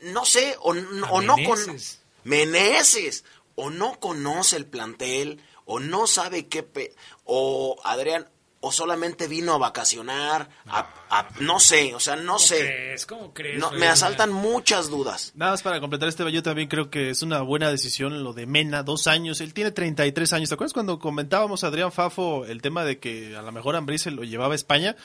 No 0.00 0.24
sé, 0.24 0.56
o, 0.58 0.70
o 0.70 1.22
no 1.22 1.36
con... 1.46 1.78
Meneses. 2.26 3.24
O 3.54 3.70
no 3.70 3.98
conoce 4.00 4.56
el 4.56 4.66
plantel, 4.66 5.40
o 5.64 5.80
no 5.80 6.06
sabe 6.06 6.46
qué... 6.46 6.62
pe- 6.62 6.94
o 7.24 7.76
Adrián, 7.84 8.28
o 8.60 8.70
solamente 8.72 9.28
vino 9.28 9.54
a 9.54 9.58
vacacionar, 9.58 10.48
a, 10.66 10.80
a- 11.08 11.28
no 11.40 11.58
sé, 11.60 11.94
o 11.94 12.00
sea, 12.00 12.16
no 12.16 12.34
¿Cómo 12.34 12.38
sé. 12.38 12.58
crees? 12.58 13.06
¿Cómo 13.06 13.32
crees? 13.32 13.58
No, 13.58 13.70
me 13.72 13.86
asaltan 13.88 14.30
muchas 14.32 14.90
dudas. 14.90 15.32
Nada 15.36 15.52
más 15.52 15.62
para 15.62 15.80
completar 15.80 16.08
este, 16.08 16.30
yo 16.32 16.42
también 16.42 16.68
creo 16.68 16.90
que 16.90 17.08
es 17.10 17.22
una 17.22 17.40
buena 17.42 17.70
decisión 17.70 18.22
lo 18.24 18.32
de 18.34 18.44
Mena, 18.46 18.82
dos 18.82 19.06
años. 19.06 19.40
Él 19.40 19.54
tiene 19.54 19.70
33 19.70 20.32
años. 20.34 20.48
¿Te 20.50 20.54
acuerdas 20.54 20.72
cuando 20.74 20.98
comentábamos 20.98 21.64
a 21.64 21.68
Adrián 21.68 21.92
Fafo 21.92 22.44
el 22.44 22.60
tema 22.60 22.84
de 22.84 22.98
que 22.98 23.34
a 23.36 23.42
lo 23.42 23.52
mejor 23.52 23.76
Ambrí 23.76 23.98
se 23.98 24.10
lo 24.10 24.22
llevaba 24.24 24.52
a 24.52 24.56
España? 24.56 24.96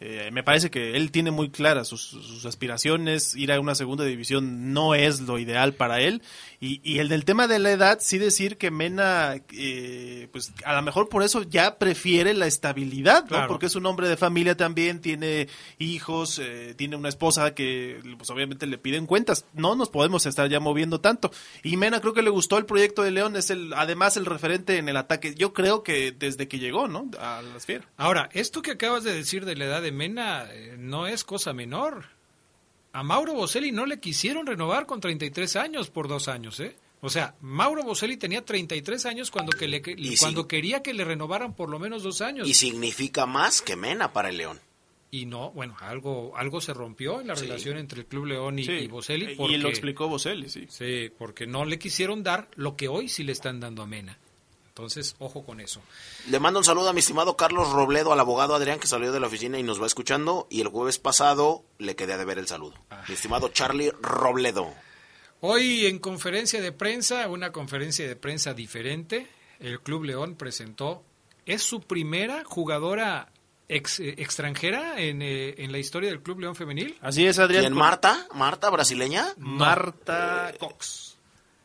Eh, 0.00 0.30
me 0.32 0.42
parece 0.42 0.70
que 0.70 0.96
él 0.96 1.10
tiene 1.10 1.30
muy 1.30 1.50
claras 1.50 1.88
sus, 1.88 2.02
sus 2.02 2.44
aspiraciones. 2.46 3.34
Ir 3.34 3.52
a 3.52 3.60
una 3.60 3.74
segunda 3.74 4.04
división 4.04 4.72
no 4.72 4.94
es 4.94 5.20
lo 5.20 5.38
ideal 5.38 5.74
para 5.74 6.00
él. 6.00 6.22
Y, 6.60 6.80
y 6.82 6.98
el 6.98 7.08
del 7.08 7.24
tema 7.24 7.46
de 7.46 7.58
la 7.58 7.70
edad, 7.70 7.98
sí 8.00 8.18
decir 8.18 8.58
que 8.58 8.70
Mena, 8.70 9.36
eh, 9.52 10.28
pues 10.32 10.52
a 10.64 10.74
lo 10.74 10.82
mejor 10.82 11.08
por 11.08 11.22
eso 11.22 11.42
ya 11.42 11.78
prefiere 11.78 12.34
la 12.34 12.46
estabilidad, 12.46 13.22
¿no? 13.22 13.28
Claro. 13.28 13.48
Porque 13.48 13.66
es 13.66 13.76
un 13.76 13.86
hombre 13.86 14.08
de 14.08 14.16
familia 14.16 14.56
también, 14.56 15.00
tiene 15.00 15.48
hijos, 15.78 16.38
eh, 16.38 16.74
tiene 16.76 16.96
una 16.96 17.08
esposa 17.08 17.54
que 17.54 18.00
pues 18.16 18.30
obviamente 18.30 18.66
le 18.66 18.78
piden 18.78 19.06
cuentas. 19.06 19.44
No 19.52 19.74
nos 19.76 19.88
podemos 19.88 20.26
estar 20.26 20.48
ya 20.48 20.60
moviendo 20.60 21.00
tanto. 21.00 21.30
Y 21.62 21.76
Mena 21.76 22.00
creo 22.00 22.14
que 22.14 22.22
le 22.22 22.30
gustó 22.30 22.58
el 22.58 22.66
proyecto 22.66 23.02
de 23.02 23.10
León, 23.10 23.36
es 23.36 23.50
el 23.50 23.72
además 23.74 24.16
el 24.16 24.26
referente 24.26 24.78
en 24.78 24.88
el 24.88 24.96
ataque. 24.96 25.34
Yo 25.34 25.52
creo 25.52 25.82
que 25.82 26.12
desde 26.12 26.48
que 26.48 26.58
llegó, 26.58 26.88
¿no? 26.88 27.10
A 27.20 27.42
las 27.42 27.66
fieras. 27.66 27.86
Ahora, 27.96 28.28
esto 28.32 28.62
que 28.62 28.72
acabas 28.72 29.04
de 29.04 29.14
decir 29.14 29.44
de 29.44 29.56
la 29.56 29.64
edad 29.64 29.82
de 29.82 29.87
Mena 29.92 30.46
eh, 30.52 30.76
no 30.78 31.06
es 31.06 31.24
cosa 31.24 31.52
menor. 31.52 32.06
A 32.92 33.02
Mauro 33.02 33.34
Boselli 33.34 33.70
no 33.72 33.86
le 33.86 34.00
quisieron 34.00 34.46
renovar 34.46 34.86
con 34.86 35.00
33 35.00 35.56
años 35.56 35.90
por 35.90 36.08
dos 36.08 36.28
años, 36.28 36.58
¿eh? 36.60 36.76
O 37.00 37.10
sea, 37.10 37.34
Mauro 37.40 37.84
Boselli 37.84 38.16
tenía 38.16 38.44
33 38.44 39.06
años 39.06 39.30
cuando, 39.30 39.52
que 39.52 39.68
le, 39.68 39.80
Y 39.96 40.16
cuando 40.16 40.48
quería 40.48 40.82
que 40.82 40.94
le 40.94 41.04
renovaran 41.04 41.54
por 41.54 41.68
lo 41.68 41.78
menos 41.78 42.02
dos 42.02 42.20
años. 42.22 42.48
Y 42.48 42.54
significa 42.54 43.24
más 43.26 43.62
que 43.62 43.76
Mena 43.76 44.12
para 44.12 44.30
el 44.30 44.38
León. 44.38 44.58
Y 45.10 45.24
no, 45.26 45.52
bueno, 45.52 45.76
algo, 45.80 46.36
algo 46.36 46.60
se 46.60 46.74
rompió 46.74 47.20
en 47.20 47.28
la 47.28 47.36
Sí. 47.36 47.46
relación 47.46 47.78
entre 47.78 48.00
el 48.00 48.06
Club 48.06 48.26
León 48.26 48.58
y, 48.58 48.64
Sí. 48.64 48.72
y 48.72 48.86
Boselli. 48.88 49.32
Y 49.32 49.36
Porque, 49.36 49.58
lo 49.58 49.68
explicó 49.68 50.08
Boselli, 50.08 50.48
sí. 50.48 50.66
Sí, 50.68 51.10
porque 51.16 51.46
no 51.46 51.64
le 51.64 51.78
quisieron 51.78 52.22
dar 52.22 52.48
lo 52.56 52.76
que 52.76 52.88
hoy 52.88 53.08
sí 53.08 53.22
le 53.22 53.32
están 53.32 53.60
dando 53.60 53.82
a 53.82 53.86
Mena. 53.86 54.18
Entonces, 54.78 55.16
ojo 55.18 55.44
con 55.44 55.58
eso. 55.58 55.82
Le 56.30 56.38
mando 56.38 56.60
un 56.60 56.64
saludo 56.64 56.88
a 56.88 56.92
mi 56.92 57.00
estimado 57.00 57.36
Carlos 57.36 57.72
Robledo, 57.72 58.12
al 58.12 58.20
abogado 58.20 58.54
Adrián 58.54 58.78
que 58.78 58.86
salió 58.86 59.10
de 59.10 59.18
la 59.18 59.26
oficina 59.26 59.58
y 59.58 59.64
nos 59.64 59.82
va 59.82 59.86
escuchando. 59.86 60.46
Y 60.50 60.60
el 60.60 60.68
jueves 60.68 61.00
pasado 61.00 61.64
le 61.78 61.96
quedé 61.96 62.16
de 62.16 62.24
ver 62.24 62.38
el 62.38 62.46
saludo. 62.46 62.74
Ah. 62.88 63.02
Mi 63.08 63.14
estimado 63.14 63.48
Charlie 63.48 63.90
Robledo. 64.00 64.72
Hoy 65.40 65.86
en 65.86 65.98
conferencia 65.98 66.60
de 66.60 66.70
prensa, 66.70 67.26
una 67.28 67.50
conferencia 67.50 68.06
de 68.06 68.14
prensa 68.14 68.54
diferente, 68.54 69.26
el 69.58 69.80
Club 69.80 70.04
León 70.04 70.36
presentó, 70.36 71.02
es 71.44 71.62
su 71.62 71.80
primera 71.80 72.44
jugadora 72.44 73.32
ex- 73.68 73.98
eh, 73.98 74.14
extranjera 74.18 75.00
en, 75.00 75.22
eh, 75.22 75.56
en 75.58 75.72
la 75.72 75.78
historia 75.78 76.10
del 76.10 76.22
Club 76.22 76.38
León 76.38 76.54
femenil. 76.54 76.96
Así 77.00 77.26
es, 77.26 77.40
Adrián. 77.40 77.62
¿Quién, 77.62 77.72
Marta? 77.74 78.28
¿Marta 78.32 78.70
brasileña? 78.70 79.26
Marta 79.38 80.52
Cox. 80.60 81.16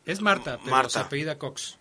Es 0.04 0.20
Marta, 0.20 0.58
pero 0.58 0.70
Marta. 0.72 0.90
se 0.90 0.98
apellida 0.98 1.38
Cox. 1.38 1.78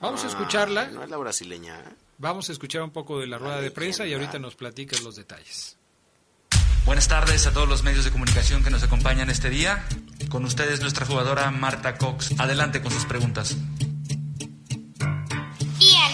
Vamos 0.00 0.22
a 0.22 0.26
Ah, 0.26 0.30
escucharla, 0.30 0.86
No 0.88 1.02
es 1.04 1.10
la 1.10 1.16
brasileña. 1.16 1.78
¿eh? 1.80 1.84
vamos 2.18 2.48
a 2.48 2.52
escuchar 2.52 2.82
un 2.82 2.90
poco 2.90 3.20
de 3.20 3.26
la 3.26 3.36
rueda 3.38 3.56
La 3.56 3.60
de 3.62 3.70
prensa 3.70 4.06
y 4.06 4.12
ahorita 4.14 4.38
nos 4.38 4.54
platicas 4.54 5.00
los 5.02 5.16
detalles. 5.16 5.76
Buenas 6.86 7.08
tardes 7.08 7.46
a 7.46 7.52
todos 7.52 7.68
los 7.68 7.82
medios 7.82 8.04
de 8.04 8.10
comunicación 8.12 8.62
que 8.62 8.70
nos 8.70 8.82
acompañan 8.82 9.28
este 9.30 9.50
día. 9.50 9.84
Con 10.30 10.44
ustedes 10.44 10.80
nuestra 10.80 11.04
jugadora 11.04 11.50
Marta 11.50 11.98
Cox. 11.98 12.38
Adelante 12.38 12.80
con 12.80 12.92
sus 12.92 13.04
preguntas. 13.06 13.56
Bien, 15.78 16.12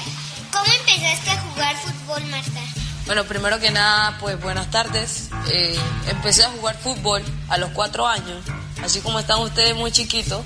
¿cómo 0.53 0.65
empezaste 0.81 1.31
a 1.31 1.41
jugar 1.43 1.77
fútbol, 1.77 2.25
Marta? 2.31 2.61
Bueno, 3.07 3.25
primero 3.25 3.59
que 3.61 3.71
nada, 3.71 4.17
pues 4.19 4.41
buenas 4.41 4.71
tardes. 4.71 5.29
Eh, 5.51 5.77
empecé 6.09 6.45
a 6.45 6.51
jugar 6.51 6.77
fútbol 6.79 7.23
a 7.49 7.59
los 7.59 7.71
cuatro 7.71 8.07
años, 8.07 8.43
así 8.83 9.01
como 9.01 9.19
están 9.21 9.41
ustedes 9.41 9.77
muy 9.77 9.93
chiquitos, 9.93 10.45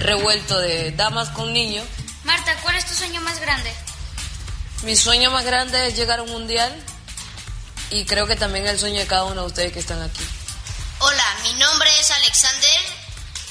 revuelto 0.00 0.58
de 0.60 0.92
damas 0.92 1.30
con 1.30 1.52
niños. 1.52 1.84
Marta, 2.24 2.56
¿cuál 2.62 2.76
es 2.76 2.86
tu 2.86 2.94
sueño 2.94 3.20
más 3.20 3.40
grande? 3.40 3.72
Mi 4.82 4.96
sueño 4.96 5.30
más 5.30 5.44
grande 5.44 5.86
es 5.86 5.96
llegar 5.96 6.18
a 6.18 6.22
un 6.22 6.30
mundial 6.30 6.74
y 7.90 8.04
creo 8.04 8.26
que 8.26 8.36
también 8.36 8.66
el 8.66 8.78
sueño 8.78 9.00
de 9.00 9.06
cada 9.06 9.24
uno 9.24 9.42
de 9.42 9.46
ustedes 9.46 9.72
que 9.72 9.80
están 9.80 10.02
aquí. 10.02 10.24
Hola, 10.98 11.24
mi 11.42 11.52
nombre 11.54 11.88
es 12.00 12.10
Alexander 12.10 12.80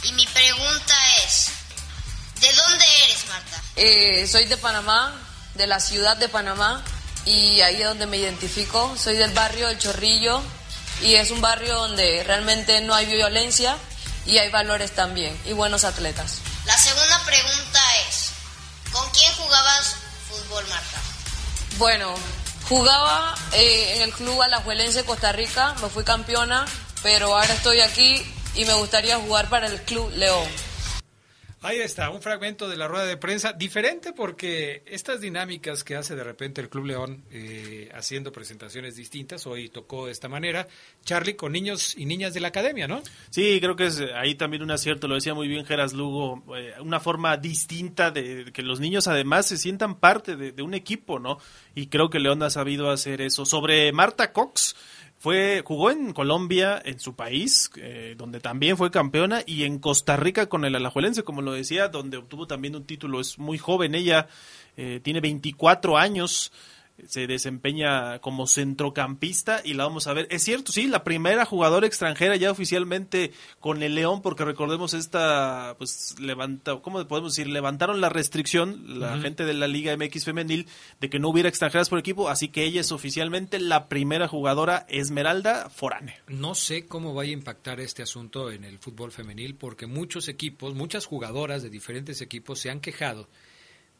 y 0.04 0.12
mi 0.14 0.26
pregunta 0.28 0.96
es, 1.26 1.50
¿de 2.40 2.54
dónde 2.54 2.86
eres, 3.06 3.26
Marta? 3.28 3.62
Eh, 3.76 4.28
soy 4.28 4.46
de 4.46 4.58
Panamá, 4.58 5.14
de 5.56 5.68
la 5.68 5.80
ciudad 5.80 6.18
de 6.18 6.30
Panamá, 6.30 6.84
y 7.26 7.62
ahí 7.62 7.82
es 7.82 7.88
donde 7.88 8.06
me 8.06 8.18
identifico. 8.18 8.96
Soy 8.98 9.16
del 9.16 9.32
barrio 9.32 9.70
El 9.70 9.80
Chorrillo, 9.80 10.42
y 11.02 11.16
es 11.16 11.32
un 11.32 11.42
barrio 11.42 11.76
donde 11.76 12.24
realmente 12.24 12.82
no 12.82 12.94
hay 12.94 13.06
violencia 13.06 13.78
y 14.26 14.38
hay 14.38 14.50
valores 14.50 14.92
también 14.94 15.38
y 15.46 15.54
buenos 15.54 15.84
atletas. 15.84 16.40
La 16.66 16.78
segunda 16.78 17.20
pregunta 17.26 17.42
es, 17.42 17.52
¿con 17.54 17.62
quién 17.64 17.73
jugabas 19.54 19.96
fútbol, 20.30 20.64
Marta? 20.68 21.02
Bueno, 21.78 22.16
jugaba 22.68 23.36
eh, 23.54 23.98
en 23.98 24.02
el 24.02 24.14
club 24.14 24.42
Alajuelense 24.42 25.06
Costa 25.06 25.32
Rica, 25.32 25.76
me 25.82 25.90
fui 25.90 26.04
campeona, 26.04 26.66
pero 27.04 27.36
ahora 27.36 27.54
estoy 27.54 27.82
aquí 27.82 28.26
y 28.56 28.66
me 28.66 28.74
gustaría 28.74 29.18
jugar 29.20 29.50
para 29.50 29.68
el 29.68 29.80
Club 29.84 30.12
León. 30.16 30.48
Ahí 31.64 31.80
está, 31.80 32.10
un 32.10 32.22
fragmento 32.22 32.68
de 32.68 32.76
la 32.76 32.90
rueda 32.90 33.06
de 33.06 33.16
prensa, 33.16 33.54
diferente 33.54 34.12
porque 34.12 34.84
estas 34.86 35.22
dinámicas 35.22 35.86
que 35.86 35.96
hace 35.96 36.14
de 36.14 36.24
repente 36.26 36.60
el 36.60 36.68
Club 36.68 36.88
León 36.88 37.24
eh, 37.32 37.90
haciendo 37.94 38.34
presentaciones 38.34 38.98
distintas, 38.98 39.48
hoy 39.48 39.70
tocó 39.70 40.08
de 40.08 40.12
esta 40.12 40.28
manera, 40.28 40.68
Charlie, 41.06 41.38
con 41.38 41.54
niños 41.54 41.96
y 41.98 42.06
niñas 42.06 42.34
de 42.34 42.42
la 42.42 42.50
academia, 42.50 42.86
¿no? 42.90 43.02
Sí, 43.30 43.60
creo 43.62 43.78
que 43.78 43.86
es 43.86 43.98
eh, 44.02 44.10
ahí 44.14 44.36
también 44.36 44.62
un 44.62 44.72
acierto, 44.72 45.08
lo 45.08 45.16
decía 45.16 45.34
muy 45.34 45.48
bien 45.48 45.66
Geras 45.66 45.94
Lugo, 45.94 46.44
eh, 46.58 46.74
una 46.82 47.00
forma 47.00 47.38
distinta 47.38 48.12
de 48.12 48.52
que 48.52 48.62
los 48.62 48.82
niños 48.82 49.08
además 49.08 49.46
se 49.46 49.56
sientan 49.56 49.96
parte 49.96 50.36
de, 50.36 50.52
de 50.52 50.64
un 50.64 50.74
equipo, 50.74 51.18
¿no? 51.18 51.38
Y 51.76 51.88
creo 51.88 52.10
que 52.10 52.20
León 52.20 52.44
ha 52.44 52.50
sabido 52.50 52.92
hacer 52.92 53.22
eso. 53.22 53.46
Sobre 53.46 53.90
Marta 53.94 54.34
Cox, 54.34 54.76
fue 55.24 55.64
jugó 55.64 55.90
en 55.90 56.12
Colombia, 56.12 56.82
en 56.84 57.00
su 57.00 57.16
país, 57.16 57.72
eh, 57.78 58.14
donde 58.18 58.42
también 58.42 58.76
fue 58.76 58.92
campeona, 58.92 59.42
y 59.46 59.64
en 59.64 59.80
Costa 59.80 60.18
Rica 60.18 60.48
con 60.48 60.66
el 60.66 60.76
Alajuelense, 60.76 61.24
como 61.24 61.42
lo 61.42 61.54
decía, 61.54 61.88
donde 61.88 62.18
obtuvo 62.18 62.46
también 62.46 62.76
un 62.76 62.84
título. 62.84 63.22
Es 63.22 63.40
muy 63.40 63.58
joven, 63.58 63.96
ella 63.96 64.28
eh, 64.76 65.00
tiene 65.02 65.22
24 65.22 65.98
años 65.98 66.52
se 67.08 67.28
desempeña 67.28 68.20
como 68.20 68.48
centrocampista 68.48 69.62
y 69.64 69.74
la 69.74 69.86
vamos 69.86 70.08
a 70.08 70.14
ver. 70.14 70.28
Es 70.30 70.44
cierto, 70.44 70.72
sí, 70.72 70.88
la 70.88 71.04
primera 71.04 71.46
jugadora 71.46 71.88
extranjera 71.88 72.36
ya 72.36 72.52
oficialmente 72.52 73.32
con 73.60 73.84
el 73.84 73.96
León, 73.96 74.22
porque 74.22 74.46
recordemos 74.46 74.94
esta, 74.94 75.76
pues 75.78 76.16
levanta, 76.20 76.78
¿cómo 76.82 77.06
podemos 77.08 77.36
decir? 77.36 77.52
Levantaron 77.52 78.02
la 78.02 78.10
restricción, 78.10 79.00
la 79.00 79.18
gente 79.20 79.46
de 79.46 79.54
la 79.54 79.68
Liga 79.68 79.96
MX 79.96 80.26
femenil, 80.26 80.68
de 81.00 81.10
que 81.10 81.20
no 81.20 81.30
hubiera 81.30 81.50
extranjeras 81.50 81.90
por 81.90 82.00
equipo, 82.00 82.30
así 82.30 82.50
que 82.50 82.64
ella 82.64 82.82
es 82.82 82.92
oficialmente 82.92 83.60
la 83.60 83.88
primera 83.88 84.28
jugadora 84.28 84.86
Esmeralda 84.90 85.70
Forane. 85.70 86.18
No 86.28 86.56
sé 86.56 86.86
cómo 86.86 87.14
vaya 87.14 87.32
a 87.32 87.34
impactar 87.34 87.80
este 87.80 88.04
asunto 88.04 88.52
en 88.52 88.64
el 88.64 88.80
fútbol 88.80 89.12
femenil, 89.12 89.56
porque 89.56 89.88
muchos 89.88 90.28
equipos, 90.28 90.74
muchas 90.74 91.06
jugadoras 91.06 91.64
de 91.64 91.70
diferentes 91.70 92.22
equipos 92.22 92.60
se 92.60 92.70
han 92.70 92.80
quejado 92.80 93.28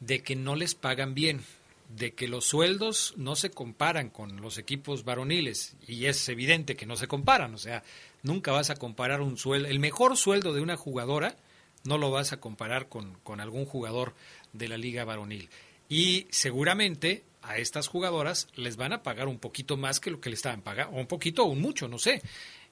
de 0.00 0.22
que 0.22 0.36
no 0.36 0.56
les 0.56 0.74
pagan 0.74 1.14
bien 1.14 1.42
de 1.88 2.14
que 2.14 2.28
los 2.28 2.44
sueldos 2.44 3.14
no 3.16 3.36
se 3.36 3.50
comparan 3.50 4.10
con 4.10 4.40
los 4.40 4.58
equipos 4.58 5.04
varoniles 5.04 5.76
y 5.86 6.06
es 6.06 6.28
evidente 6.28 6.76
que 6.76 6.86
no 6.86 6.96
se 6.96 7.08
comparan, 7.08 7.54
o 7.54 7.58
sea, 7.58 7.82
nunca 8.22 8.52
vas 8.52 8.70
a 8.70 8.76
comparar 8.76 9.20
un 9.20 9.36
sueldo, 9.36 9.68
el 9.68 9.78
mejor 9.78 10.16
sueldo 10.16 10.52
de 10.52 10.60
una 10.60 10.76
jugadora 10.76 11.36
no 11.84 11.98
lo 11.98 12.10
vas 12.10 12.32
a 12.32 12.40
comparar 12.40 12.88
con, 12.88 13.14
con 13.22 13.40
algún 13.40 13.66
jugador 13.66 14.14
de 14.52 14.68
la 14.68 14.78
liga 14.78 15.04
varonil 15.04 15.50
y 15.88 16.26
seguramente 16.30 17.22
a 17.42 17.58
estas 17.58 17.88
jugadoras 17.88 18.48
les 18.54 18.76
van 18.76 18.92
a 18.92 19.02
pagar 19.02 19.28
un 19.28 19.38
poquito 19.38 19.76
más 19.76 20.00
que 20.00 20.10
lo 20.10 20.20
que 20.20 20.30
le 20.30 20.34
estaban 20.34 20.62
pagando, 20.62 20.96
o 20.96 21.00
un 21.00 21.06
poquito 21.06 21.44
o 21.44 21.46
un 21.46 21.60
mucho, 21.60 21.88
no 21.88 21.98
sé. 21.98 22.22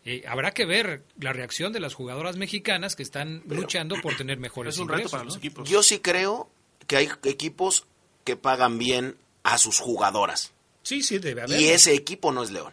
Eh, 0.04 0.24
habrá 0.26 0.50
que 0.52 0.64
ver 0.64 1.04
la 1.20 1.32
reacción 1.32 1.72
de 1.72 1.78
las 1.78 1.94
jugadoras 1.94 2.36
mexicanas 2.36 2.96
que 2.96 3.04
están 3.04 3.42
luchando 3.46 4.00
por 4.00 4.16
tener 4.16 4.38
mejores 4.38 4.74
es 4.74 4.80
un 4.80 4.84
ingresos, 4.84 5.04
reto 5.04 5.10
para 5.10 5.22
¿no? 5.22 5.28
los 5.28 5.36
equipos. 5.36 5.68
Yo 5.68 5.82
sí 5.82 6.00
creo 6.00 6.50
que 6.86 6.96
hay 6.96 7.08
equipos 7.24 7.86
que 8.24 8.36
pagan 8.36 8.78
bien 8.78 9.16
a 9.42 9.58
sus 9.58 9.78
jugadoras. 9.78 10.52
Sí, 10.82 11.02
sí, 11.02 11.18
debe 11.18 11.42
haber. 11.42 11.60
Y 11.60 11.68
ese 11.68 11.94
equipo 11.94 12.32
no 12.32 12.42
es 12.42 12.50
León. 12.50 12.72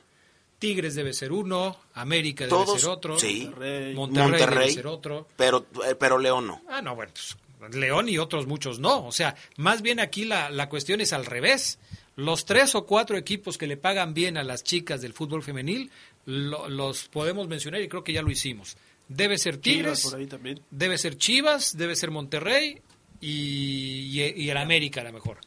Tigres 0.59 0.93
debe 0.95 1.13
ser 1.13 1.31
uno, 1.31 1.77
América 1.93 2.43
debe 2.45 2.49
Todos, 2.57 2.81
ser 2.81 2.89
otro, 2.89 3.17
sí. 3.17 3.45
Monterrey, 3.45 3.93
Monterrey, 3.95 4.39
debe 4.59 4.71
ser 4.73 4.87
otro. 4.87 5.27
Pero, 5.37 5.65
eh, 5.87 5.95
pero 5.95 6.17
León 6.17 6.47
no. 6.47 6.61
Ah, 6.67 6.81
no, 6.81 6.95
bueno, 6.95 7.13
pues, 7.13 7.75
León 7.75 8.09
y 8.09 8.17
otros 8.17 8.45
muchos 8.45 8.79
no. 8.79 9.05
O 9.05 9.11
sea, 9.11 9.35
más 9.57 9.81
bien 9.81 9.99
aquí 10.01 10.25
la, 10.25 10.49
la 10.49 10.67
cuestión 10.67 10.99
es 11.01 11.13
al 11.13 11.25
revés. 11.25 11.79
Los 12.17 12.43
tres 12.45 12.75
o 12.75 12.85
cuatro 12.85 13.15
equipos 13.17 13.57
que 13.57 13.67
le 13.67 13.77
pagan 13.77 14.13
bien 14.13 14.35
a 14.37 14.43
las 14.43 14.63
chicas 14.65 14.99
del 15.01 15.13
fútbol 15.13 15.43
femenil, 15.43 15.89
lo- 16.25 16.67
los 16.67 17.07
podemos 17.07 17.47
mencionar 17.47 17.81
y 17.81 17.87
creo 17.87 18.03
que 18.03 18.11
ya 18.11 18.21
lo 18.21 18.29
hicimos. 18.29 18.75
Debe 19.07 19.37
ser 19.37 19.57
Tigres, 19.57 19.99
Chivas 20.01 20.11
por 20.11 20.19
ahí 20.19 20.27
también. 20.27 20.59
debe 20.71 20.97
ser 20.97 21.17
Chivas, 21.17 21.77
debe 21.77 21.95
ser 21.95 22.11
Monterrey 22.11 22.81
y, 23.21 24.21
y, 24.35 24.49
el 24.49 24.57
América 24.57 25.01
a 25.01 25.05
lo 25.05 25.13
mejor. 25.13 25.39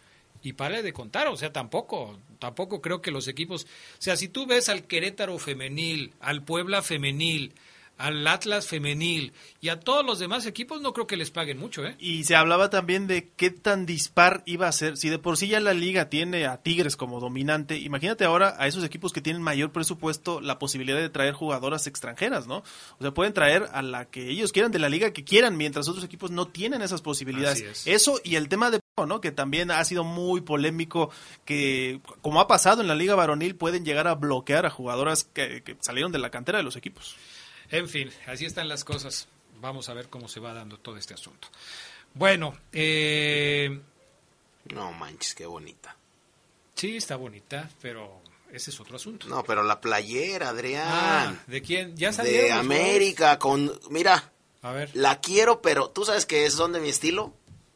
Y 0.42 0.54
pare 0.54 0.82
de 0.82 0.92
contar, 0.92 1.28
o 1.28 1.36
sea, 1.36 1.52
tampoco, 1.52 2.18
tampoco 2.38 2.80
creo 2.80 3.00
que 3.00 3.10
los 3.10 3.28
equipos, 3.28 3.64
o 3.64 4.02
sea, 4.02 4.16
si 4.16 4.28
tú 4.28 4.46
ves 4.46 4.68
al 4.68 4.84
Querétaro 4.84 5.38
femenil, 5.38 6.12
al 6.20 6.42
Puebla 6.42 6.82
femenil, 6.82 7.54
al 8.02 8.26
Atlas 8.26 8.66
femenil 8.66 9.32
y 9.60 9.68
a 9.68 9.78
todos 9.78 10.04
los 10.04 10.18
demás 10.18 10.44
equipos, 10.46 10.80
no 10.80 10.92
creo 10.92 11.06
que 11.06 11.16
les 11.16 11.30
paguen 11.30 11.58
mucho, 11.58 11.86
¿eh? 11.86 11.94
Y 12.00 12.24
se 12.24 12.34
hablaba 12.34 12.68
también 12.68 13.06
de 13.06 13.30
qué 13.36 13.50
tan 13.50 13.86
dispar 13.86 14.42
iba 14.44 14.66
a 14.66 14.72
ser. 14.72 14.96
Si 14.96 15.08
de 15.08 15.20
por 15.20 15.36
sí 15.36 15.46
ya 15.46 15.60
la 15.60 15.72
liga 15.72 16.08
tiene 16.08 16.46
a 16.46 16.56
Tigres 16.56 16.96
como 16.96 17.20
dominante, 17.20 17.78
imagínate 17.78 18.24
ahora 18.24 18.56
a 18.58 18.66
esos 18.66 18.82
equipos 18.82 19.12
que 19.12 19.20
tienen 19.20 19.40
mayor 19.40 19.70
presupuesto 19.70 20.40
la 20.40 20.58
posibilidad 20.58 20.98
de 20.98 21.10
traer 21.10 21.34
jugadoras 21.34 21.86
extranjeras, 21.86 22.48
¿no? 22.48 22.64
O 22.98 23.02
sea, 23.02 23.14
pueden 23.14 23.34
traer 23.34 23.68
a 23.72 23.82
la 23.82 24.06
que 24.06 24.30
ellos 24.30 24.50
quieran 24.50 24.72
de 24.72 24.80
la 24.80 24.88
liga 24.88 25.12
que 25.12 25.22
quieran, 25.22 25.56
mientras 25.56 25.88
otros 25.88 26.04
equipos 26.04 26.32
no 26.32 26.48
tienen 26.48 26.82
esas 26.82 27.02
posibilidades. 27.02 27.60
Es. 27.60 27.86
Eso 27.86 28.20
y 28.24 28.34
el 28.34 28.48
tema 28.48 28.72
de 28.72 28.80
¿no? 29.06 29.20
que 29.20 29.30
también 29.30 29.70
ha 29.70 29.84
sido 29.84 30.02
muy 30.02 30.40
polémico, 30.40 31.10
que 31.44 32.00
como 32.20 32.40
ha 32.40 32.48
pasado 32.48 32.82
en 32.82 32.88
la 32.88 32.94
liga 32.94 33.14
varonil, 33.14 33.54
pueden 33.54 33.84
llegar 33.84 34.08
a 34.08 34.14
bloquear 34.14 34.66
a 34.66 34.70
jugadoras 34.70 35.24
que, 35.24 35.62
que 35.62 35.76
salieron 35.80 36.12
de 36.12 36.18
la 36.18 36.30
cantera 36.30 36.58
de 36.58 36.64
los 36.64 36.76
equipos. 36.76 37.16
En 37.72 37.88
fin, 37.88 38.10
así 38.26 38.44
están 38.44 38.68
las 38.68 38.84
cosas. 38.84 39.26
Vamos 39.60 39.88
a 39.88 39.94
ver 39.94 40.08
cómo 40.08 40.28
se 40.28 40.38
va 40.40 40.52
dando 40.52 40.78
todo 40.78 40.96
este 40.96 41.14
asunto. 41.14 41.48
Bueno, 42.14 42.56
eh, 42.72 43.80
No 44.72 44.92
manches, 44.92 45.34
qué 45.34 45.46
bonita. 45.46 45.96
sí, 46.74 46.96
está 46.96 47.16
bonita, 47.16 47.68
pero 47.80 48.20
ese 48.52 48.70
es 48.70 48.78
otro 48.80 48.96
asunto. 48.96 49.26
No, 49.28 49.42
pero 49.44 49.62
la 49.62 49.80
playera, 49.80 50.50
Adrián. 50.50 50.86
Ah, 50.86 51.34
¿de 51.46 51.62
quién? 51.62 51.96
Ya 51.96 52.12
salieron 52.12 52.46
de 52.46 52.52
América, 52.52 53.38
con... 53.38 53.72
Mira, 53.90 54.30
A 54.62 54.72
ver. 54.72 54.90
la 54.94 55.20
quiero, 55.20 55.62
pero 55.62 55.88
tú 55.90 56.04
sabes 56.04 56.26
que 56.26 56.44
es 56.44 56.52
son 56.54 56.72
de 56.72 56.80
mi 56.80 56.90
estilo. 56.90 57.32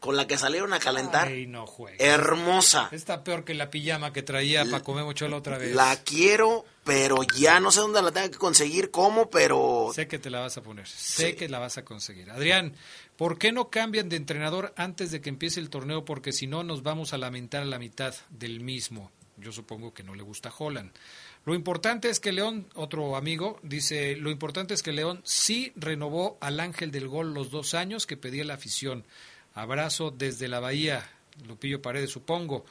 Con 0.06 0.16
la 0.16 0.26
que 0.26 0.38
salieron 0.38 0.72
a 0.72 0.78
calentar. 0.78 1.28
Ay, 1.28 1.46
no 1.46 1.66
juegues. 1.66 2.00
Hermosa. 2.00 2.88
Está 2.92 3.24
peor 3.24 3.44
que 3.44 3.54
la 3.54 3.70
pijama 3.70 4.12
que 4.12 4.22
traía 4.22 4.64
para 4.64 4.84
comer 4.84 5.04
mochola 5.04 5.36
otra 5.36 5.58
vez. 5.58 5.74
La 5.74 5.96
quiero, 6.04 6.64
pero 6.84 7.24
ya 7.36 7.58
no 7.58 7.72
sé 7.72 7.80
dónde 7.80 8.00
la 8.00 8.12
tengo 8.12 8.30
que 8.30 8.38
conseguir, 8.38 8.92
cómo, 8.92 9.28
pero... 9.28 9.90
Sé 9.92 10.06
que 10.06 10.20
te 10.20 10.30
la 10.30 10.40
vas 10.40 10.56
a 10.56 10.62
poner. 10.62 10.86
Sé 10.86 11.34
que 11.34 11.48
la 11.48 11.58
vas 11.58 11.76
a 11.76 11.84
conseguir. 11.84 12.30
Adrián, 12.30 12.74
¿por 13.16 13.36
qué 13.36 13.50
no 13.50 13.68
cambian 13.68 14.08
de 14.08 14.14
entrenador 14.14 14.72
antes 14.76 15.10
de 15.10 15.20
que 15.20 15.28
empiece 15.28 15.58
el 15.58 15.70
torneo? 15.70 16.04
Porque 16.04 16.32
si 16.32 16.46
no, 16.46 16.62
nos 16.62 16.84
vamos 16.84 17.12
a 17.12 17.18
lamentar 17.18 17.62
a 17.62 17.66
la 17.66 17.80
mitad 17.80 18.14
del 18.30 18.60
mismo. 18.60 19.10
Yo 19.36 19.52
supongo 19.52 19.92
que 19.92 20.02
no 20.02 20.14
le 20.14 20.22
gusta 20.22 20.52
Holland. 20.56 20.92
Lo 21.44 21.54
importante 21.54 22.08
es 22.08 22.20
que 22.20 22.32
León, 22.32 22.68
otro 22.74 23.16
amigo, 23.16 23.60
dice, 23.62 24.16
lo 24.16 24.30
importante 24.30 24.74
es 24.74 24.82
que 24.82 24.92
León 24.92 25.20
sí 25.24 25.72
renovó 25.76 26.38
al 26.40 26.58
Ángel 26.58 26.90
del 26.90 27.06
Gol 27.06 27.34
los 27.34 27.50
dos 27.50 27.74
años 27.74 28.06
que 28.06 28.16
pedía 28.16 28.44
la 28.44 28.54
afición. 28.54 29.04
Abrazo 29.56 30.10
desde 30.16 30.48
la 30.48 30.60
Bahía, 30.60 31.08
Lupillo 31.48 31.82
Paredes, 31.82 32.10
supongo. 32.10 32.64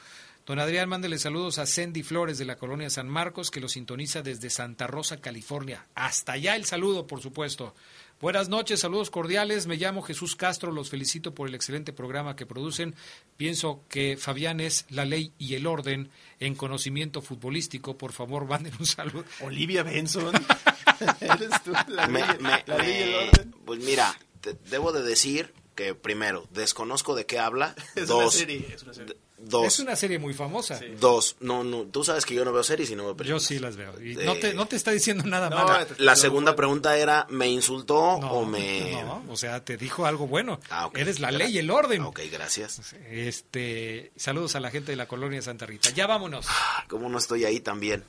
Don 0.46 0.60
Adrián, 0.60 0.88
mándele 0.88 1.18
saludos 1.18 1.58
a 1.58 1.66
Sandy 1.66 2.04
Flores 2.04 2.38
de 2.38 2.46
la 2.46 2.56
colonia 2.56 2.92
San 2.92 3.10
Marcos, 3.10 3.50
que 3.50 3.60
lo 3.60 3.68
sintoniza 3.68 4.22
desde 4.22 4.52
Santa 4.52 4.86
Rosa, 4.86 5.20
California. 5.20 5.88
Hasta 5.96 6.34
allá 6.34 6.56
el 6.56 6.66
saludo, 6.66 7.08
por 7.08 7.20
supuesto. 7.20 7.74
Buenas 8.22 8.48
noches, 8.48 8.80
saludos 8.82 9.10
cordiales. 9.10 9.66
Me 9.66 9.76
llamo 9.78 10.04
Jesús 10.04 10.36
Castro, 10.36 10.72
los 10.72 10.92
felicito 10.92 11.34
por 11.34 11.48
el 11.50 11.56
excelente 11.56 11.94
programa 11.94 12.36
que 12.36 12.46
producen. 12.46 12.94
Pienso 13.38 13.84
que 13.90 14.18
Fabián 14.18 14.60
es 14.60 14.86
la 14.90 15.04
ley 15.06 15.34
y 15.40 15.56
el 15.56 15.66
orden 15.66 16.12
en 16.40 16.54
conocimiento 16.54 17.24
futbolístico. 17.24 17.98
Por 17.98 18.14
favor, 18.14 18.46
manden 18.48 18.74
un 18.80 18.86
saludo. 18.86 19.26
Olivia 19.42 19.82
Benson. 19.82 20.32
Eres 21.22 21.64
tú, 21.64 21.74
la 21.88 22.08
Me- 22.08 22.20
ley- 22.20 22.38
me- 22.40 22.64
la 22.68 22.78
ley 22.78 22.94
y 23.00 23.02
el 23.02 23.16
orden. 23.30 23.56
pues 23.66 23.80
mira, 23.84 24.16
te- 24.42 24.54
debo 24.70 24.92
de 24.92 25.02
decir 25.02 25.54
que 25.76 25.94
primero, 25.94 26.48
desconozco 26.52 27.16
de 27.16 27.26
qué 27.26 27.38
habla. 27.40 27.76
Es 27.96 28.08
dos, 28.08 28.22
una 28.24 28.32
serie, 28.32 28.68
es 28.74 28.84
una 28.84 28.94
serie. 28.94 29.18
dos, 29.38 29.66
Es 29.68 29.80
una 29.80 29.96
serie 29.96 30.18
muy 30.20 30.34
famosa. 30.34 30.80
dos. 31.00 31.36
No, 31.42 31.64
no, 31.64 31.84
tú 31.84 32.04
sabes 32.04 32.26
que 32.26 32.34
yo 32.34 32.44
no 32.46 32.54
veo 32.54 32.64
series 32.64 32.90
y 32.92 32.96
no 32.96 33.04
veo 33.04 33.12
Yo 33.12 33.18
películas. 33.18 33.44
sí 33.44 33.60
las 33.60 33.76
veo. 33.76 33.94
Y 34.02 34.14
Eh, 34.20 34.26
no, 34.26 34.36
te, 34.36 34.54
no 34.54 34.66
te 34.68 34.76
está 34.78 34.92
diciendo 34.92 35.24
nada 35.26 35.50
no, 35.50 35.58
malo. 35.58 35.86
La 35.98 36.16
segunda 36.16 36.56
pregunta 36.56 36.98
era, 36.98 37.28
¿me 37.30 37.48
insultó 37.50 38.18
No, 38.22 38.32
o 38.32 38.46
me...? 38.46 38.92
no, 39.04 39.24
o 39.30 39.36
sea, 39.38 39.64
te 39.64 39.78
dijo 39.78 40.06
algo 40.06 40.28
bueno. 40.28 40.60
Ah. 40.70 40.90
Eres 40.96 41.20
la 41.20 41.32
ley 41.32 41.52
y 41.56 41.58
el 41.60 41.70
orden. 41.70 42.02
Ok, 42.04 42.22
gracias. 42.32 42.80
Este, 43.10 44.12
saludos 44.16 44.56
a 44.56 44.60
la 44.60 44.72
gente 44.72 44.92
de 44.92 44.96
la 44.96 45.08
colonia 45.08 45.42
Santa 45.42 45.66
Rita. 45.66 45.90
Ya 45.92 46.08
vámonos. 46.08 46.46
¿Cómo 46.88 47.10
no 47.10 47.18
estoy 47.18 47.44
ahí 47.46 47.60
también? 47.60 48.04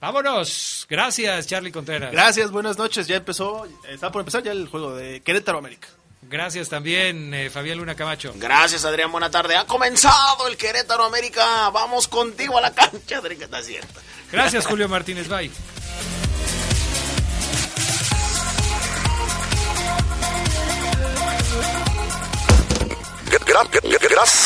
Vámonos. 0.00 0.86
Gracias, 0.88 1.46
Charlie 1.48 1.72
Contreras. 1.72 2.12
Gracias, 2.12 2.50
buenas 2.52 2.78
noches. 2.78 3.08
Ya 3.08 3.16
empezó, 3.16 3.66
está 3.88 4.12
por 4.12 4.20
empezar 4.20 4.42
ya 4.44 4.52
el 4.52 4.68
juego 4.68 4.94
de 4.94 5.20
Querétaro 5.22 5.58
América. 5.58 5.88
Gracias 6.22 6.68
también, 6.68 7.32
eh, 7.32 7.48
Fabián 7.48 7.78
Luna 7.78 7.94
Camacho. 7.94 8.32
Gracias, 8.36 8.84
Adrián. 8.84 9.10
Buena 9.10 9.30
tarde. 9.30 9.56
Ha 9.56 9.64
comenzado 9.64 10.46
el 10.48 10.56
Querétaro 10.56 11.04
América. 11.04 11.70
Vamos 11.70 12.08
contigo 12.08 12.58
a 12.58 12.60
la 12.60 12.74
cancha, 12.74 13.18
Adrián, 13.18 13.42
está 13.42 13.62
cierto. 13.62 14.00
Gracias, 14.30 14.66
Julio 14.66 14.88
Martínez. 14.88 15.28
Bye. 15.28 15.50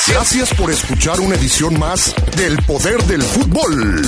Gracias 0.06 0.54
por 0.54 0.70
escuchar 0.70 1.20
una 1.20 1.34
edición 1.34 1.78
más 1.78 2.14
del 2.36 2.56
Poder 2.62 3.02
del 3.04 3.22
Fútbol. 3.22 4.02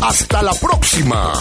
Hasta 0.00 0.42
la 0.42 0.54
próxima. 0.54 1.32